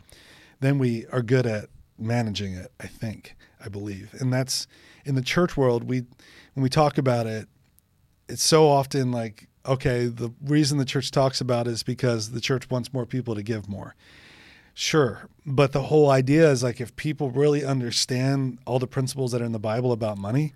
then 0.61 0.79
we 0.79 1.05
are 1.13 1.21
good 1.21 1.45
at 1.45 1.69
managing 1.99 2.55
it, 2.55 2.73
I 2.81 2.87
think, 2.87 3.37
I 3.63 3.69
believe. 3.69 4.15
And 4.19 4.33
that's 4.33 4.67
in 5.05 5.15
the 5.15 5.23
church 5.23 5.59
world, 5.59 5.85
we 5.85 6.07
when 6.55 6.63
we 6.63 6.71
talk 6.71 6.97
about 6.97 7.27
it, 7.27 7.49
it's 8.29 8.43
so 8.43 8.67
often 8.67 9.13
like, 9.13 9.49
okay, 9.67 10.07
the 10.07 10.31
reason 10.43 10.79
the 10.79 10.85
church 10.85 11.11
talks 11.11 11.41
about 11.41 11.67
it 11.67 11.73
is 11.73 11.83
because 11.83 12.31
the 12.31 12.41
church 12.41 12.71
wants 12.71 12.93
more 12.93 13.05
people 13.05 13.35
to 13.35 13.43
give 13.43 13.69
more. 13.69 13.95
Sure. 14.73 15.29
But 15.45 15.73
the 15.73 15.83
whole 15.83 16.11
idea 16.11 16.51
is 16.51 16.63
like 16.63 16.81
if 16.81 16.97
people 16.97 17.31
really 17.31 17.65
understand 17.65 18.59
all 18.65 18.79
the 18.79 18.87
principles 18.87 19.33
that 19.33 19.43
are 19.43 19.45
in 19.45 19.53
the 19.53 19.59
Bible 19.59 19.93
about 19.93 20.19
money, 20.19 20.55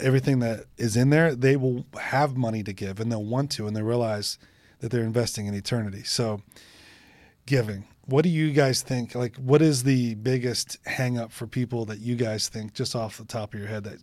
everything 0.00 0.40
that 0.40 0.66
is 0.76 0.96
in 0.96 1.10
there, 1.10 1.34
they 1.34 1.56
will 1.56 1.86
have 1.98 2.36
money 2.36 2.62
to 2.62 2.72
give 2.72 3.00
and 3.00 3.10
they'll 3.10 3.24
want 3.24 3.50
to 3.52 3.66
and 3.66 3.76
they 3.76 3.82
realize 3.82 4.38
that 4.80 4.90
they're 4.90 5.02
investing 5.02 5.46
in 5.46 5.54
eternity. 5.54 6.02
So 6.04 6.42
giving. 7.46 7.84
What 8.04 8.22
do 8.22 8.28
you 8.28 8.52
guys 8.52 8.82
think? 8.82 9.14
Like 9.14 9.36
what 9.36 9.62
is 9.62 9.82
the 9.82 10.14
biggest 10.16 10.78
hang 10.86 11.18
up 11.18 11.32
for 11.32 11.46
people 11.46 11.84
that 11.86 11.98
you 11.98 12.14
guys 12.14 12.48
think 12.48 12.74
just 12.74 12.94
off 12.94 13.18
the 13.18 13.24
top 13.24 13.54
of 13.54 13.60
your 13.60 13.68
head 13.68 13.84
that 13.84 13.98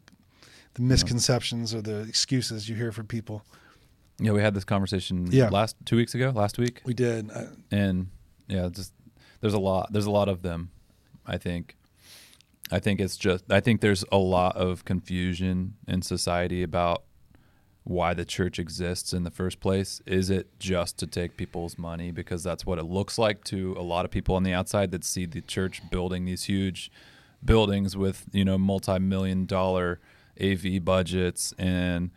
the 0.74 0.82
hmm. 0.82 0.89
misconceptions 0.89 1.74
or 1.74 1.82
the 1.82 2.02
excuses 2.02 2.68
you 2.68 2.76
hear 2.76 2.91
from 2.91 3.08
people? 3.08 3.44
Yeah, 4.20 4.32
we 4.32 4.41
had 4.41 4.54
this 4.54 4.64
conversation 4.64 5.28
Yeah. 5.32 5.50
last 5.50 5.76
two 5.86 5.96
weeks 5.96 6.16
ago, 6.16 6.32
last 6.36 6.58
week, 6.58 6.82
We 6.86 6.94
did. 6.94 7.30
And 7.72 8.08
yeah, 8.48 8.70
just 8.72 8.94
there's 9.41 9.54
a 9.54 9.60
lot. 9.60 9.91
There's 9.91 10.06
a 10.06 10.12
lot 10.12 10.30
of 10.30 10.41
them. 10.41 10.72
I 11.26 11.38
think. 11.38 11.78
I 12.72 12.80
think 12.80 12.99
it's 12.99 13.18
just. 13.18 13.51
I 13.51 13.59
think 13.59 13.82
there's 13.82 14.05
a 14.11 14.18
lot 14.18 14.55
of 14.55 14.86
confusion 14.86 15.76
in 15.88 16.01
society 16.01 16.64
about 16.64 17.03
why 17.84 18.14
the 18.14 18.24
church 18.24 18.59
exists 18.59 19.14
in 19.14 19.24
the 19.24 19.32
first 19.32 19.59
place. 19.59 20.01
Is 20.05 20.30
it 20.30 20.57
just 20.59 20.97
to 20.99 21.07
take 21.07 21.36
people's 21.36 21.78
money 21.78 22.11
because 22.11 22.43
that's 22.43 22.66
what 22.66 22.80
it 22.80 22.84
looks 22.84 23.18
like 23.18 23.43
to 23.45 23.76
a 23.78 23.82
lot 23.82 24.05
of 24.05 24.11
people 24.11 24.36
on 24.36 24.43
the 24.43 24.53
outside 24.53 24.91
that 24.91 25.03
see 25.03 25.26
the 25.26 25.41
church 25.41 25.82
building 25.91 26.26
these 26.26 26.45
huge 26.45 26.89
buildings 27.43 27.97
with 27.97 28.26
you 28.32 28.45
know 28.45 28.57
multi-million 28.57 29.45
dollar 29.45 29.99
AV 30.41 30.84
budgets 30.84 31.53
and 31.59 32.09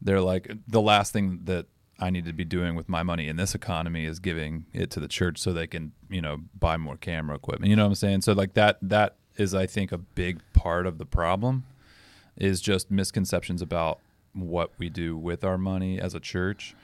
they're 0.00 0.20
like 0.20 0.52
the 0.68 0.80
last 0.80 1.12
thing 1.12 1.40
that 1.44 1.66
I 2.00 2.10
need 2.10 2.26
to 2.26 2.32
be 2.32 2.44
doing 2.44 2.76
with 2.76 2.88
my 2.88 3.02
money 3.02 3.26
in 3.26 3.36
this 3.36 3.54
economy 3.54 4.04
is 4.04 4.20
giving 4.20 4.66
it 4.72 4.90
to 4.92 5.00
the 5.00 5.08
church 5.08 5.38
so 5.38 5.52
they 5.52 5.66
can, 5.66 5.90
you 6.08 6.22
know, 6.22 6.42
buy 6.56 6.76
more 6.76 6.96
camera 6.96 7.34
equipment. 7.34 7.70
You 7.70 7.76
know 7.76 7.82
what 7.82 7.88
I'm 7.88 7.94
saying? 7.96 8.20
So 8.20 8.34
like 8.34 8.54
that 8.54 8.78
that 8.82 9.16
is 9.38 9.54
I 9.54 9.66
think 9.66 9.92
a 9.92 9.98
big 9.98 10.40
part 10.52 10.86
of 10.86 10.98
the 10.98 11.06
problem 11.06 11.64
is 12.36 12.60
just 12.60 12.90
misconceptions 12.90 13.62
about 13.62 14.00
what 14.32 14.72
we 14.78 14.88
do 14.88 15.16
with 15.16 15.44
our 15.44 15.58
money 15.58 16.00
as 16.00 16.14
a 16.14 16.20
church. 16.20 16.74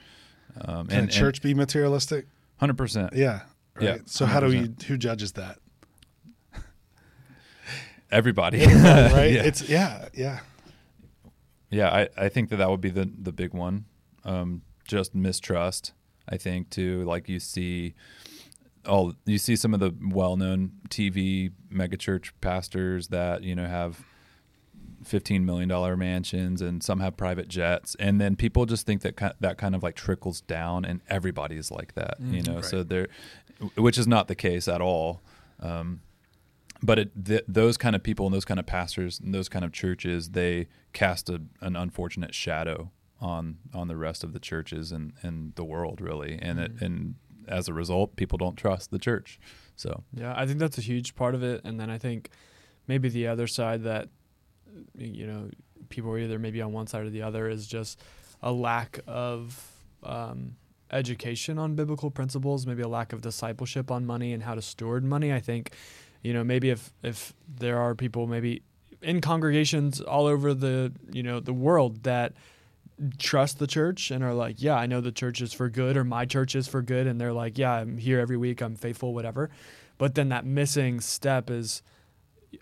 Um, 0.59 0.87
can 0.87 1.03
a 1.05 1.07
church 1.07 1.41
be 1.41 1.53
materialistic? 1.53 2.27
hundred 2.57 2.77
percent. 2.77 3.13
Yeah. 3.13 3.41
Right. 3.75 3.83
Yeah, 3.83 3.97
So 4.05 4.25
how 4.25 4.39
do 4.39 4.47
we 4.47 4.71
who 4.87 4.97
judges 4.97 5.33
that? 5.33 5.57
Everybody, 8.11 8.59
right? 8.59 8.65
yeah. 9.31 9.43
It's 9.43 9.67
yeah, 9.67 10.07
yeah. 10.13 10.39
Yeah, 11.69 11.89
I, 11.89 12.09
I 12.15 12.29
think 12.29 12.49
that 12.49 12.57
that 12.57 12.69
would 12.69 12.81
be 12.81 12.91
the 12.91 13.09
the 13.17 13.33
big 13.33 13.53
one. 13.53 13.85
Um, 14.23 14.61
just 14.87 15.13
mistrust. 15.13 15.91
I 16.29 16.37
think 16.37 16.69
too. 16.69 17.03
Like 17.03 17.27
you 17.27 17.39
see, 17.39 17.95
all 18.87 19.13
you 19.25 19.37
see 19.37 19.55
some 19.55 19.73
of 19.73 19.79
the 19.79 19.93
well 20.01 20.35
known 20.37 20.71
TV 20.89 21.51
megachurch 21.71 22.31
pastors 22.41 23.07
that 23.09 23.43
you 23.43 23.55
know 23.55 23.67
have 23.67 24.03
fifteen 25.03 25.45
million 25.45 25.69
dollar 25.69 25.95
mansions 25.95 26.61
and 26.61 26.83
some 26.83 26.99
have 26.99 27.15
private 27.17 27.47
jets, 27.47 27.95
and 27.99 28.19
then 28.19 28.35
people 28.35 28.65
just 28.65 28.85
think 28.85 29.01
that 29.01 29.17
ki- 29.17 29.35
that 29.39 29.57
kind 29.57 29.75
of 29.75 29.83
like 29.83 29.95
trickles 29.95 30.41
down, 30.41 30.85
and 30.85 31.01
everybody 31.09 31.57
is 31.57 31.71
like 31.71 31.93
that. 31.95 32.15
you 32.19 32.41
know, 32.41 32.61
so 32.61 32.83
they're, 32.83 33.07
which 33.75 33.97
is 33.97 34.07
not 34.07 34.27
the 34.27 34.35
case 34.35 34.67
at 34.67 34.81
all. 34.81 35.21
Um, 35.59 36.01
but 36.81 36.99
it, 36.99 37.25
th- 37.25 37.43
those 37.47 37.77
kind 37.77 37.95
of 37.95 38.03
people 38.03 38.25
and 38.25 38.35
those 38.35 38.45
kind 38.45 38.59
of 38.59 38.65
pastors 38.65 39.19
and 39.19 39.33
those 39.33 39.47
kind 39.49 39.63
of 39.63 39.71
churches 39.71 40.31
they 40.31 40.67
cast 40.93 41.29
a, 41.29 41.41
an 41.61 41.75
unfortunate 41.75 42.35
shadow 42.35 42.91
on 43.21 43.57
on 43.73 43.87
the 43.87 43.95
rest 43.95 44.23
of 44.25 44.33
the 44.33 44.39
churches 44.39 44.91
and, 44.91 45.13
and 45.23 45.55
the 45.55 45.63
world 45.63 46.01
really 46.01 46.37
and 46.41 46.59
it, 46.59 46.71
and 46.81 47.15
as 47.47 47.67
a 47.67 47.73
result 47.73 48.15
people 48.15 48.37
don't 48.37 48.55
trust 48.55 48.91
the 48.91 48.99
church 48.99 49.39
so 49.75 50.03
Yeah, 50.13 50.33
I 50.35 50.45
think 50.45 50.59
that's 50.59 50.77
a 50.77 50.81
huge 50.81 51.15
part 51.15 51.35
of 51.35 51.43
it. 51.43 51.61
And 51.63 51.79
then 51.79 51.89
I 51.89 51.97
think 51.97 52.29
maybe 52.87 53.09
the 53.09 53.27
other 53.27 53.47
side 53.47 53.83
that, 53.83 54.09
you 54.97 55.27
know, 55.27 55.49
people 55.89 56.11
are 56.11 56.19
either 56.19 56.39
maybe 56.39 56.61
on 56.61 56.71
one 56.71 56.87
side 56.87 57.05
or 57.05 57.09
the 57.09 57.21
other 57.21 57.49
is 57.49 57.67
just 57.67 58.01
a 58.41 58.51
lack 58.51 58.99
of 59.07 59.71
um, 60.03 60.55
education 60.91 61.57
on 61.57 61.75
biblical 61.75 62.09
principles, 62.09 62.65
maybe 62.65 62.81
a 62.81 62.87
lack 62.87 63.13
of 63.13 63.21
discipleship 63.21 63.91
on 63.91 64.05
money 64.05 64.33
and 64.33 64.43
how 64.43 64.55
to 64.55 64.61
steward 64.61 65.03
money. 65.03 65.33
I 65.33 65.39
think, 65.39 65.73
you 66.21 66.33
know, 66.33 66.43
maybe 66.43 66.69
if, 66.69 66.93
if 67.03 67.33
there 67.47 67.79
are 67.79 67.95
people 67.95 68.27
maybe 68.27 68.61
in 69.01 69.21
congregations 69.21 69.99
all 70.01 70.25
over 70.25 70.53
the, 70.53 70.91
you 71.11 71.23
know, 71.23 71.39
the 71.39 71.53
world 71.53 72.03
that 72.03 72.33
trust 73.17 73.59
the 73.59 73.67
church 73.67 74.11
and 74.11 74.23
are 74.23 74.33
like, 74.33 74.61
yeah, 74.61 74.75
I 74.75 74.85
know 74.85 75.01
the 75.01 75.11
church 75.11 75.41
is 75.41 75.53
for 75.53 75.69
good 75.69 75.97
or 75.97 76.03
my 76.03 76.25
church 76.25 76.55
is 76.55 76.67
for 76.67 76.81
good. 76.81 77.07
And 77.07 77.19
they're 77.19 77.33
like, 77.33 77.57
yeah, 77.57 77.73
I'm 77.73 77.97
here 77.97 78.19
every 78.19 78.37
week. 78.37 78.61
I'm 78.61 78.75
faithful, 78.75 79.13
whatever. 79.13 79.49
But 79.97 80.15
then 80.15 80.29
that 80.29 80.45
missing 80.45 81.01
step 81.01 81.49
is, 81.49 81.81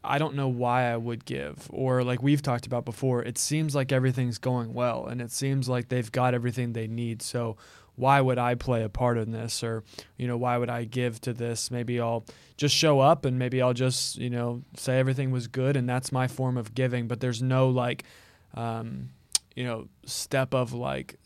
I 0.03 0.17
don't 0.17 0.35
know 0.35 0.47
why 0.47 0.91
I 0.91 0.97
would 0.97 1.25
give. 1.25 1.67
Or 1.69 2.03
like 2.03 2.23
we've 2.23 2.41
talked 2.41 2.65
about 2.65 2.85
before, 2.85 3.23
it 3.23 3.37
seems 3.37 3.75
like 3.75 3.91
everything's 3.91 4.37
going 4.37 4.73
well 4.73 5.05
and 5.05 5.21
it 5.21 5.31
seems 5.31 5.69
like 5.69 5.89
they've 5.89 6.11
got 6.11 6.33
everything 6.33 6.73
they 6.73 6.87
need. 6.87 7.21
So 7.21 7.57
why 7.95 8.19
would 8.19 8.39
I 8.39 8.55
play 8.55 8.83
a 8.83 8.89
part 8.89 9.19
in 9.19 9.31
this? 9.31 9.63
Or, 9.63 9.83
you 10.17 10.27
know, 10.27 10.37
why 10.37 10.57
would 10.57 10.69
I 10.69 10.85
give 10.85 11.21
to 11.21 11.33
this? 11.33 11.69
Maybe 11.69 11.99
I'll 11.99 12.25
just 12.57 12.75
show 12.75 12.99
up 12.99 13.23
and 13.25 13.37
maybe 13.37 13.61
I'll 13.61 13.73
just, 13.73 14.17
you 14.17 14.31
know, 14.31 14.63
say 14.77 14.97
everything 14.97 15.29
was 15.29 15.47
good 15.47 15.77
and 15.77 15.87
that's 15.87 16.11
my 16.11 16.27
form 16.27 16.57
of 16.57 16.73
giving. 16.73 17.07
But 17.07 17.19
there's 17.19 17.43
no 17.43 17.69
like, 17.69 18.03
um, 18.55 19.09
you 19.55 19.63
know, 19.63 19.87
step 20.05 20.53
of 20.53 20.73
like 20.73 21.17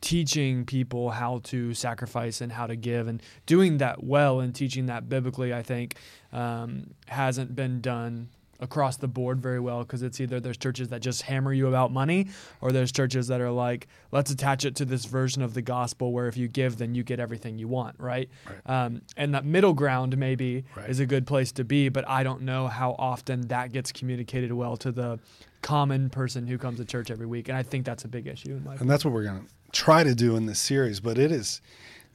teaching 0.00 0.64
people 0.64 1.10
how 1.10 1.40
to 1.44 1.74
sacrifice 1.74 2.40
and 2.40 2.52
how 2.52 2.66
to 2.66 2.76
give 2.76 3.08
and 3.08 3.22
doing 3.46 3.78
that 3.78 4.04
well 4.04 4.40
and 4.40 4.54
teaching 4.54 4.86
that 4.86 5.08
biblically, 5.08 5.52
I 5.54 5.62
think, 5.62 5.96
um, 6.32 6.90
hasn't 7.06 7.56
been 7.56 7.80
done 7.80 8.28
across 8.58 8.96
the 8.96 9.08
board 9.08 9.38
very 9.38 9.60
well 9.60 9.80
because 9.80 10.02
it's 10.02 10.18
either 10.18 10.40
there's 10.40 10.56
churches 10.56 10.88
that 10.88 11.02
just 11.02 11.20
hammer 11.22 11.52
you 11.52 11.66
about 11.66 11.92
money 11.92 12.26
or 12.62 12.72
there's 12.72 12.90
churches 12.90 13.26
that 13.28 13.38
are 13.38 13.50
like 13.50 13.86
let's 14.12 14.30
attach 14.30 14.64
it 14.64 14.74
to 14.74 14.86
this 14.86 15.04
version 15.04 15.42
of 15.42 15.52
the 15.52 15.60
gospel 15.60 16.10
where 16.10 16.26
if 16.26 16.38
you 16.38 16.48
give 16.48 16.78
then 16.78 16.94
you 16.94 17.02
get 17.02 17.20
everything 17.20 17.58
you 17.58 17.68
want 17.68 17.94
right, 17.98 18.30
Um, 18.64 19.02
and 19.14 19.34
that 19.34 19.44
middle 19.44 19.74
ground 19.74 20.16
maybe 20.16 20.64
Right. 20.74 20.88
is 20.88 21.00
a 21.00 21.04
good 21.06 21.26
place 21.26 21.52
to 21.52 21.64
be 21.64 21.90
but 21.90 22.08
i 22.08 22.22
don't 22.22 22.40
know 22.40 22.66
how 22.66 22.96
often 22.98 23.42
that 23.48 23.72
gets 23.72 23.92
communicated 23.92 24.50
well 24.54 24.78
to 24.78 24.90
the 24.90 25.18
common 25.66 26.08
person 26.08 26.46
who 26.46 26.56
comes 26.58 26.78
to 26.78 26.84
church 26.84 27.10
every 27.10 27.26
week 27.26 27.48
and 27.48 27.58
i 27.58 27.62
think 27.62 27.84
that's 27.84 28.04
a 28.04 28.08
big 28.08 28.26
issue 28.26 28.60
And 28.80 28.88
that's 28.88 29.04
what 29.04 29.12
we're 29.12 29.24
going 29.24 29.40
to 29.40 29.46
try 29.72 30.02
to 30.02 30.14
do 30.14 30.36
in 30.36 30.46
this 30.46 30.58
series, 30.58 31.00
but 31.00 31.18
it 31.18 31.30
is 31.30 31.60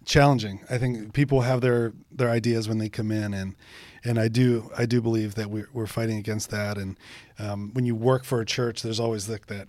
challenging. 0.05 0.61
I 0.69 0.77
think 0.77 1.13
people 1.13 1.41
have 1.41 1.61
their 1.61 1.93
their 2.11 2.29
ideas 2.29 2.67
when 2.67 2.79
they 2.79 2.89
come 2.89 3.11
in, 3.11 3.33
and 3.33 3.55
and 4.03 4.19
I 4.19 4.27
do 4.27 4.71
I 4.77 4.85
do 4.85 5.01
believe 5.01 5.35
that 5.35 5.49
we're 5.49 5.69
we're 5.73 5.87
fighting 5.87 6.17
against 6.17 6.49
that. 6.49 6.77
And 6.77 6.97
um, 7.39 7.71
when 7.73 7.85
you 7.85 7.95
work 7.95 8.23
for 8.23 8.41
a 8.41 8.45
church, 8.45 8.81
there's 8.81 8.99
always 8.99 9.29
like 9.29 9.47
that 9.47 9.67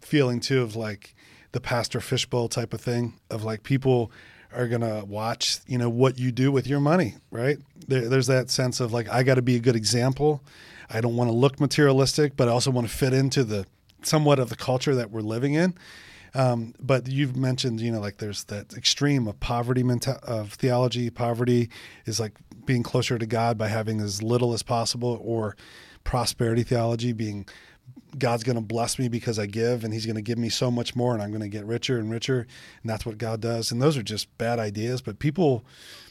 feeling 0.00 0.40
too 0.40 0.62
of 0.62 0.76
like 0.76 1.14
the 1.52 1.60
pastor 1.60 2.00
fishbowl 2.00 2.48
type 2.48 2.72
of 2.72 2.80
thing 2.80 3.14
of 3.30 3.44
like 3.44 3.62
people 3.62 4.10
are 4.52 4.68
gonna 4.68 5.04
watch 5.04 5.58
you 5.66 5.76
know 5.76 5.90
what 5.90 6.18
you 6.18 6.30
do 6.30 6.52
with 6.52 6.66
your 6.66 6.80
money 6.80 7.14
right 7.30 7.58
there, 7.88 8.08
there's 8.08 8.28
that 8.28 8.48
sense 8.48 8.78
of 8.78 8.92
like 8.92 9.08
i 9.08 9.22
got 9.22 9.34
to 9.34 9.42
be 9.42 9.56
a 9.56 9.58
good 9.58 9.74
example 9.74 10.42
i 10.90 11.00
don't 11.00 11.16
want 11.16 11.28
to 11.28 11.36
look 11.36 11.60
materialistic 11.60 12.36
but 12.36 12.48
i 12.48 12.50
also 12.50 12.70
want 12.70 12.88
to 12.88 12.92
fit 12.92 13.12
into 13.12 13.44
the 13.44 13.66
somewhat 14.02 14.38
of 14.38 14.48
the 14.48 14.56
culture 14.56 14.94
that 14.94 15.10
we're 15.10 15.20
living 15.20 15.54
in 15.54 15.74
um, 16.36 16.74
but 16.78 17.08
you've 17.08 17.34
mentioned, 17.34 17.80
you 17.80 17.90
know, 17.90 18.00
like 18.00 18.18
there's 18.18 18.44
that 18.44 18.74
extreme 18.74 19.26
of 19.26 19.40
poverty 19.40 19.82
menta- 19.82 20.22
of 20.22 20.52
theology. 20.52 21.08
Poverty 21.08 21.70
is 22.04 22.20
like 22.20 22.34
being 22.66 22.82
closer 22.82 23.18
to 23.18 23.24
God 23.24 23.56
by 23.56 23.68
having 23.68 24.02
as 24.02 24.22
little 24.22 24.52
as 24.52 24.62
possible, 24.62 25.18
or 25.22 25.56
prosperity 26.04 26.62
theology 26.62 27.14
being 27.14 27.48
God's 28.18 28.44
going 28.44 28.56
to 28.56 28.62
bless 28.62 28.98
me 28.98 29.08
because 29.08 29.38
I 29.38 29.46
give, 29.46 29.82
and 29.82 29.94
He's 29.94 30.04
going 30.04 30.16
to 30.16 30.22
give 30.22 30.36
me 30.36 30.50
so 30.50 30.70
much 30.70 30.94
more, 30.94 31.14
and 31.14 31.22
I'm 31.22 31.30
going 31.30 31.40
to 31.40 31.48
get 31.48 31.64
richer 31.64 31.98
and 31.98 32.10
richer, 32.10 32.46
and 32.82 32.90
that's 32.90 33.06
what 33.06 33.16
God 33.16 33.40
does. 33.40 33.72
And 33.72 33.80
those 33.80 33.96
are 33.96 34.02
just 34.02 34.36
bad 34.36 34.58
ideas, 34.58 35.00
but 35.00 35.18
people, 35.18 35.64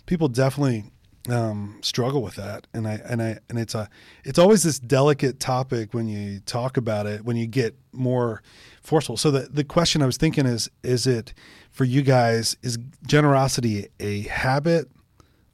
people 0.07 0.27
definitely 0.27 0.85
um, 1.29 1.79
struggle 1.81 2.21
with 2.21 2.35
that, 2.35 2.67
and 2.73 2.87
I 2.87 3.01
and 3.05 3.21
I 3.21 3.39
and 3.49 3.57
it's 3.57 3.75
a 3.75 3.89
it's 4.23 4.39
always 4.39 4.63
this 4.63 4.79
delicate 4.79 5.39
topic 5.39 5.93
when 5.93 6.07
you 6.07 6.39
talk 6.41 6.77
about 6.77 7.05
it 7.05 7.25
when 7.25 7.35
you 7.35 7.47
get 7.47 7.75
more 7.91 8.41
forceful. 8.81 9.17
So 9.17 9.31
the 9.31 9.47
the 9.49 9.63
question 9.63 10.01
I 10.01 10.05
was 10.05 10.17
thinking 10.17 10.45
is 10.45 10.69
is 10.83 11.07
it 11.07 11.33
for 11.71 11.83
you 11.83 12.01
guys 12.01 12.57
is 12.61 12.77
generosity 13.05 13.87
a 13.99 14.21
habit, 14.21 14.89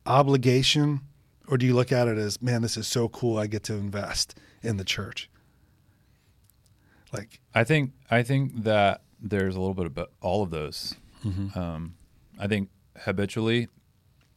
obligation, 0.05 1.01
or 1.47 1.57
do 1.57 1.65
you 1.65 1.74
look 1.74 1.91
at 1.91 2.07
it 2.07 2.17
as 2.17 2.41
man 2.41 2.61
this 2.61 2.78
is 2.78 2.88
so 2.88 3.07
cool 3.09 3.38
I 3.38 3.47
get 3.47 3.63
to 3.63 3.74
invest 3.74 4.36
in 4.61 4.78
the 4.78 4.86
church? 4.86 5.30
Like 7.13 7.39
I 7.53 7.63
think 7.63 7.91
I 8.09 8.24
think 8.24 8.63
that 8.63 9.01
there's 9.22 9.55
a 9.55 9.59
little 9.59 9.76
bit 9.76 9.86
about 9.86 10.11
all 10.22 10.43
of 10.43 10.49
those. 10.49 10.95
Um, 11.55 11.95
I 12.39 12.47
think 12.47 12.69
habitually, 12.97 13.67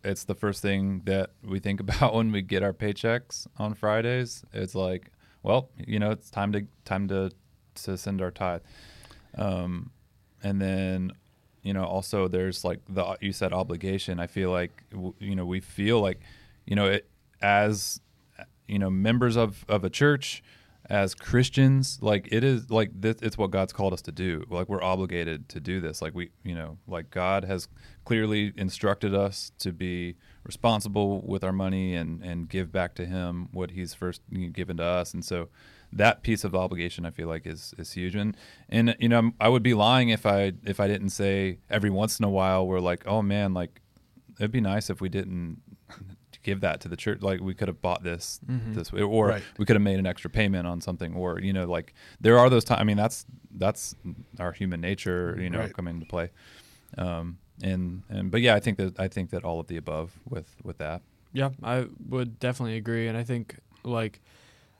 it's 0.05 0.25
the 0.25 0.35
first 0.35 0.63
thing 0.63 1.03
that 1.05 1.31
we 1.43 1.59
think 1.59 1.81
about 1.87 2.15
when 2.15 2.33
we 2.33 2.43
get 2.43 2.63
our 2.63 2.73
paychecks 2.73 3.47
on 3.59 3.75
Fridays. 3.75 4.45
It's 4.53 4.75
like, 4.75 5.11
well, 5.43 5.71
you 5.77 5.99
know, 5.99 6.11
it's 6.11 6.31
time 6.31 6.53
to 6.53 6.67
time 6.85 7.09
to 7.09 7.31
to 7.77 7.97
send 7.97 8.23
our 8.23 8.31
tithe, 8.31 8.63
um, 9.37 9.91
and 10.43 10.61
then 10.61 11.13
you 11.63 11.73
know, 11.73 11.85
also 11.85 12.29
there's 12.29 12.65
like 12.65 12.81
the 12.89 13.17
you 13.21 13.33
said 13.33 13.53
obligation. 13.53 14.21
I 14.21 14.27
feel 14.27 14.51
like 14.51 14.85
you 15.19 15.35
know 15.35 15.47
we 15.47 15.61
feel 15.61 16.01
like 16.01 16.21
you 16.67 16.77
know 16.77 16.87
it 16.87 17.09
as 17.41 18.01
you 18.69 18.79
know 18.79 18.91
members 18.91 19.37
of 19.37 19.65
of 19.69 19.83
a 19.85 19.91
church 19.91 20.43
as 20.91 21.15
Christians, 21.15 21.99
like 22.03 22.29
it 22.31 22.45
is 22.45 22.71
like 22.71 22.91
this, 22.95 23.17
it's 23.23 23.39
what 23.39 23.51
God's 23.51 23.73
called 23.73 23.93
us 23.93 24.03
to 24.03 24.13
do. 24.13 24.45
Like 24.51 24.69
we're 24.69 24.83
obligated 24.83 25.49
to 25.51 25.61
do 25.61 25.81
this. 25.81 26.03
Like 26.03 26.15
we, 26.15 26.31
you 26.43 26.55
know, 26.55 26.79
like 26.87 27.11
God 27.11 27.45
has 27.45 27.69
clearly 28.05 28.53
instructed 28.57 29.15
us 29.15 29.53
to 29.61 29.73
be 29.73 30.17
responsible 30.45 31.23
with 31.23 31.43
our 31.43 31.53
money 31.53 31.95
and 31.95 32.23
and 32.23 32.49
give 32.49 32.71
back 32.71 32.95
to 32.97 33.07
Him 33.07 33.49
what 33.53 33.71
He's 33.71 33.95
first 33.95 34.21
given 34.53 34.77
to 34.77 34.85
us. 34.85 35.15
And 35.15 35.25
so 35.25 35.49
that 35.93 36.23
piece 36.23 36.45
of 36.45 36.55
obligation, 36.55 37.07
I 37.07 37.11
feel 37.11 37.29
like, 37.29 37.47
is 37.47 37.75
is 37.79 37.93
huge. 37.93 38.15
And 38.15 38.37
and 38.69 38.95
you 38.99 39.09
know, 39.09 39.33
I 39.41 39.49
would 39.49 39.63
be 39.63 39.75
lying 39.75 40.11
if 40.11 40.27
I 40.27 40.53
if 40.65 40.81
I 40.81 40.87
didn't 40.87 41.11
say 41.11 41.61
every 41.71 41.91
once 41.91 42.19
in 42.19 42.27
a 42.27 42.31
while 42.31 42.67
we're 42.67 42.81
like, 42.81 43.07
oh 43.07 43.23
man, 43.23 43.55
like 43.55 43.81
it'd 44.39 44.51
be 44.51 44.61
nice 44.61 44.91
if 44.91 45.01
we 45.01 45.09
didn't 45.09 45.63
give 46.45 46.61
that 46.61 46.81
to 46.83 46.89
the 46.89 46.97
church. 46.97 47.21
Like 47.23 47.41
we 47.41 47.55
could 47.55 47.67
have 47.67 47.83
bought 47.83 48.05
this 48.05 48.39
Mhm. 48.49 48.75
this 48.75 48.93
way, 48.93 49.03
or 49.03 49.29
Right. 49.29 49.43
we 49.59 49.65
could 49.65 49.75
have 49.75 49.83
made 49.83 49.99
an 49.99 50.07
extra 50.07 50.31
payment 50.31 50.67
on 50.69 50.81
something, 50.81 51.15
or 51.15 51.41
you 51.41 51.53
know, 51.53 51.65
like 51.67 51.93
there 52.21 52.39
are 52.39 52.49
those 52.49 52.63
times. 52.65 52.81
I 52.81 52.85
mean, 52.85 52.97
that's 52.97 53.27
that's 53.57 53.97
our 54.39 54.53
human 54.53 54.81
nature, 54.81 55.37
you 55.41 55.51
know, 55.51 55.59
Right. 55.61 55.73
come 55.75 55.89
into 55.89 56.07
play. 56.07 56.31
Um, 56.97 57.39
and 57.63 58.03
and 58.09 58.31
but 58.31 58.41
yeah, 58.41 58.55
I 58.55 58.61
think 58.61 58.79
that 58.79 58.99
I 59.01 59.09
think 59.09 59.31
that 59.31 59.45
all 59.45 59.59
of 59.59 59.67
the 59.67 59.77
above 59.77 60.13
with 60.29 60.55
with 60.63 60.79
that. 60.79 61.03
Yeah, 61.33 61.51
I 61.65 61.87
would 62.09 62.39
definitely 62.39 62.77
agree, 62.77 63.09
and 63.09 63.17
I 63.19 63.25
think 63.25 63.57
like 63.83 64.21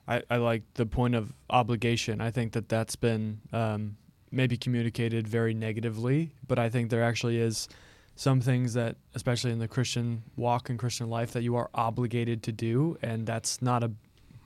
I, 0.07 0.21
I 0.29 0.37
like 0.37 0.61
the 0.75 0.85
point 0.85 1.15
of 1.15 1.33
obligation. 1.49 2.21
I 2.21 2.31
think 2.31 2.53
that 2.53 2.69
that's 2.69 2.95
been 2.95 3.41
um, 3.51 3.97
maybe 4.31 4.55
communicated 4.57 5.27
very 5.27 5.53
negatively, 5.53 6.31
but 6.47 6.59
I 6.59 6.69
think 6.69 6.91
there 6.91 7.03
actually 7.03 7.37
is 7.39 7.67
some 8.15 8.39
things 8.41 8.73
that, 8.73 8.95
especially 9.13 9.51
in 9.51 9.59
the 9.59 9.67
Christian 9.67 10.23
walk 10.35 10.69
and 10.69 10.79
Christian 10.79 11.09
life, 11.09 11.31
that 11.33 11.43
you 11.43 11.55
are 11.55 11.69
obligated 11.73 12.43
to 12.43 12.51
do, 12.51 12.97
and 13.01 13.25
that's 13.25 13.61
not 13.61 13.83
a 13.83 13.91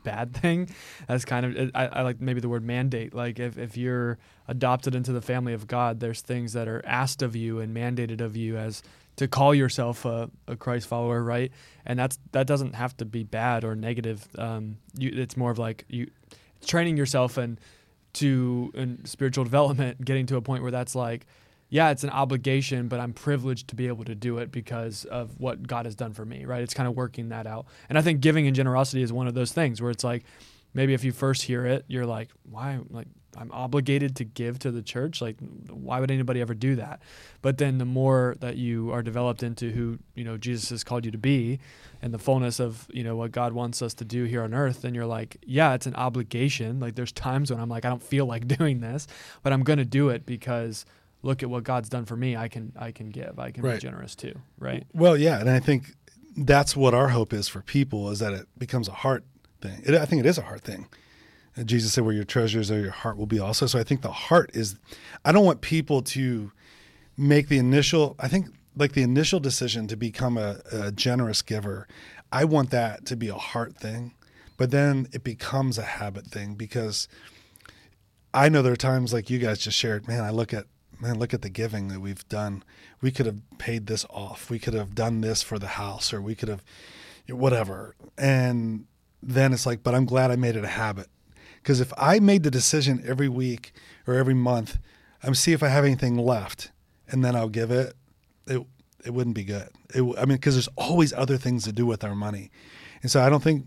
bad 0.04 0.34
thing. 0.42 0.70
That's 1.08 1.26
kind 1.26 1.46
of 1.46 1.72
I, 1.76 1.88
I 1.88 2.02
like 2.02 2.20
maybe 2.20 2.40
the 2.40 2.50
word 2.50 2.64
mandate. 2.64 3.14
Like 3.14 3.40
if, 3.40 3.58
if 3.58 3.78
you're 3.78 4.18
adopted 4.48 4.96
into 4.96 5.12
the 5.12 5.22
family 5.22 5.54
of 5.54 5.68
God, 5.68 6.00
there's 6.00 6.22
things 6.22 6.54
that 6.54 6.68
are 6.68 6.82
asked 6.86 7.22
of 7.22 7.36
you 7.36 7.60
and 7.60 7.76
mandated 7.76 8.22
of 8.22 8.36
you 8.36 8.58
as 8.58 8.82
to 9.18 9.28
call 9.28 9.54
yourself 9.54 10.06
a, 10.06 10.30
a 10.48 10.56
Christ 10.56 10.88
follower, 10.88 11.22
right? 11.22 11.52
And 11.86 12.00
that's 12.00 12.18
that 12.32 12.48
doesn't 12.48 12.74
have 12.74 12.96
to 12.98 13.06
be 13.06 13.24
bad 13.24 13.64
or 13.64 13.76
negative. 13.76 14.28
Um, 14.38 14.78
you, 14.98 15.12
it's 15.14 15.38
more 15.38 15.52
of 15.52 15.60
like 15.60 15.86
you 15.90 16.10
training 16.66 16.98
yourself 16.98 17.38
and 17.38 17.60
to 18.14 18.72
in 18.74 19.06
spiritual 19.06 19.44
development, 19.44 20.04
getting 20.04 20.26
to 20.28 20.38
a 20.38 20.42
point 20.42 20.64
where 20.64 20.72
that's 20.72 20.96
like, 20.96 21.26
yeah, 21.70 21.92
it's 21.92 22.04
an 22.04 22.10
obligation, 22.10 22.88
but 22.88 23.00
I'm 23.00 23.14
privileged 23.14 23.68
to 23.70 23.76
be 23.76 23.88
able 23.88 24.04
to 24.06 24.16
do 24.16 24.40
it 24.40 24.52
because 24.52 25.06
of 25.06 25.40
what 25.40 25.68
God 25.68 25.86
has 25.86 25.96
done 25.96 26.14
for 26.14 26.26
me, 26.26 26.46
right? 26.46 26.64
It's 26.64 26.74
kind 26.74 26.88
of 26.88 26.96
working 26.96 27.30
that 27.30 27.46
out. 27.46 27.68
And 27.90 27.98
I 27.98 28.02
think 28.02 28.22
giving 28.22 28.48
and 28.48 28.56
generosity 28.56 29.04
is 29.04 29.14
one 29.14 29.28
of 29.28 29.36
those 29.36 29.52
things 29.52 29.82
where 29.82 29.92
it's 29.92 30.04
like, 30.04 30.24
maybe 30.74 30.94
if 30.94 31.04
you 31.04 31.12
first 31.12 31.44
hear 31.44 31.66
it, 31.66 31.86
you're 31.88 32.08
like, 32.08 32.30
why? 32.44 32.80
Like, 32.90 33.08
I'm 33.38 33.52
obligated 33.52 34.16
to 34.18 34.24
give 34.26 34.58
to 34.60 34.72
the 34.72 34.82
church. 34.82 35.22
Like, 35.22 35.38
why 35.70 36.00
would 36.00 36.10
anybody 36.10 36.42
ever 36.42 36.56
do 36.56 36.76
that? 36.78 37.02
But 37.44 37.60
then 37.60 37.78
the 37.78 37.86
more 37.86 38.36
that 38.40 38.58
you 38.58 38.92
are 38.92 39.04
developed 39.04 39.44
into 39.44 39.70
who, 39.70 40.00
you 40.16 40.24
know, 40.24 40.38
Jesus 40.38 40.70
has 40.72 40.84
called 40.84 41.06
you 41.06 41.12
to 41.12 41.18
be 41.18 41.60
and 42.02 42.12
the 42.12 42.18
fullness 42.18 42.60
of, 42.60 42.88
you 42.92 43.04
know, 43.04 43.16
what 43.16 43.32
God 43.32 43.54
wants 43.54 43.82
us 43.82 43.94
to 43.96 44.06
do 44.06 44.24
here 44.24 44.42
on 44.42 44.54
earth, 44.54 44.82
then 44.82 44.96
you're 44.96 45.06
like, 45.06 45.38
yeah, 45.46 45.74
it's 45.74 45.86
an 45.86 45.96
obligation. 45.96 46.80
Like, 46.80 46.96
there's 46.96 47.12
times 47.12 47.52
when 47.52 47.60
I'm 47.60 47.70
like, 47.70 47.86
I 47.86 47.90
don't 47.90 48.02
feel 48.02 48.26
like 48.26 48.48
doing 48.58 48.80
this, 48.80 49.06
but 49.44 49.54
I'm 49.54 49.64
going 49.64 49.80
to 49.80 49.86
do 49.86 50.10
it 50.10 50.26
because 50.26 50.86
look 51.22 51.44
at 51.44 51.50
what 51.50 51.64
God's 51.64 51.90
done 51.90 52.06
for 52.06 52.16
me. 52.16 52.36
I 52.36 52.48
can, 52.48 52.72
I 52.78 52.92
can 52.92 53.10
give, 53.10 53.40
I 53.40 53.52
can 53.52 53.64
Right. 53.64 53.76
be 53.76 53.80
generous 53.82 54.16
too. 54.16 54.40
Right. 54.58 54.86
Well, 54.94 55.18
yeah, 55.18 55.40
and 55.40 55.50
I 55.50 55.60
think 55.60 55.94
that's 56.38 56.76
what 56.76 56.94
our 56.94 57.10
hope 57.10 57.34
is 57.34 57.48
for 57.48 57.62
people 57.62 58.10
is 58.10 58.20
that 58.20 58.34
it 58.34 58.48
becomes 58.58 58.88
a 58.88 58.94
heart 58.94 59.24
thing. 59.62 59.82
It, 59.86 59.96
I 59.96 60.06
think 60.06 60.22
it 60.22 60.26
is 60.26 60.38
a 60.38 60.44
heart 60.44 60.62
thing. 60.62 60.88
And 61.56 61.68
Jesus 61.68 61.92
said, 61.94 62.06
"Where 62.06 62.14
your 62.14 62.24
treasures 62.24 62.72
are, 62.72 62.80
your 62.80 62.92
heart 62.92 63.18
will 63.18 63.26
be 63.26 63.40
also." 63.40 63.66
So 63.66 63.78
I 63.80 63.84
think 63.84 64.02
the 64.02 64.12
heart 64.12 64.52
is. 64.54 64.76
I 65.26 65.32
don't 65.34 65.44
want 65.44 65.60
people 65.62 66.02
to 66.04 66.52
make 67.18 67.50
the 67.50 67.58
initial. 67.58 68.16
I 68.20 68.28
think 68.30 68.48
like 68.78 68.94
the 68.94 69.02
initial 69.02 69.42
decision 69.42 69.88
to 69.88 69.98
become 69.98 70.38
a, 70.38 70.62
a 70.72 70.92
generous 70.92 71.42
giver. 71.42 71.88
I 72.32 72.46
want 72.46 72.70
that 72.70 73.06
to 73.08 73.18
be 73.18 73.28
a 73.28 73.34
heart 73.36 73.76
thing, 73.76 74.14
but 74.56 74.72
then 74.72 75.08
it 75.12 75.24
becomes 75.24 75.78
a 75.78 75.82
habit 75.84 76.28
thing 76.28 76.54
because 76.54 77.10
I 78.34 78.48
know 78.48 78.62
there 78.62 78.74
are 78.74 78.78
times 78.78 79.12
like 79.12 79.30
you 79.30 79.40
guys 79.40 79.58
just 79.60 79.78
shared, 79.78 80.08
man, 80.08 80.24
I 80.24 80.30
look 80.30 80.54
at 80.54 80.66
man, 81.00 81.18
look 81.18 81.34
at 81.34 81.41
the 81.41 81.50
giving 81.50 81.88
that 81.89 82.00
we've 82.00 82.28
done. 82.30 82.64
We 83.02 83.12
could 83.12 83.26
have 83.26 83.38
paid 83.58 83.88
this 83.88 84.06
off. 84.10 84.50
We 84.50 84.60
could 84.60 84.74
have 84.74 84.95
done 84.95 85.22
this 85.22 85.41
for 85.41 85.58
the 85.58 85.68
house 85.68 86.14
or 86.14 86.22
we 86.22 86.36
could 86.36 86.50
have 86.50 86.64
whatever. 87.28 87.95
And 88.18 88.86
then 89.22 89.54
it's 89.54 89.66
like, 89.66 89.84
but 89.84 89.95
I'm 89.95 90.06
glad 90.06 90.32
I 90.32 90.36
made 90.36 90.56
it 90.56 90.64
a 90.64 90.70
habit. 90.70 91.08
Because 91.62 91.82
if 91.82 91.93
I 91.97 92.20
made 92.20 92.43
the 92.43 92.52
decision 92.52 93.04
every 93.06 93.30
week 93.30 93.74
or 94.08 94.16
every 94.16 94.34
month, 94.34 94.78
I'm 95.22 95.36
see 95.36 95.54
if 95.54 95.62
I 95.62 95.68
have 95.68 95.86
anything 95.86 96.18
left 96.18 96.72
and 97.12 97.24
then 97.24 97.36
I'll 97.36 97.50
give 97.50 97.72
it, 97.72 97.93
it 98.47 98.66
it 99.06 99.14
wouldn't 99.14 99.36
be 99.36 99.43
good. 99.43 99.70
It, 99.93 100.02
I 100.18 100.26
mean, 100.26 100.38
because 100.38 100.56
there's 100.56 100.70
always 100.76 101.14
other 101.14 101.38
things 101.38 101.64
to 101.64 101.72
do 101.72 101.86
with 101.86 102.04
our 102.04 102.16
money, 102.16 102.52
and 103.02 103.10
so 103.10 103.22
I 103.22 103.30
don't 103.30 103.43
think 103.43 103.66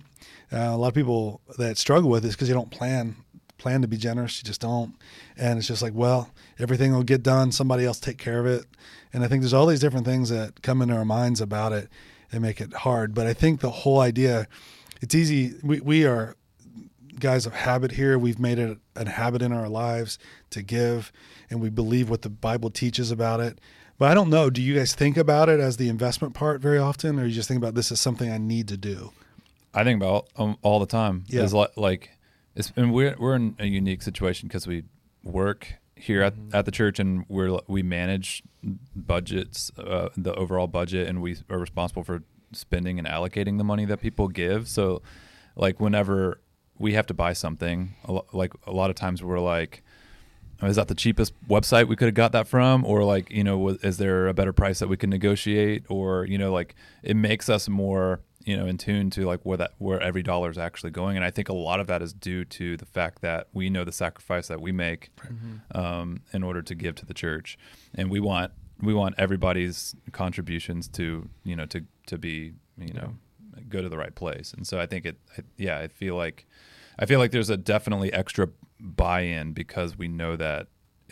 uh, 0.53 0.59
a 0.59 0.76
lot 0.76 0.89
of 0.89 0.95
people 0.95 1.41
that 1.59 1.78
struggle 1.78 2.11
with 2.11 2.22
this 2.22 2.35
because 2.35 2.49
they 2.49 2.55
don't 2.55 2.70
plan 2.70 3.16
plan 3.63 3.81
to 3.81 3.89
be 3.89 3.97
generous. 3.97 4.39
You 4.39 4.45
just 4.45 4.61
don't, 4.61 4.95
and 5.37 5.59
it's 5.59 5.69
just 5.69 5.83
like, 5.83 5.95
well, 5.95 6.31
everything 6.59 6.93
will 6.93 7.05
get 7.05 7.23
done. 7.23 7.53
Somebody 7.53 7.87
else 7.87 8.01
take 8.01 8.19
care 8.19 8.41
of 8.41 8.47
it, 8.47 8.67
and 9.13 9.25
I 9.25 9.29
think 9.29 9.43
there's 9.43 9.55
all 9.55 9.67
these 9.67 9.81
different 9.81 10.05
things 10.05 10.29
that 10.29 10.63
come 10.63 10.83
into 10.83 10.97
our 10.97 11.05
minds 11.05 11.41
about 11.41 11.73
it 11.73 11.89
and 12.33 12.43
make 12.43 12.61
it 12.61 12.73
hard. 12.73 13.15
But 13.15 13.27
I 13.27 13.35
think 13.35 13.61
the 13.61 13.71
whole 13.71 14.01
idea, 14.01 14.49
it's 15.01 15.15
easy. 15.15 15.55
We 15.63 15.81
we 15.81 16.05
are 16.05 16.37
guys 17.21 17.47
of 17.47 17.55
habit 17.55 17.93
here. 17.93 18.19
We've 18.19 18.41
made 18.41 18.59
it 18.59 18.79
a 18.97 19.09
habit 19.09 19.43
in 19.43 19.53
our 19.53 19.69
lives 19.69 20.19
to 20.51 20.63
give, 20.63 21.13
and 21.49 21.61
we 21.61 21.71
believe 21.71 22.11
what 22.11 22.23
the 22.23 22.31
Bible 22.31 22.71
teaches 22.71 23.11
about 23.11 23.41
it. 23.41 23.61
But 23.99 24.11
I 24.11 24.15
don't 24.15 24.31
know. 24.31 24.51
Do 24.51 24.61
you 24.61 24.75
guys 24.75 24.95
think 24.95 25.17
about 25.17 25.49
it 25.49 25.61
as 25.61 25.77
the 25.77 25.89
investment 25.89 26.35
part 26.35 26.61
very 26.61 26.79
often, 26.79 27.21
or 27.21 27.27
you 27.27 27.33
just 27.33 27.47
think 27.47 27.59
about 27.59 27.75
this 27.75 27.93
as 27.93 28.01
something 28.01 28.31
I 28.31 28.39
need 28.39 28.67
to 28.69 28.77
do? 28.77 29.13
I 29.73 29.85
think 29.85 30.03
about 30.03 30.29
um, 30.37 30.57
all 30.63 30.81
the 30.81 30.87
time. 30.87 31.25
Yeah. 31.29 31.43
Is 31.43 31.55
like, 31.55 31.77
like 31.77 32.11
it's, 32.55 32.73
and 32.77 32.93
we're 32.93 33.17
we're 33.19 33.35
in 33.35 33.57
a 33.59 33.67
unique 33.67 34.03
situation 34.03 34.49
because 34.49 34.67
we 34.67 34.85
work 35.25 35.75
here 35.95 36.23
at, 36.23 36.35
Mm-hmm. 36.35 36.57
at 36.57 36.65
the 36.65 36.71
church 36.71 36.99
and 36.99 37.25
we're 37.29 37.59
we 37.69 37.83
manage 37.83 38.43
budgets, 38.97 39.71
uh, 39.79 40.09
the 40.17 40.35
overall 40.35 40.67
budget, 40.67 41.09
and 41.09 41.23
we 41.23 41.37
are 41.51 41.59
responsible 41.59 42.05
for 42.05 42.23
spending 42.53 42.99
and 42.99 43.07
allocating 43.09 43.59
the 43.59 43.65
money 43.65 43.85
that 43.87 44.01
people 44.01 44.29
give. 44.29 44.69
So, 44.69 45.03
like 45.57 45.81
whenever 45.81 46.41
we 46.79 46.95
have 46.95 47.07
to 47.07 47.15
buy 47.15 47.33
something, 47.33 47.95
a 48.05 48.13
lo- 48.13 48.27
like 48.33 48.53
a 48.67 48.73
lot 48.73 48.91
of 48.91 48.97
times 48.97 49.23
we're 49.23 49.41
like. 49.41 49.83
"Oh, 50.65 50.69
Is 50.69 50.77
that 50.77 50.87
the 50.87 50.95
cheapest 50.95 51.33
website 51.49 51.89
we 51.89 51.97
could 51.97 52.07
have 52.07 52.15
got 52.15 52.31
that 52.33 52.47
from, 52.47 52.85
or 52.85 53.03
like 53.03 53.31
you 53.33 53.43
know, 53.43 53.59
was, 53.59 53.79
is 53.83 53.97
there 53.99 54.29
a 54.29 54.35
better 54.35 54.53
price 54.53 54.79
that 54.79 54.89
we 54.89 54.97
can 54.97 55.11
negotiate, 55.11 55.85
or 55.89 56.25
you 56.25 56.39
know, 56.39 56.53
like 56.53 56.75
it 57.03 57.17
makes 57.17 57.49
us 57.49 57.69
more 57.69 58.21
you 58.45 58.57
know 58.57 58.66
in 58.66 58.78
tune 58.78 59.11
to 59.11 59.24
like 59.24 59.40
where 59.45 59.57
that 59.59 59.72
where 59.78 60.01
every 60.01 60.22
dollar 60.22 60.51
is 60.51 60.59
actually 60.59 60.90
going, 60.90 61.16
and 61.16 61.24
I 61.24 61.30
think 61.30 61.49
a 61.49 61.53
lot 61.55 61.80
of 61.80 61.86
that 61.86 62.03
is 62.03 62.12
due 62.12 62.45
to 62.45 62.76
the 62.76 62.86
fact 62.86 63.22
that 63.22 63.49
we 63.53 63.70
know 63.70 63.84
the 63.84 63.93
sacrifice 63.93 64.49
that 64.49 64.61
we 64.61 64.72
make 64.72 65.11
um, 65.74 66.22
in 66.32 66.43
order 66.43 66.62
to 66.62 66.74
give 66.74 66.95
to 66.97 67.07
the 67.07 67.14
church, 67.14 67.59
and 67.95 68.11
we 68.11 68.20
want 68.20 68.53
we 68.80 68.95
want 68.95 69.14
everybody's 69.18 69.95
contributions 70.12 70.88
to 70.88 71.28
you 71.45 71.57
know 71.57 71.66
to 71.66 71.84
to 72.07 72.18
be 72.18 72.53
you 72.76 72.93
know 72.95 73.14
go 73.68 73.82
to 73.82 73.88
the 73.88 73.99
right 73.99 74.14
place, 74.14 74.53
and 74.53 74.66
so 74.66 74.80
I 74.80 74.86
think 74.86 75.07
it 75.07 75.16
I, 75.38 75.43
yeah 75.57 75.78
I 75.78 75.88
feel 75.88 76.16
like 76.16 76.47
I 76.99 77.07
feel 77.07 77.18
like 77.18 77.30
there's 77.30 77.51
a 77.51 77.57
definitely 77.57 78.12
extra 78.12 78.49
buy-in 78.80 79.53
because 79.53 79.97
we 79.97 80.09
know 80.09 80.36
that 80.36 80.66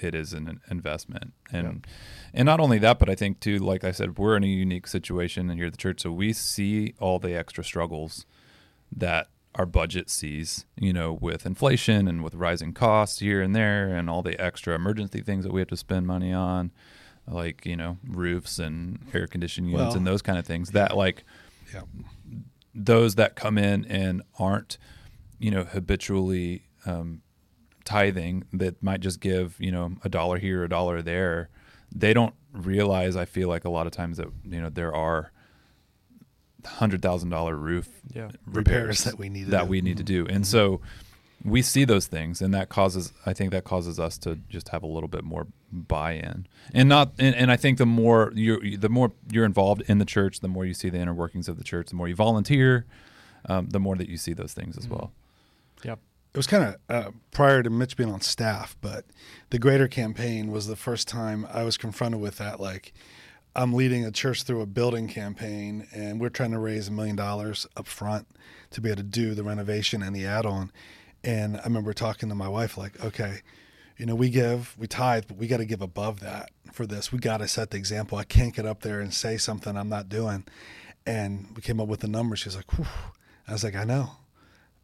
it 0.04 0.14
is 0.14 0.32
an 0.32 0.60
investment 0.70 1.32
and 1.52 1.86
and 2.34 2.46
not 2.46 2.60
only 2.60 2.78
that 2.78 2.98
but 2.98 3.08
i 3.10 3.14
think 3.14 3.40
too 3.40 3.58
like 3.58 3.84
i 3.84 3.90
said 3.90 4.18
we're 4.18 4.36
in 4.36 4.44
a 4.44 4.46
unique 4.48 4.86
situation 4.86 5.50
and 5.50 5.58
here 5.58 5.66
at 5.66 5.72
the 5.72 5.78
church 5.78 6.00
so 6.02 6.10
we 6.12 6.32
see 6.32 6.94
all 7.00 7.18
the 7.18 7.34
extra 7.34 7.62
struggles 7.64 8.26
that 8.94 9.28
our 9.54 9.66
budget 9.66 10.08
sees 10.08 10.64
you 10.76 10.92
know 10.92 11.12
with 11.20 11.44
inflation 11.46 12.06
and 12.08 12.22
with 12.22 12.34
rising 12.34 12.72
costs 12.72 13.18
here 13.20 13.42
and 13.42 13.54
there 13.54 13.88
and 13.94 14.08
all 14.08 14.22
the 14.22 14.40
extra 14.40 14.74
emergency 14.74 15.20
things 15.20 15.44
that 15.44 15.52
we 15.52 15.60
have 15.60 15.68
to 15.68 15.76
spend 15.76 16.06
money 16.06 16.32
on 16.32 16.70
like 17.26 17.64
you 17.66 17.76
know 17.76 17.98
roofs 18.06 18.58
and 18.58 18.98
air 19.12 19.26
conditioning 19.26 19.70
units 19.70 19.88
Well, 19.90 19.96
and 19.98 20.06
those 20.06 20.22
kind 20.22 20.38
of 20.38 20.46
things 20.46 20.70
that 20.70 20.96
like 20.96 21.24
Yeah. 21.72 21.82
those 22.74 23.16
that 23.16 23.34
come 23.36 23.58
in 23.58 23.84
and 23.86 24.22
aren't, 24.38 24.78
you 25.38 25.50
know, 25.50 25.64
habitually 25.64 26.64
um, 26.86 27.22
tithing, 27.84 28.44
that 28.52 28.82
might 28.82 29.00
just 29.00 29.20
give, 29.20 29.56
you 29.58 29.72
know, 29.72 29.92
a 30.04 30.08
dollar 30.08 30.38
here, 30.38 30.64
a 30.64 30.68
dollar 30.68 31.02
there, 31.02 31.48
they 31.94 32.12
don't 32.14 32.34
realize. 32.52 33.16
I 33.16 33.24
feel 33.24 33.48
like 33.48 33.64
a 33.64 33.70
lot 33.70 33.86
of 33.86 33.92
times 33.92 34.16
that 34.18 34.28
you 34.44 34.60
know 34.60 34.68
there 34.70 34.94
are 34.94 35.32
hundred 36.64 37.00
thousand 37.00 37.30
dollar 37.30 37.56
roof 37.56 37.88
Yeah. 38.14 38.30
Repairs 38.46 39.04
that 39.04 39.18
we 39.18 39.28
need 39.28 39.44
to 39.46 39.50
that 39.52 39.64
do. 39.64 39.68
we 39.70 39.80
need 39.80 39.96
to 39.96 40.02
do, 40.02 40.26
and 40.28 40.46
so 40.46 40.80
we 41.42 41.62
see 41.62 41.84
those 41.86 42.06
things, 42.06 42.42
and 42.42 42.52
that 42.52 42.68
causes 42.68 43.12
I 43.24 43.32
think 43.32 43.50
that 43.52 43.64
causes 43.64 43.98
us 43.98 44.18
to 44.18 44.38
just 44.50 44.68
have 44.68 44.82
a 44.82 44.86
little 44.86 45.08
bit 45.08 45.24
more 45.24 45.46
buy-in, 45.72 46.46
and 46.74 46.88
not 46.88 47.12
and, 47.18 47.34
and 47.34 47.50
I 47.50 47.56
think 47.56 47.78
the 47.78 47.86
more 47.86 48.30
you 48.34 48.76
the 48.76 48.90
more 48.90 49.12
you're 49.30 49.46
involved 49.46 49.82
in 49.88 49.98
the 49.98 50.04
church, 50.04 50.40
the 50.40 50.48
more 50.48 50.66
you 50.66 50.74
see 50.74 50.90
the 50.90 50.98
inner 50.98 51.14
workings 51.14 51.48
of 51.48 51.56
the 51.56 51.64
church, 51.64 51.88
the 51.88 51.96
more 51.96 52.08
you 52.08 52.14
volunteer, 52.14 52.84
um, 53.46 53.70
the 53.70 53.80
more 53.80 53.96
that 53.96 54.08
you 54.10 54.18
see 54.18 54.34
those 54.34 54.52
things 54.52 54.76
as 54.76 54.84
Mm-hmm. 54.84 54.94
well. 54.94 55.12
Yep. 55.82 55.98
It 56.32 56.36
was 56.36 56.46
kind 56.46 56.64
of 56.64 56.76
uh, 56.88 57.10
prior 57.32 57.62
to 57.62 57.70
Mitch 57.70 57.96
being 57.96 58.12
on 58.12 58.20
staff, 58.20 58.76
but 58.80 59.04
the 59.50 59.58
Greater 59.58 59.88
Campaign 59.88 60.52
was 60.52 60.66
the 60.66 60.76
first 60.76 61.08
time 61.08 61.46
I 61.52 61.64
was 61.64 61.76
confronted 61.76 62.20
with 62.20 62.38
that. 62.38 62.60
Like, 62.60 62.92
I'm 63.56 63.72
leading 63.72 64.04
a 64.04 64.12
church 64.12 64.44
through 64.44 64.60
a 64.60 64.66
building 64.66 65.08
campaign, 65.08 65.88
and 65.92 66.20
we're 66.20 66.28
trying 66.28 66.52
to 66.52 66.58
raise 66.58 66.86
a 66.86 66.92
million 66.92 67.16
dollars 67.16 67.66
up 67.76 67.88
front 67.88 68.28
to 68.70 68.80
be 68.80 68.90
able 68.90 68.98
to 68.98 69.02
do 69.02 69.34
the 69.34 69.42
renovation 69.42 70.02
and 70.02 70.14
the 70.14 70.24
add-on. 70.24 70.70
And 71.24 71.56
I 71.56 71.64
remember 71.64 71.92
talking 71.92 72.28
to 72.28 72.36
my 72.36 72.48
wife, 72.48 72.78
like, 72.78 73.04
okay, 73.04 73.40
you 73.96 74.06
know, 74.06 74.14
we 74.14 74.30
give, 74.30 74.76
we 74.78 74.86
tithe, 74.86 75.24
but 75.26 75.36
we 75.36 75.48
got 75.48 75.58
to 75.58 75.64
give 75.64 75.82
above 75.82 76.20
that 76.20 76.50
for 76.72 76.86
this. 76.86 77.10
We 77.12 77.18
got 77.18 77.38
to 77.38 77.48
set 77.48 77.70
the 77.70 77.76
example. 77.76 78.16
I 78.16 78.24
can't 78.24 78.54
get 78.54 78.66
up 78.66 78.82
there 78.82 79.00
and 79.00 79.12
say 79.12 79.36
something 79.36 79.76
I'm 79.76 79.88
not 79.88 80.08
doing. 80.08 80.44
And 81.04 81.48
we 81.54 81.60
came 81.60 81.80
up 81.80 81.88
with 81.88 82.00
the 82.00 82.08
number. 82.08 82.36
She's 82.36 82.56
like, 82.56 82.72
Whew. 82.74 82.86
I 83.48 83.52
was 83.52 83.64
like, 83.64 83.74
I 83.74 83.84
know, 83.84 84.12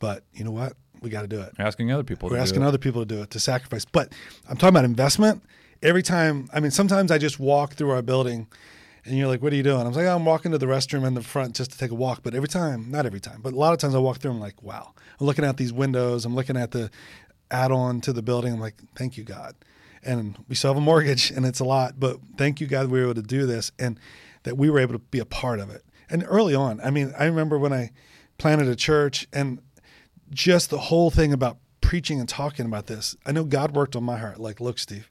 but 0.01 0.24
you 0.34 0.44
know 0.44 0.51
what? 0.51 0.72
We 1.03 1.11
got 1.11 1.22
to 1.22 1.28
do 1.28 1.40
it. 1.40 1.53
Asking 1.59 1.92
other 1.92 2.05
people, 2.05 2.28
We're 2.28 2.36
to 2.36 2.40
do 2.40 2.42
asking 2.42 2.62
other 2.62 2.78
people 2.78 3.03
to 3.03 3.07
do 3.07 3.22
it, 3.22 3.30
to 3.30 3.40
sacrifice. 3.40 3.84
But 3.84 4.12
I'm 4.49 4.57
talking 4.57 4.70
about 4.70 4.84
investment. 4.84 5.42
Every 5.82 6.03
time, 6.03 6.49
I 6.53 6.61
mean, 6.61 6.70
sometimes 6.70 7.11
I 7.11 7.18
just 7.18 7.38
walk 7.38 7.74
through 7.74 7.90
our 7.90 8.03
building 8.03 8.47
and 9.05 9.16
you're 9.16 9.28
like, 9.28 9.42
what 9.42 9.53
are 9.53 9.57
you 9.57 9.62
doing? 9.62 9.86
I'm 9.86 9.92
like, 9.92 10.07
oh, 10.07 10.16
I'm 10.16 10.24
walking 10.24 10.53
to 10.53 10.59
the 10.59 10.66
restroom 10.66 11.07
in 11.07 11.14
the 11.14 11.22
front 11.22 11.55
just 11.55 11.70
to 11.72 11.78
take 11.78 11.90
a 11.90 11.94
walk. 11.94 12.22
But 12.22 12.34
every 12.34 12.49
time, 12.49 12.90
not 12.90 13.07
every 13.07 13.20
time, 13.20 13.40
but 13.40 13.53
a 13.53 13.57
lot 13.57 13.72
of 13.72 13.78
times 13.78 13.94
I 13.94 13.99
walk 13.99 14.18
through, 14.18 14.32
I'm 14.32 14.40
like, 14.40 14.62
wow. 14.62 14.94
I'm 15.20 15.26
looking 15.26 15.44
at 15.44 15.57
these 15.57 15.72
windows. 15.72 16.24
I'm 16.24 16.34
looking 16.34 16.57
at 16.57 16.72
the 16.72 16.90
add 17.51 17.70
on 17.70 18.01
to 18.03 18.12
the 18.12 18.22
building. 18.22 18.53
I'm 18.53 18.61
like, 18.61 18.74
thank 18.97 19.16
you, 19.16 19.24
God. 19.24 19.55
And 20.03 20.36
we 20.49 20.55
still 20.55 20.70
have 20.70 20.76
a 20.76 20.80
mortgage 20.84 21.30
and 21.30 21.44
it's 21.47 21.61
a 21.61 21.64
lot, 21.64 21.99
but 21.99 22.18
thank 22.36 22.61
you, 22.61 22.66
God, 22.66 22.90
we 22.90 22.99
were 22.99 23.07
able 23.07 23.14
to 23.14 23.22
do 23.22 23.47
this 23.47 23.72
and 23.78 23.99
that 24.44 24.57
we 24.57 24.70
were 24.70 24.78
able 24.78 24.92
to 24.94 24.99
be 24.99 25.18
a 25.18 25.24
part 25.24 25.59
of 25.59 25.70
it. 25.70 25.84
And 26.09 26.24
early 26.28 26.55
on, 26.55 26.80
I 26.80 26.90
mean, 26.90 27.12
I 27.18 27.24
remember 27.24 27.59
when 27.59 27.72
I 27.72 27.90
planted 28.38 28.68
a 28.68 28.76
church 28.76 29.26
and 29.32 29.61
just 30.31 30.70
the 30.70 30.79
whole 30.79 31.11
thing 31.11 31.33
about 31.33 31.59
preaching 31.81 32.18
and 32.18 32.29
talking 32.29 32.66
about 32.66 32.87
this. 32.87 33.16
I 33.24 33.33
know 33.33 33.45
God 33.45 33.74
worked 33.74 33.95
on 33.97 34.05
my 34.05 34.18
heart. 34.18 34.41
Like, 34.41 34.61
look, 34.61 34.79
Steve, 34.79 35.11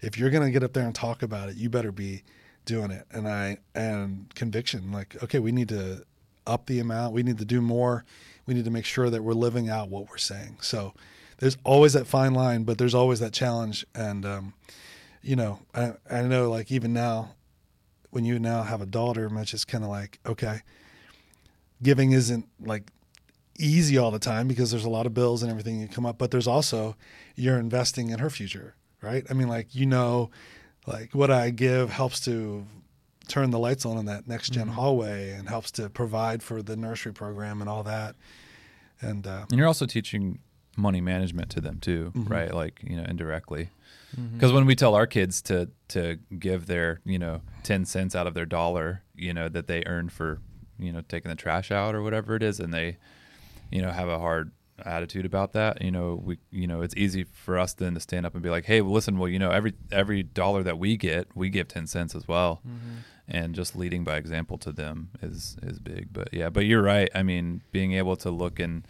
if 0.00 0.18
you're 0.18 0.30
going 0.30 0.44
to 0.44 0.50
get 0.50 0.62
up 0.62 0.72
there 0.72 0.84
and 0.84 0.94
talk 0.94 1.22
about 1.22 1.48
it, 1.48 1.56
you 1.56 1.68
better 1.68 1.92
be 1.92 2.22
doing 2.64 2.90
it. 2.90 3.06
And 3.10 3.28
I, 3.28 3.58
and 3.74 4.32
conviction, 4.34 4.92
like, 4.92 5.22
okay, 5.22 5.38
we 5.38 5.52
need 5.52 5.68
to 5.70 6.04
up 6.46 6.66
the 6.66 6.78
amount. 6.78 7.14
We 7.14 7.22
need 7.22 7.38
to 7.38 7.44
do 7.44 7.60
more. 7.60 8.04
We 8.46 8.54
need 8.54 8.64
to 8.64 8.70
make 8.70 8.84
sure 8.84 9.10
that 9.10 9.22
we're 9.22 9.32
living 9.32 9.68
out 9.68 9.88
what 9.88 10.08
we're 10.08 10.18
saying. 10.18 10.58
So 10.60 10.94
there's 11.38 11.56
always 11.64 11.94
that 11.94 12.06
fine 12.06 12.34
line, 12.34 12.64
but 12.64 12.78
there's 12.78 12.94
always 12.94 13.20
that 13.20 13.32
challenge. 13.32 13.84
And, 13.94 14.24
um, 14.24 14.54
you 15.22 15.36
know, 15.36 15.60
I, 15.74 15.94
I 16.10 16.22
know 16.22 16.50
like 16.50 16.70
even 16.70 16.92
now, 16.92 17.34
when 18.10 18.24
you 18.24 18.38
now 18.38 18.62
have 18.62 18.80
a 18.80 18.86
daughter, 18.86 19.28
Mitch, 19.28 19.52
it's 19.52 19.64
kind 19.64 19.82
of 19.82 19.90
like, 19.90 20.20
okay, 20.24 20.60
giving 21.82 22.12
isn't 22.12 22.46
like 22.60 22.92
easy 23.58 23.96
all 23.98 24.10
the 24.10 24.18
time 24.18 24.48
because 24.48 24.70
there's 24.70 24.84
a 24.84 24.90
lot 24.90 25.06
of 25.06 25.14
bills 25.14 25.42
and 25.42 25.50
everything 25.50 25.80
that 25.80 25.92
come 25.92 26.06
up, 26.06 26.18
but 26.18 26.30
there's 26.30 26.46
also 26.46 26.96
you're 27.36 27.58
investing 27.58 28.10
in 28.10 28.18
her 28.18 28.30
future, 28.30 28.74
right? 29.02 29.24
I 29.30 29.34
mean, 29.34 29.48
like 29.48 29.74
you 29.74 29.86
know, 29.86 30.30
like 30.86 31.14
what 31.14 31.30
I 31.30 31.50
give 31.50 31.90
helps 31.90 32.20
to 32.26 32.66
turn 33.28 33.50
the 33.50 33.58
lights 33.58 33.86
on 33.86 33.96
in 33.96 34.04
that 34.06 34.28
next 34.28 34.50
general 34.50 34.74
hallway 34.74 35.30
and 35.32 35.48
helps 35.48 35.70
to 35.72 35.88
provide 35.88 36.42
for 36.42 36.62
the 36.62 36.76
nursery 36.76 37.12
program 37.12 37.60
and 37.62 37.70
all 37.70 37.82
that. 37.84 38.16
And 39.00 39.26
uh, 39.26 39.46
And 39.50 39.58
you're 39.58 39.66
also 39.66 39.86
teaching 39.86 40.40
money 40.76 41.00
management 41.00 41.50
to 41.50 41.60
them 41.60 41.78
too, 41.80 42.12
Mhm. 42.14 42.28
right? 42.30 42.52
Like 42.52 42.80
you 42.82 42.96
know, 42.96 43.04
indirectly. 43.04 43.70
Mm-hmm. 44.18 44.34
Because 44.36 44.52
when 44.52 44.66
we 44.66 44.74
tell 44.76 44.94
our 44.94 45.06
kids 45.06 45.40
to 45.42 45.70
to 45.88 46.18
give 46.38 46.66
their 46.66 47.00
you 47.04 47.18
know 47.18 47.40
ten 47.62 47.84
cents 47.84 48.14
out 48.14 48.26
of 48.26 48.34
their 48.34 48.46
dollar, 48.46 49.02
you 49.16 49.32
know 49.32 49.48
that 49.48 49.66
they 49.68 49.82
earn 49.86 50.08
for 50.08 50.40
you 50.78 50.92
know 50.92 51.00
taking 51.08 51.28
the 51.30 51.34
trash 51.36 51.70
out 51.70 51.94
or 51.94 52.02
whatever 52.02 52.36
it 52.36 52.42
is, 52.42 52.60
and 52.60 52.72
they 52.74 52.96
you 53.70 53.82
know 53.82 53.90
have 53.90 54.08
a 54.08 54.18
hard 54.18 54.50
attitude 54.84 55.24
about 55.24 55.52
that, 55.52 55.80
you 55.82 55.90
know 55.90 56.20
we 56.22 56.38
you 56.50 56.66
know 56.66 56.82
it's 56.82 56.96
easy 56.96 57.24
for 57.24 57.58
us 57.58 57.72
then 57.74 57.94
to 57.94 58.00
stand 58.00 58.26
up 58.26 58.34
and 58.34 58.42
be 58.42 58.50
like, 58.50 58.64
hey, 58.64 58.80
well, 58.80 58.92
listen, 58.92 59.18
well 59.18 59.28
you 59.28 59.38
know 59.38 59.50
every 59.50 59.72
every 59.92 60.22
dollar 60.22 60.62
that 60.62 60.78
we 60.78 60.96
get, 60.96 61.28
we 61.34 61.48
give 61.48 61.68
ten 61.68 61.86
cents 61.86 62.14
as 62.14 62.26
well, 62.28 62.60
Mm-hmm. 62.66 62.96
and 63.28 63.54
just 63.54 63.76
leading 63.76 64.04
by 64.04 64.16
example 64.16 64.58
to 64.58 64.72
them 64.72 65.10
is 65.22 65.56
is 65.62 65.78
big. 65.78 66.08
But 66.12 66.28
yeah, 66.32 66.50
but 66.50 66.66
you're 66.66 66.82
right. 66.82 67.08
I 67.14 67.22
mean, 67.22 67.62
being 67.72 67.92
able 67.92 68.16
to 68.16 68.30
look 68.30 68.58
and 68.58 68.86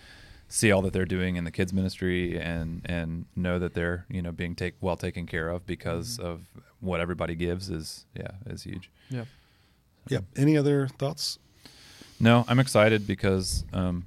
see 0.49 0.70
all 0.70 0.83
that 0.83 0.93
they're 0.93 1.05
doing 1.07 1.37
in 1.37 1.45
the 1.45 1.51
kids 1.51 1.72
ministry 1.72 2.39
and 2.39 2.81
and 2.85 3.27
know 3.35 3.59
that 3.59 3.75
they're 3.75 4.07
you 4.09 4.22
know 4.22 4.31
being 4.33 4.55
take 4.55 4.75
well 4.81 4.97
taken 4.97 5.27
care 5.27 5.49
of 5.49 5.66
because 5.66 6.18
Mm-hmm. 6.18 6.27
of 6.27 6.41
what 6.81 7.01
everybody 7.01 7.35
gives 7.35 7.70
is 7.70 8.05
yeah 8.14 8.33
is 8.47 8.62
huge. 8.64 8.91
Yeah. 9.11 9.25
yeah, 10.09 10.20
any 10.37 10.57
other 10.57 10.87
thoughts? 10.89 11.39
No, 12.20 12.45
I'm 12.49 12.59
excited 12.59 13.07
because 13.07 13.64
um, 13.72 14.05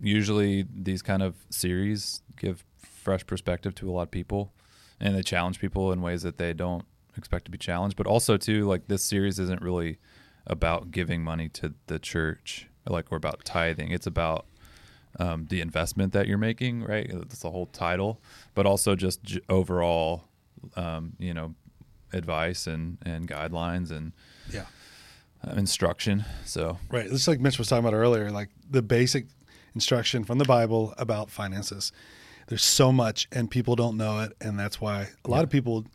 usually 0.00 0.66
these 0.74 1.02
kind 1.02 1.22
of 1.22 1.34
series 1.50 2.22
give 2.36 2.64
fresh 2.82 3.26
perspective 3.26 3.74
to 3.76 3.90
a 3.90 3.92
lot 3.92 4.02
of 4.02 4.10
people, 4.10 4.52
and 5.00 5.14
they 5.16 5.22
challenge 5.22 5.60
people 5.60 5.92
in 5.92 6.02
ways 6.02 6.22
that 6.22 6.38
they 6.38 6.52
don't 6.52 6.84
expect 7.16 7.44
to 7.46 7.50
be 7.50 7.58
challenged. 7.58 7.96
But 7.96 8.06
also 8.06 8.36
too, 8.36 8.64
like 8.66 8.88
this 8.88 9.02
series 9.02 9.38
isn't 9.38 9.62
really 9.62 9.98
about 10.46 10.90
giving 10.90 11.22
money 11.22 11.48
to 11.50 11.74
the 11.86 11.98
church, 11.98 12.68
like 12.86 13.06
or 13.10 13.16
about 13.16 13.44
tithing. 13.44 13.90
It's 13.90 14.06
about 14.06 14.46
um, 15.18 15.46
the 15.50 15.60
investment 15.60 16.12
that 16.12 16.26
you're 16.28 16.38
making, 16.38 16.82
right? 16.84 17.10
That's 17.12 17.40
the 17.40 17.50
whole 17.50 17.66
title, 17.66 18.20
but 18.54 18.64
also 18.66 18.94
just 18.96 19.22
j- 19.22 19.40
overall, 19.48 20.24
um, 20.76 21.12
you 21.18 21.34
know, 21.34 21.54
advice 22.12 22.66
and 22.66 22.98
and 23.02 23.28
guidelines 23.28 23.90
and 23.90 24.12
Yeah. 24.52 24.64
uh, 25.46 25.52
instruction. 25.54 26.24
So 26.44 26.78
Right. 26.90 27.06
It's 27.06 27.26
like 27.28 27.40
Mitch 27.40 27.58
was 27.58 27.68
talking 27.68 27.84
about 27.84 27.96
earlier, 27.96 28.30
like 28.30 28.50
the 28.68 28.82
basic 28.82 29.26
instruction 29.74 30.24
from 30.24 30.38
the 30.38 30.44
Bible 30.44 30.94
about 30.98 31.30
finances. 31.30 31.92
There's 32.48 32.64
so 32.64 32.90
much 32.92 33.28
and 33.32 33.50
people 33.50 33.76
don't 33.76 33.96
know 33.96 34.20
it. 34.20 34.32
And 34.40 34.58
that's 34.58 34.80
why 34.80 35.08
a 35.24 35.30
lot 35.30 35.38
Yeah. 35.38 35.42
of 35.44 35.50
people, 35.50 35.86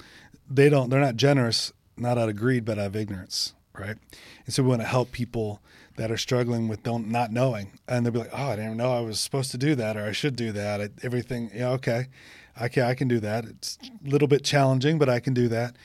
they 0.50 0.70
don't, 0.70 0.90
they're 0.90 1.02
not 1.02 1.16
generous, 1.18 1.74
not 1.98 2.18
out 2.18 2.30
of 2.30 2.36
greed, 2.38 2.64
but 2.66 2.78
out 2.80 2.88
of 2.88 2.96
ignorance. 2.96 3.54
Right. 3.78 3.98
And 4.46 4.54
so 4.54 4.64
we 4.64 4.70
want 4.70 4.82
to 4.84 4.88
help 4.88 5.12
people 5.12 5.62
that 5.98 6.10
are 6.12 6.18
struggling 6.18 6.70
with 6.70 6.82
don't 6.84 7.10
not 7.10 7.32
knowing. 7.32 7.72
And 7.90 8.06
they'll 8.06 8.14
be 8.14 8.20
like, 8.20 8.30
oh, 8.32 8.52
I 8.52 8.56
didn't 8.56 8.78
know 8.78 8.94
I 8.94 9.02
was 9.02 9.20
supposed 9.20 9.52
to 9.52 9.58
do 9.58 9.76
that 9.76 9.98
or 9.98 10.06
I 10.06 10.14
should 10.14 10.38
do 10.38 10.54
that. 10.54 10.80
I, 10.82 10.90
everything. 11.04 11.52
Yeah. 11.54 11.72
Okay. 11.72 12.08
I 12.58 12.70
can, 12.70 12.84
I 12.84 12.94
can 12.94 13.10
do 13.10 13.20
that. 13.20 13.44
It's 13.44 13.78
a 13.84 14.10
little 14.10 14.30
bit 14.30 14.46
challenging, 14.46 14.98
but 14.98 15.10
I 15.10 15.20
can 15.20 15.34
do 15.34 15.50
that. 15.50 15.76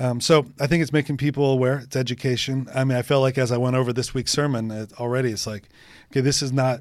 Um, 0.00 0.20
so 0.22 0.46
I 0.58 0.66
think 0.66 0.82
it's 0.82 0.92
making 0.92 1.18
people 1.18 1.50
aware. 1.50 1.80
It's 1.80 1.96
education. 1.96 2.66
I 2.74 2.82
mean, 2.84 2.96
I 2.96 3.02
felt 3.02 3.20
like 3.20 3.36
as 3.36 3.52
I 3.52 3.58
went 3.58 3.76
over 3.76 3.92
this 3.92 4.14
week's 4.14 4.32
sermon 4.32 4.70
it, 4.70 4.92
already, 4.98 5.30
it's 5.30 5.46
like, 5.46 5.68
okay, 6.10 6.20
this 6.22 6.40
is 6.42 6.50
not 6.50 6.80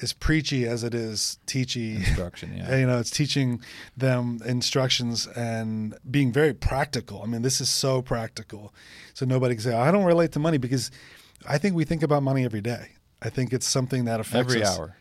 as 0.00 0.12
preachy 0.12 0.66
as 0.66 0.84
it 0.84 0.94
is 0.94 1.38
teachy. 1.46 1.96
instruction, 1.96 2.56
yeah. 2.56 2.76
you 2.78 2.86
know, 2.86 2.98
it's 2.98 3.10
teaching 3.10 3.60
them 3.96 4.40
instructions 4.44 5.26
and 5.28 5.96
being 6.10 6.32
very 6.32 6.54
practical. 6.54 7.22
I 7.22 7.26
mean, 7.26 7.42
this 7.42 7.60
is 7.60 7.68
so 7.68 8.02
practical. 8.02 8.72
So 9.14 9.26
nobody 9.26 9.54
can 9.54 9.62
say, 9.62 9.74
I 9.74 9.90
don't 9.90 10.04
relate 10.04 10.32
to 10.32 10.38
money 10.38 10.58
because 10.58 10.90
I 11.46 11.58
think 11.58 11.74
we 11.74 11.84
think 11.84 12.02
about 12.02 12.22
money 12.22 12.44
every 12.44 12.60
day. 12.60 12.92
I 13.20 13.30
think 13.30 13.52
it's 13.52 13.66
something 13.66 14.04
that 14.06 14.20
affects 14.20 14.52
every 14.52 14.62
us 14.64 14.78
hour. 14.78 14.96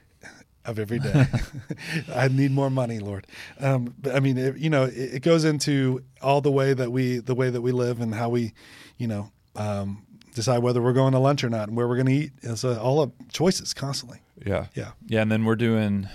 of 0.66 0.78
every 0.78 1.00
day. 1.00 1.26
I 2.16 2.28
need 2.28 2.52
more 2.52 2.70
money, 2.70 3.00
Lord. 3.00 3.26
Um, 3.60 3.96
but 4.00 4.16
I 4.16 4.20
mean, 4.20 4.38
it, 4.38 4.58
you 4.58 4.70
know, 4.70 4.84
it, 4.84 5.16
it 5.16 5.22
goes 5.24 5.44
into 5.44 6.04
all 6.22 6.42
the 6.42 6.52
way 6.52 6.74
that 6.74 6.92
we, 6.92 7.18
the 7.18 7.36
way 7.36 7.50
that 7.50 7.62
we 7.62 7.72
live 7.72 8.00
and 8.00 8.14
how 8.14 8.30
we, 8.30 8.54
you 8.98 9.08
know, 9.08 9.32
um, 9.56 10.06
decide 10.34 10.60
whether 10.60 10.82
we're 10.82 10.94
going 10.94 11.14
to 11.14 11.20
lunch 11.20 11.44
or 11.44 11.50
not 11.50 11.68
and 11.68 11.76
where 11.76 11.88
we're 11.88 11.96
going 11.96 12.08
to 12.08 12.14
eat. 12.14 12.32
It's 12.42 12.64
uh, 12.64 12.80
all 12.82 13.02
of 13.02 13.12
choices 13.30 13.74
constantly. 13.74 14.20
Yeah. 14.46 14.68
Yeah. 14.76 14.92
Yeah, 15.08 15.22
and 15.22 15.32
then 15.32 15.46
we're 15.46 15.56
doing 15.56 16.08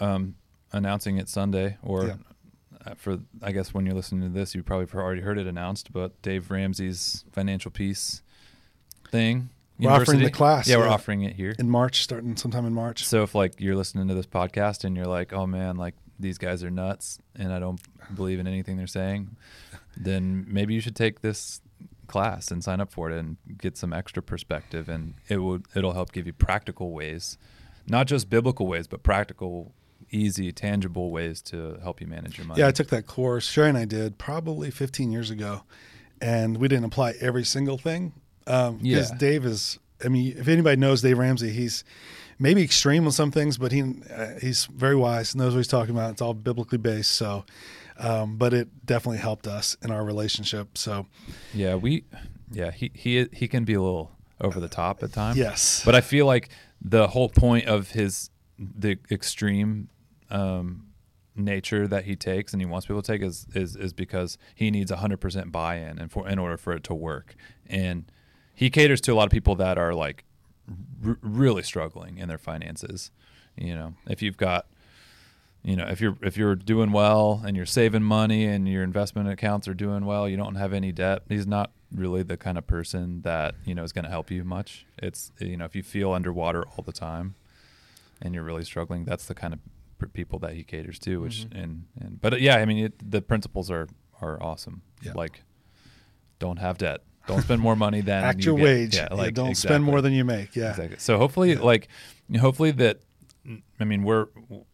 um, 0.00 0.34
announcing 0.72 1.18
it 1.18 1.28
Sunday, 1.28 1.76
or 1.82 2.06
Yeah. 2.06 2.14
uh, 2.86 2.94
for 2.94 3.18
I 3.42 3.52
guess 3.52 3.74
when 3.74 3.86
you're 3.86 3.94
listening 3.94 4.22
to 4.22 4.38
this, 4.38 4.54
you 4.54 4.62
probably 4.62 4.86
already 4.98 5.20
heard 5.20 5.38
it 5.38 5.46
announced. 5.46 5.92
But 5.92 6.20
Dave 6.22 6.50
Ramsey's 6.50 7.24
financial 7.32 7.70
peace 7.70 8.22
thing. 9.10 9.50
We're 9.78 9.90
offering 9.90 10.20
the 10.20 10.30
class, 10.30 10.68
Yeah, 10.68 10.76
we're 10.76 10.88
offering 10.88 11.22
it 11.22 11.34
here. 11.34 11.54
In 11.58 11.70
March, 11.70 12.02
starting 12.02 12.36
sometime 12.36 12.66
in 12.66 12.74
March. 12.74 13.06
So 13.06 13.22
if 13.22 13.34
like 13.34 13.58
you're 13.60 13.76
listening 13.76 14.08
to 14.08 14.14
this 14.14 14.26
podcast 14.26 14.84
and 14.84 14.94
you're 14.94 15.06
like, 15.06 15.32
oh 15.32 15.46
man, 15.46 15.76
like 15.76 15.94
these 16.18 16.36
guys 16.36 16.62
are 16.62 16.70
nuts, 16.70 17.18
and 17.34 17.50
I 17.50 17.58
don't 17.60 17.80
believe 18.14 18.40
in 18.40 18.46
anything 18.46 18.76
they're 18.76 18.86
saying, 18.86 19.36
then 19.96 20.44
maybe 20.48 20.74
you 20.74 20.80
should 20.80 20.96
take 20.96 21.22
this 21.22 21.62
class 22.10 22.50
and 22.50 22.62
sign 22.62 22.80
up 22.80 22.90
for 22.92 23.10
it 23.10 23.18
and 23.18 23.36
get 23.56 23.76
some 23.78 23.92
extra 23.92 24.22
perspective, 24.22 24.88
and 24.88 25.14
it 25.28 25.38
will 25.38 25.60
it'll 25.74 25.92
help 25.94 26.12
give 26.12 26.26
you 26.26 26.32
practical 26.32 26.90
ways, 26.92 27.38
not 27.86 28.06
just 28.06 28.28
biblical 28.28 28.66
ways, 28.66 28.86
but 28.86 29.02
practical, 29.02 29.72
easy, 30.10 30.52
tangible 30.52 31.10
ways 31.10 31.40
to 31.42 31.78
help 31.82 32.00
you 32.00 32.06
manage 32.06 32.36
your 32.36 32.46
money. 32.46 32.60
Yeah, 32.60 32.68
I 32.68 32.72
took 32.72 32.88
that 32.88 33.06
course. 33.06 33.48
Sherry 33.48 33.68
and 33.70 33.78
I 33.78 33.84
did 33.84 34.18
probably 34.18 34.70
15 34.70 35.12
years 35.12 35.30
ago, 35.30 35.62
and 36.20 36.58
we 36.58 36.68
didn't 36.68 36.84
apply 36.84 37.14
every 37.20 37.44
single 37.44 37.78
thing. 37.78 38.12
Um, 38.46 38.78
because 38.78 39.10
Yeah. 39.10 39.18
Dave 39.18 39.44
is, 39.46 39.78
I 40.04 40.08
mean, 40.08 40.34
if 40.36 40.48
anybody 40.48 40.76
knows 40.76 41.02
Dave 41.02 41.18
Ramsey, 41.18 41.50
he's 41.50 41.84
maybe 42.38 42.62
extreme 42.62 43.04
on 43.06 43.12
some 43.12 43.30
things, 43.30 43.58
but 43.58 43.70
he 43.70 43.82
uh, 43.82 44.38
he's 44.40 44.64
very 44.66 44.96
wise, 44.96 45.36
knows 45.36 45.52
what 45.52 45.58
he's 45.58 45.68
talking 45.68 45.94
about. 45.94 46.12
It's 46.12 46.22
all 46.22 46.34
biblically 46.34 46.78
based. 46.78 47.12
So, 47.12 47.44
um, 48.00 48.36
but 48.36 48.52
it 48.54 48.86
definitely 48.86 49.18
helped 49.18 49.46
us 49.46 49.76
in 49.82 49.90
our 49.90 50.04
relationship. 50.04 50.76
So, 50.78 51.06
Yeah, 51.54 51.74
we 51.76 52.04
yeah, 52.50 52.70
he 52.70 52.90
he 52.94 53.26
he 53.32 53.46
can 53.48 53.64
be 53.64 53.74
a 53.74 53.80
little 53.82 54.12
over 54.40 54.58
the 54.58 54.68
top 54.68 55.02
at 55.02 55.12
times. 55.12 55.36
yes, 55.38 55.82
But 55.84 55.94
I 55.94 56.00
feel 56.00 56.26
like 56.26 56.48
the 56.80 57.08
whole 57.08 57.28
point 57.28 57.66
of 57.66 57.90
his 57.90 58.30
the 58.58 58.98
extreme 59.10 59.88
um, 60.30 60.86
nature 61.36 61.86
that 61.86 62.04
he 62.04 62.16
takes 62.16 62.52
and 62.52 62.60
he 62.60 62.66
wants 62.66 62.86
people 62.86 63.02
to 63.02 63.12
take 63.12 63.22
is 63.22 63.46
is, 63.54 63.76
is 63.76 63.92
because 63.92 64.38
he 64.54 64.70
needs 64.70 64.90
100% 64.90 65.52
buy-in 65.52 65.98
and 65.98 66.10
for 66.10 66.28
in 66.28 66.38
order 66.38 66.56
for 66.56 66.72
it 66.72 66.84
to 66.84 66.94
work. 66.94 67.34
And 67.66 68.10
he 68.54 68.70
caters 68.70 69.00
to 69.02 69.12
a 69.12 69.14
lot 69.14 69.24
of 69.24 69.30
people 69.30 69.54
that 69.56 69.78
are 69.78 69.94
like 69.94 70.24
r- 71.06 71.18
really 71.22 71.62
struggling 71.62 72.18
in 72.18 72.28
their 72.28 72.38
finances. 72.38 73.10
You 73.56 73.74
know, 73.74 73.94
if 74.08 74.22
you've 74.22 74.36
got 74.36 74.66
you 75.62 75.76
know, 75.76 75.86
if 75.86 76.00
you're 76.00 76.16
if 76.22 76.36
you're 76.36 76.54
doing 76.56 76.90
well 76.92 77.42
and 77.44 77.56
you're 77.56 77.66
saving 77.66 78.02
money 78.02 78.44
and 78.46 78.66
your 78.68 78.82
investment 78.82 79.28
accounts 79.28 79.68
are 79.68 79.74
doing 79.74 80.04
well, 80.06 80.28
you 80.28 80.36
don't 80.36 80.54
have 80.54 80.72
any 80.72 80.90
debt. 80.92 81.22
He's 81.28 81.46
not 81.46 81.72
really 81.94 82.22
the 82.22 82.36
kind 82.36 82.56
of 82.56 82.66
person 82.66 83.22
that 83.22 83.54
you 83.64 83.74
know 83.74 83.82
is 83.82 83.92
going 83.92 84.04
to 84.04 84.10
help 84.10 84.30
you 84.30 84.42
much. 84.44 84.86
It's 84.98 85.32
you 85.38 85.56
know, 85.56 85.64
if 85.66 85.74
you 85.76 85.82
feel 85.82 86.12
underwater 86.12 86.64
all 86.64 86.82
the 86.84 86.92
time 86.92 87.34
and 88.22 88.34
you're 88.34 88.44
really 88.44 88.64
struggling, 88.64 89.04
that's 89.04 89.26
the 89.26 89.34
kind 89.34 89.52
of 89.54 89.60
people 90.14 90.38
that 90.38 90.54
he 90.54 90.64
caters 90.64 90.98
to. 91.00 91.20
Which 91.20 91.46
Mhm. 91.50 91.62
and 91.62 91.84
and 92.00 92.20
but 92.20 92.32
uh, 92.34 92.36
yeah, 92.36 92.56
I 92.56 92.64
mean, 92.64 92.86
it, 92.86 93.10
the 93.10 93.20
principles 93.20 93.70
are 93.70 93.86
are 94.22 94.42
awesome. 94.42 94.80
Yeah. 95.02 95.12
Like, 95.14 95.42
don't 96.38 96.58
have 96.58 96.78
debt. 96.78 97.02
Don't 97.26 97.42
spend 97.42 97.60
more 97.60 97.76
money 97.76 98.00
than 98.00 98.24
act 98.30 98.38
you 98.40 98.52
your 98.52 98.56
get. 98.56 98.64
wage. 98.64 98.96
Yeah, 98.96 99.08
Yeah, 99.10 99.16
like 99.16 99.34
don't 99.34 99.50
exactly. 99.50 99.68
spend 99.74 99.84
more 99.84 100.00
than 100.00 100.12
you 100.14 100.24
make. 100.24 100.56
Yeah, 100.56 100.70
Exactly. 100.70 100.96
So 100.98 101.18
hopefully, 101.18 101.52
Yeah. 101.52 101.60
like, 101.60 101.88
hopefully 102.38 102.70
that, 102.72 103.00
I 103.78 103.84
mean, 103.84 104.02
we're 104.04 104.26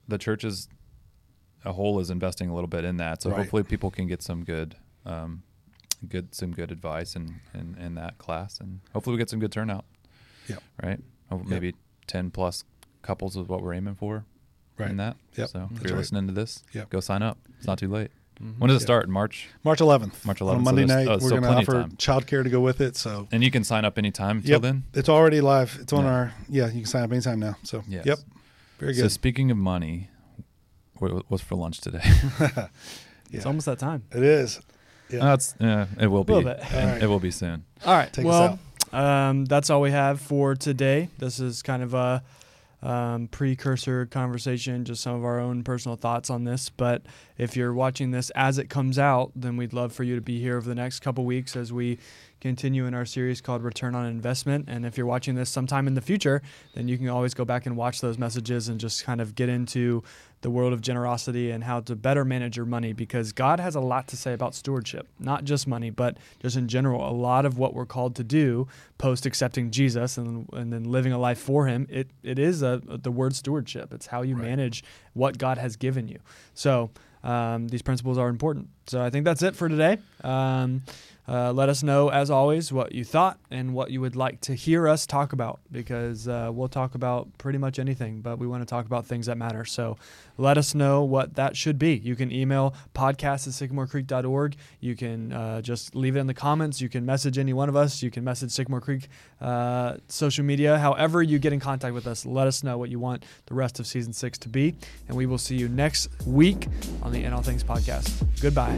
the 0.09 0.18
church 0.18 0.45
is 0.45 0.68
a 1.67 1.73
whole 1.73 2.01
is 2.01 2.11
investing 2.11 2.49
a 2.49 2.55
little 2.55 2.69
bit 2.69 2.85
in 2.85 2.97
that. 2.99 3.23
So 3.23 3.31
Right. 3.31 3.41
hopefully, 3.41 3.62
people 3.64 3.91
can 3.91 4.07
get 4.07 4.23
some 4.23 4.45
good, 4.45 4.77
um, 5.05 5.43
good 6.09 6.35
some 6.35 6.53
good 6.53 6.71
advice 6.71 7.17
in, 7.17 7.41
in 7.55 7.77
in 7.79 7.95
that 7.97 8.19
class, 8.19 8.59
and 8.61 8.81
hopefully 8.93 9.14
we 9.14 9.19
get 9.19 9.29
some 9.31 9.41
good 9.41 9.53
turnout. 9.53 9.85
Yep. 10.49 10.62
Right. 10.83 11.01
Yep. 11.31 11.41
Maybe 11.47 11.75
ten 12.07 12.31
plus 12.31 12.64
couples 13.03 13.37
is 13.37 13.49
what 13.49 13.62
we're 13.62 13.75
aiming 13.75 13.97
for. 13.97 14.25
Right. 14.79 14.91
In 14.91 14.97
that. 14.99 15.17
Yep, 15.37 15.49
So 15.49 15.62
if 15.64 15.69
that's 15.71 15.83
you're 15.85 15.93
right. 15.95 15.99
listening 15.99 16.27
to 16.27 16.33
this, 16.35 16.62
Yep. 16.73 16.91
go 16.91 17.01
sign 17.01 17.23
up. 17.23 17.39
It's 17.59 17.67
not 17.67 17.79
too 17.79 17.89
late. 17.89 18.11
Mhm. 18.43 18.59
When 18.59 18.69
does 18.69 18.77
it 18.77 18.81
Yeah. 18.83 18.87
start? 18.87 19.09
March. 19.09 19.49
March 19.64 19.81
11th. 19.81 20.27
March 20.27 20.43
on 20.43 20.49
11th, 20.49 20.61
a 20.61 20.64
Monday 20.64 20.85
there's- 20.85 21.07
night. 21.07 21.12
oh, 21.14 21.19
we're 21.25 21.31
going 21.31 21.43
to 21.43 21.49
of 21.49 21.57
offer 21.69 21.97
childcare 21.97 22.45
to 22.45 22.51
go 22.51 22.61
with 22.61 22.83
it. 22.83 22.95
So 22.95 23.27
And 23.33 23.43
you 23.43 23.51
can 23.51 23.64
sign 23.64 23.87
up 23.87 23.97
anytime 23.97 24.43
till 24.43 24.51
yep, 24.51 24.61
then. 24.62 24.85
it's 24.93 25.09
already 25.09 25.41
live. 25.41 25.79
It's 25.81 25.95
on 25.95 26.05
Yeah. 26.05 26.11
our 26.11 26.35
yeah. 26.51 26.67
You 26.67 26.73
can 26.83 26.85
sign 26.85 27.03
up 27.05 27.12
anytime 27.12 27.39
now. 27.41 27.57
So 27.62 27.83
Yes. 27.89 28.05
yep, 28.05 28.19
very 28.79 28.93
good. 28.93 29.01
So 29.01 29.09
speaking 29.09 29.51
of 29.51 29.57
money, 29.57 30.11
what 31.01 31.24
what's 31.30 31.42
for 31.42 31.55
lunch 31.57 31.80
today? 31.80 32.01
yeah, 32.40 32.68
It's 33.32 33.47
almost 33.47 33.66
that 33.66 33.78
time. 33.78 34.05
it 34.12 34.22
is. 34.22 34.61
Yeah. 35.11 35.20
That's 35.20 35.55
yeah, 35.61 35.86
it 36.01 36.09
will 36.09 36.24
be. 36.24 36.32
Little 36.34 36.53
bit. 36.55 36.72
and 36.74 37.03
It 37.03 37.07
will 37.07 37.20
be 37.20 37.30
soon. 37.30 37.64
All 37.84 37.94
right. 37.94 38.12
Take 38.12 38.26
us 38.26 38.59
well, 38.92 39.01
um, 39.05 39.44
that's 39.44 39.70
all 39.70 39.80
we 39.80 39.90
have 39.92 40.20
for 40.20 40.55
today. 40.57 41.09
This 41.18 41.38
is 41.38 41.62
kind 41.62 41.82
of 41.82 41.94
a 41.94 42.22
um, 42.82 43.28
precursor 43.28 44.07
conversation, 44.07 44.84
just 44.84 45.03
some 45.03 45.14
of 45.14 45.24
our 45.24 45.38
own 45.40 45.62
personal 45.64 45.97
thoughts 45.97 46.28
on 46.30 46.44
this. 46.44 46.68
But 46.70 47.03
if 47.38 47.57
you're 47.57 47.72
watching 47.72 48.11
this 48.11 48.30
as 48.30 48.59
it 48.59 48.68
comes 48.68 48.99
out, 48.99 49.32
then 49.34 49.57
we'd 49.57 49.72
love 49.72 49.92
for 49.92 50.03
you 50.05 50.14
to 50.16 50.20
be 50.20 50.40
here 50.40 50.57
over 50.57 50.68
the 50.68 50.74
next 50.74 51.01
couple 51.01 51.24
weeks 51.24 51.57
as 51.57 51.72
we 51.72 51.99
continue 52.41 52.87
in 52.87 52.95
our 52.95 53.05
series 53.07 53.41
called 53.41 53.62
Return 53.62 53.95
on 53.95 54.07
Investment. 54.07 54.66
And 54.68 54.84
if 54.84 54.97
you're 54.97 55.07
watching 55.07 55.34
this 55.34 55.49
sometime 55.51 55.87
in 55.87 55.95
the 55.95 56.01
future, 56.01 56.43
then 56.74 56.87
you 56.89 56.99
can 56.99 57.09
always 57.09 57.34
go 57.34 57.45
back 57.45 57.66
and 57.66 57.76
watch 57.76 58.01
those 58.01 58.18
messages 58.18 58.68
and 58.68 58.78
just 58.78 59.05
kind 59.05 59.20
of 59.20 59.34
get 59.34 59.49
into 59.49 60.03
the 60.43 60.51
world 60.51 60.72
of 60.74 60.80
generosity 60.82 61.51
and 61.51 61.64
how 61.64 61.80
to 61.80 61.97
better 61.97 62.24
manage 62.24 62.57
your 62.57 62.66
money 62.66 62.93
because 62.93 63.32
God 63.32 63.59
has 63.59 63.74
a 63.74 63.80
lot 63.80 64.07
to 64.09 64.16
say 64.16 64.32
about 64.34 64.55
stewardship, 64.55 65.09
not 65.18 65.45
just 65.45 65.66
money, 65.66 65.89
but 65.91 66.18
just 66.41 66.57
in 66.57 66.68
general. 66.68 67.09
A 67.09 67.11
lot 67.11 67.47
of 67.47 67.59
what 67.59 67.72
we're 67.74 67.87
called 67.87 68.14
to 68.16 68.22
do 68.24 68.68
post 68.99 69.24
accepting 69.26 69.70
Jesus 69.70 70.18
and, 70.18 70.47
and 70.53 70.72
then 70.72 70.84
living 70.84 71.12
a 71.12 71.18
life 71.18 71.39
for 71.39 71.66
Him, 71.66 71.87
it, 71.91 72.09
it 72.22 72.39
is 72.39 72.62
a, 72.62 72.82
the 72.87 73.11
word 73.11 73.34
stewardship. 73.34 73.93
It's 73.93 74.07
how 74.07 74.22
you 74.22 74.37
Right. 74.37 74.45
manage 74.45 74.84
what 75.14 75.39
God 75.39 75.57
has 75.57 75.76
given 75.76 76.07
you. 76.07 76.18
So 76.53 76.91
um, 77.24 77.68
these 77.68 77.82
principles 77.82 78.18
are 78.18 78.28
important. 78.28 78.68
So 78.87 79.03
I 79.03 79.09
think 79.11 79.24
that's 79.24 79.43
it 79.43 79.57
for 79.57 79.68
today. 79.68 79.99
Um, 80.22 80.82
uh, 81.29 81.53
let 81.53 81.68
us 81.68 81.83
know, 81.83 82.09
as 82.09 82.31
always, 82.31 82.72
what 82.72 82.93
you 82.93 83.05
thought 83.05 83.39
and 83.51 83.74
what 83.74 83.91
you 83.91 84.01
would 84.01 84.14
like 84.14 84.41
to 84.43 84.55
hear 84.55 84.87
us 84.87 85.07
talk 85.07 85.33
about 85.33 85.61
because 85.72 86.29
uh, 86.29 86.51
we'll 86.53 86.68
talk 86.68 86.95
about 86.95 87.29
pretty 87.39 87.59
much 87.59 87.79
anything, 87.79 88.20
but 88.20 88.39
we 88.39 88.47
want 88.47 88.62
to 88.62 88.66
talk 88.66 88.87
about 88.87 89.07
things 89.07 89.27
that 89.27 89.37
matter. 89.37 89.64
So 89.64 89.97
let 90.39 90.57
us 90.57 90.74
know 90.74 91.03
what 91.03 91.35
that 91.35 91.57
should 91.57 91.79
be. 91.79 91.97
You 91.97 92.14
can 92.14 92.31
email 92.31 92.74
podcast 92.95 93.47
at 93.47 93.70
sycamorecreek.org. 93.70 94.57
You 94.81 94.95
can 94.95 95.33
uh, 95.33 95.62
just 95.62 95.95
leave 95.97 96.16
it 96.16 96.20
in 96.20 96.27
the 96.27 96.35
comments. 96.35 96.81
You 96.81 96.89
can 96.89 97.05
message 97.05 97.39
any 97.39 97.53
one 97.53 97.68
of 97.68 97.77
us. 97.77 98.03
You 98.03 98.11
can 98.11 98.22
message 98.22 98.51
Sycamore 98.53 98.81
Creek 98.81 99.09
uh, 99.41 99.97
social 100.09 100.45
media. 100.45 100.79
However, 100.79 101.22
you 101.22 101.39
get 101.39 101.53
in 101.53 101.61
contact 101.61 101.95
with 101.95 102.07
us, 102.07 102.24
let 102.24 102.47
us 102.47 102.62
know 102.62 102.79
what 102.79 102.91
you 102.91 103.01
want 103.01 103.24
the 103.47 103.55
rest 103.55 103.81
of 103.81 103.87
season 103.87 104.12
six 104.12 104.39
to 104.39 104.49
be. 104.49 104.74
And 105.09 105.16
we 105.16 105.27
will 105.27 105.39
see 105.39 105.57
you 105.57 105.68
next 105.68 106.09
week 106.27 106.68
on 107.03 107.12
the 107.12 107.24
In 107.24 107.33
All 107.33 107.43
Things 107.43 107.64
podcast. 107.64 108.24
Goodbye. 108.41 108.77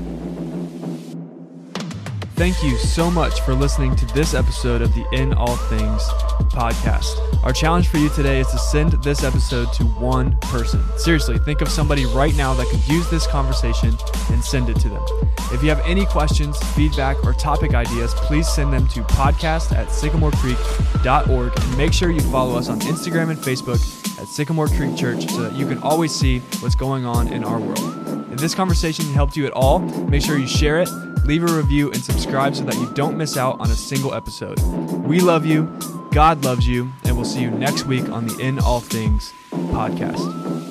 Thank 2.38 2.62
you 2.62 2.76
so 2.76 3.10
much 3.10 3.40
for 3.40 3.52
listening 3.52 3.96
to 3.96 4.06
this 4.14 4.32
episode 4.32 4.80
of 4.80 4.94
the 4.94 5.04
In 5.10 5.32
All 5.32 5.56
Things 5.56 6.04
podcast. 6.52 7.18
Our 7.42 7.52
challenge 7.52 7.88
for 7.88 7.98
you 7.98 8.08
today 8.10 8.38
is 8.38 8.46
to 8.52 8.58
send 8.58 8.92
this 9.02 9.24
episode 9.24 9.72
to 9.72 9.82
one 9.82 10.38
person. 10.42 10.80
Seriously, 10.96 11.36
think 11.38 11.62
of 11.62 11.68
somebody 11.68 12.06
right 12.06 12.36
now 12.36 12.54
that 12.54 12.68
could 12.68 12.86
use 12.86 13.10
this 13.10 13.26
conversation 13.26 13.92
and 14.30 14.44
send 14.44 14.68
it 14.68 14.78
to 14.78 14.88
them. 14.88 15.04
If 15.50 15.64
you 15.64 15.68
have 15.68 15.80
any 15.80 16.06
questions, 16.06 16.56
feedback, 16.74 17.16
or 17.24 17.32
topic 17.32 17.74
ideas, 17.74 18.14
please 18.14 18.48
send 18.48 18.72
them 18.72 18.86
to 18.86 19.00
podcast 19.00 19.72
at 19.76 19.88
sycamorecreek.org 19.88 21.58
and 21.58 21.76
make 21.76 21.92
sure 21.92 22.12
you 22.12 22.20
follow 22.20 22.56
us 22.56 22.68
on 22.68 22.78
Instagram 22.82 23.30
and 23.30 23.38
Facebook 23.40 24.07
at 24.18 24.28
Sycamore 24.28 24.68
Creek 24.68 24.96
Church 24.96 25.28
so 25.28 25.42
that 25.42 25.54
you 25.54 25.66
can 25.66 25.78
always 25.78 26.14
see 26.14 26.40
what's 26.60 26.74
going 26.74 27.04
on 27.06 27.28
in 27.28 27.44
our 27.44 27.58
world. 27.58 28.32
If 28.32 28.38
this 28.38 28.54
conversation 28.54 29.06
helped 29.06 29.36
you 29.36 29.46
at 29.46 29.52
all, 29.52 29.78
make 29.78 30.22
sure 30.22 30.38
you 30.38 30.46
share 30.46 30.80
it, 30.80 30.88
leave 31.24 31.42
a 31.42 31.52
review, 31.52 31.90
and 31.92 32.02
subscribe 32.02 32.54
so 32.54 32.64
that 32.64 32.74
you 32.74 32.92
don't 32.94 33.16
miss 33.16 33.36
out 33.36 33.58
on 33.60 33.70
a 33.70 33.74
single 33.74 34.14
episode. 34.14 34.60
We 35.06 35.20
love 35.20 35.46
you, 35.46 35.64
God 36.12 36.44
loves 36.44 36.66
you, 36.66 36.92
and 37.04 37.16
we'll 37.16 37.24
see 37.24 37.40
you 37.40 37.50
next 37.50 37.84
week 37.84 38.08
on 38.08 38.26
the 38.26 38.38
In 38.38 38.58
All 38.58 38.80
Things 38.80 39.32
podcast. 39.50 40.67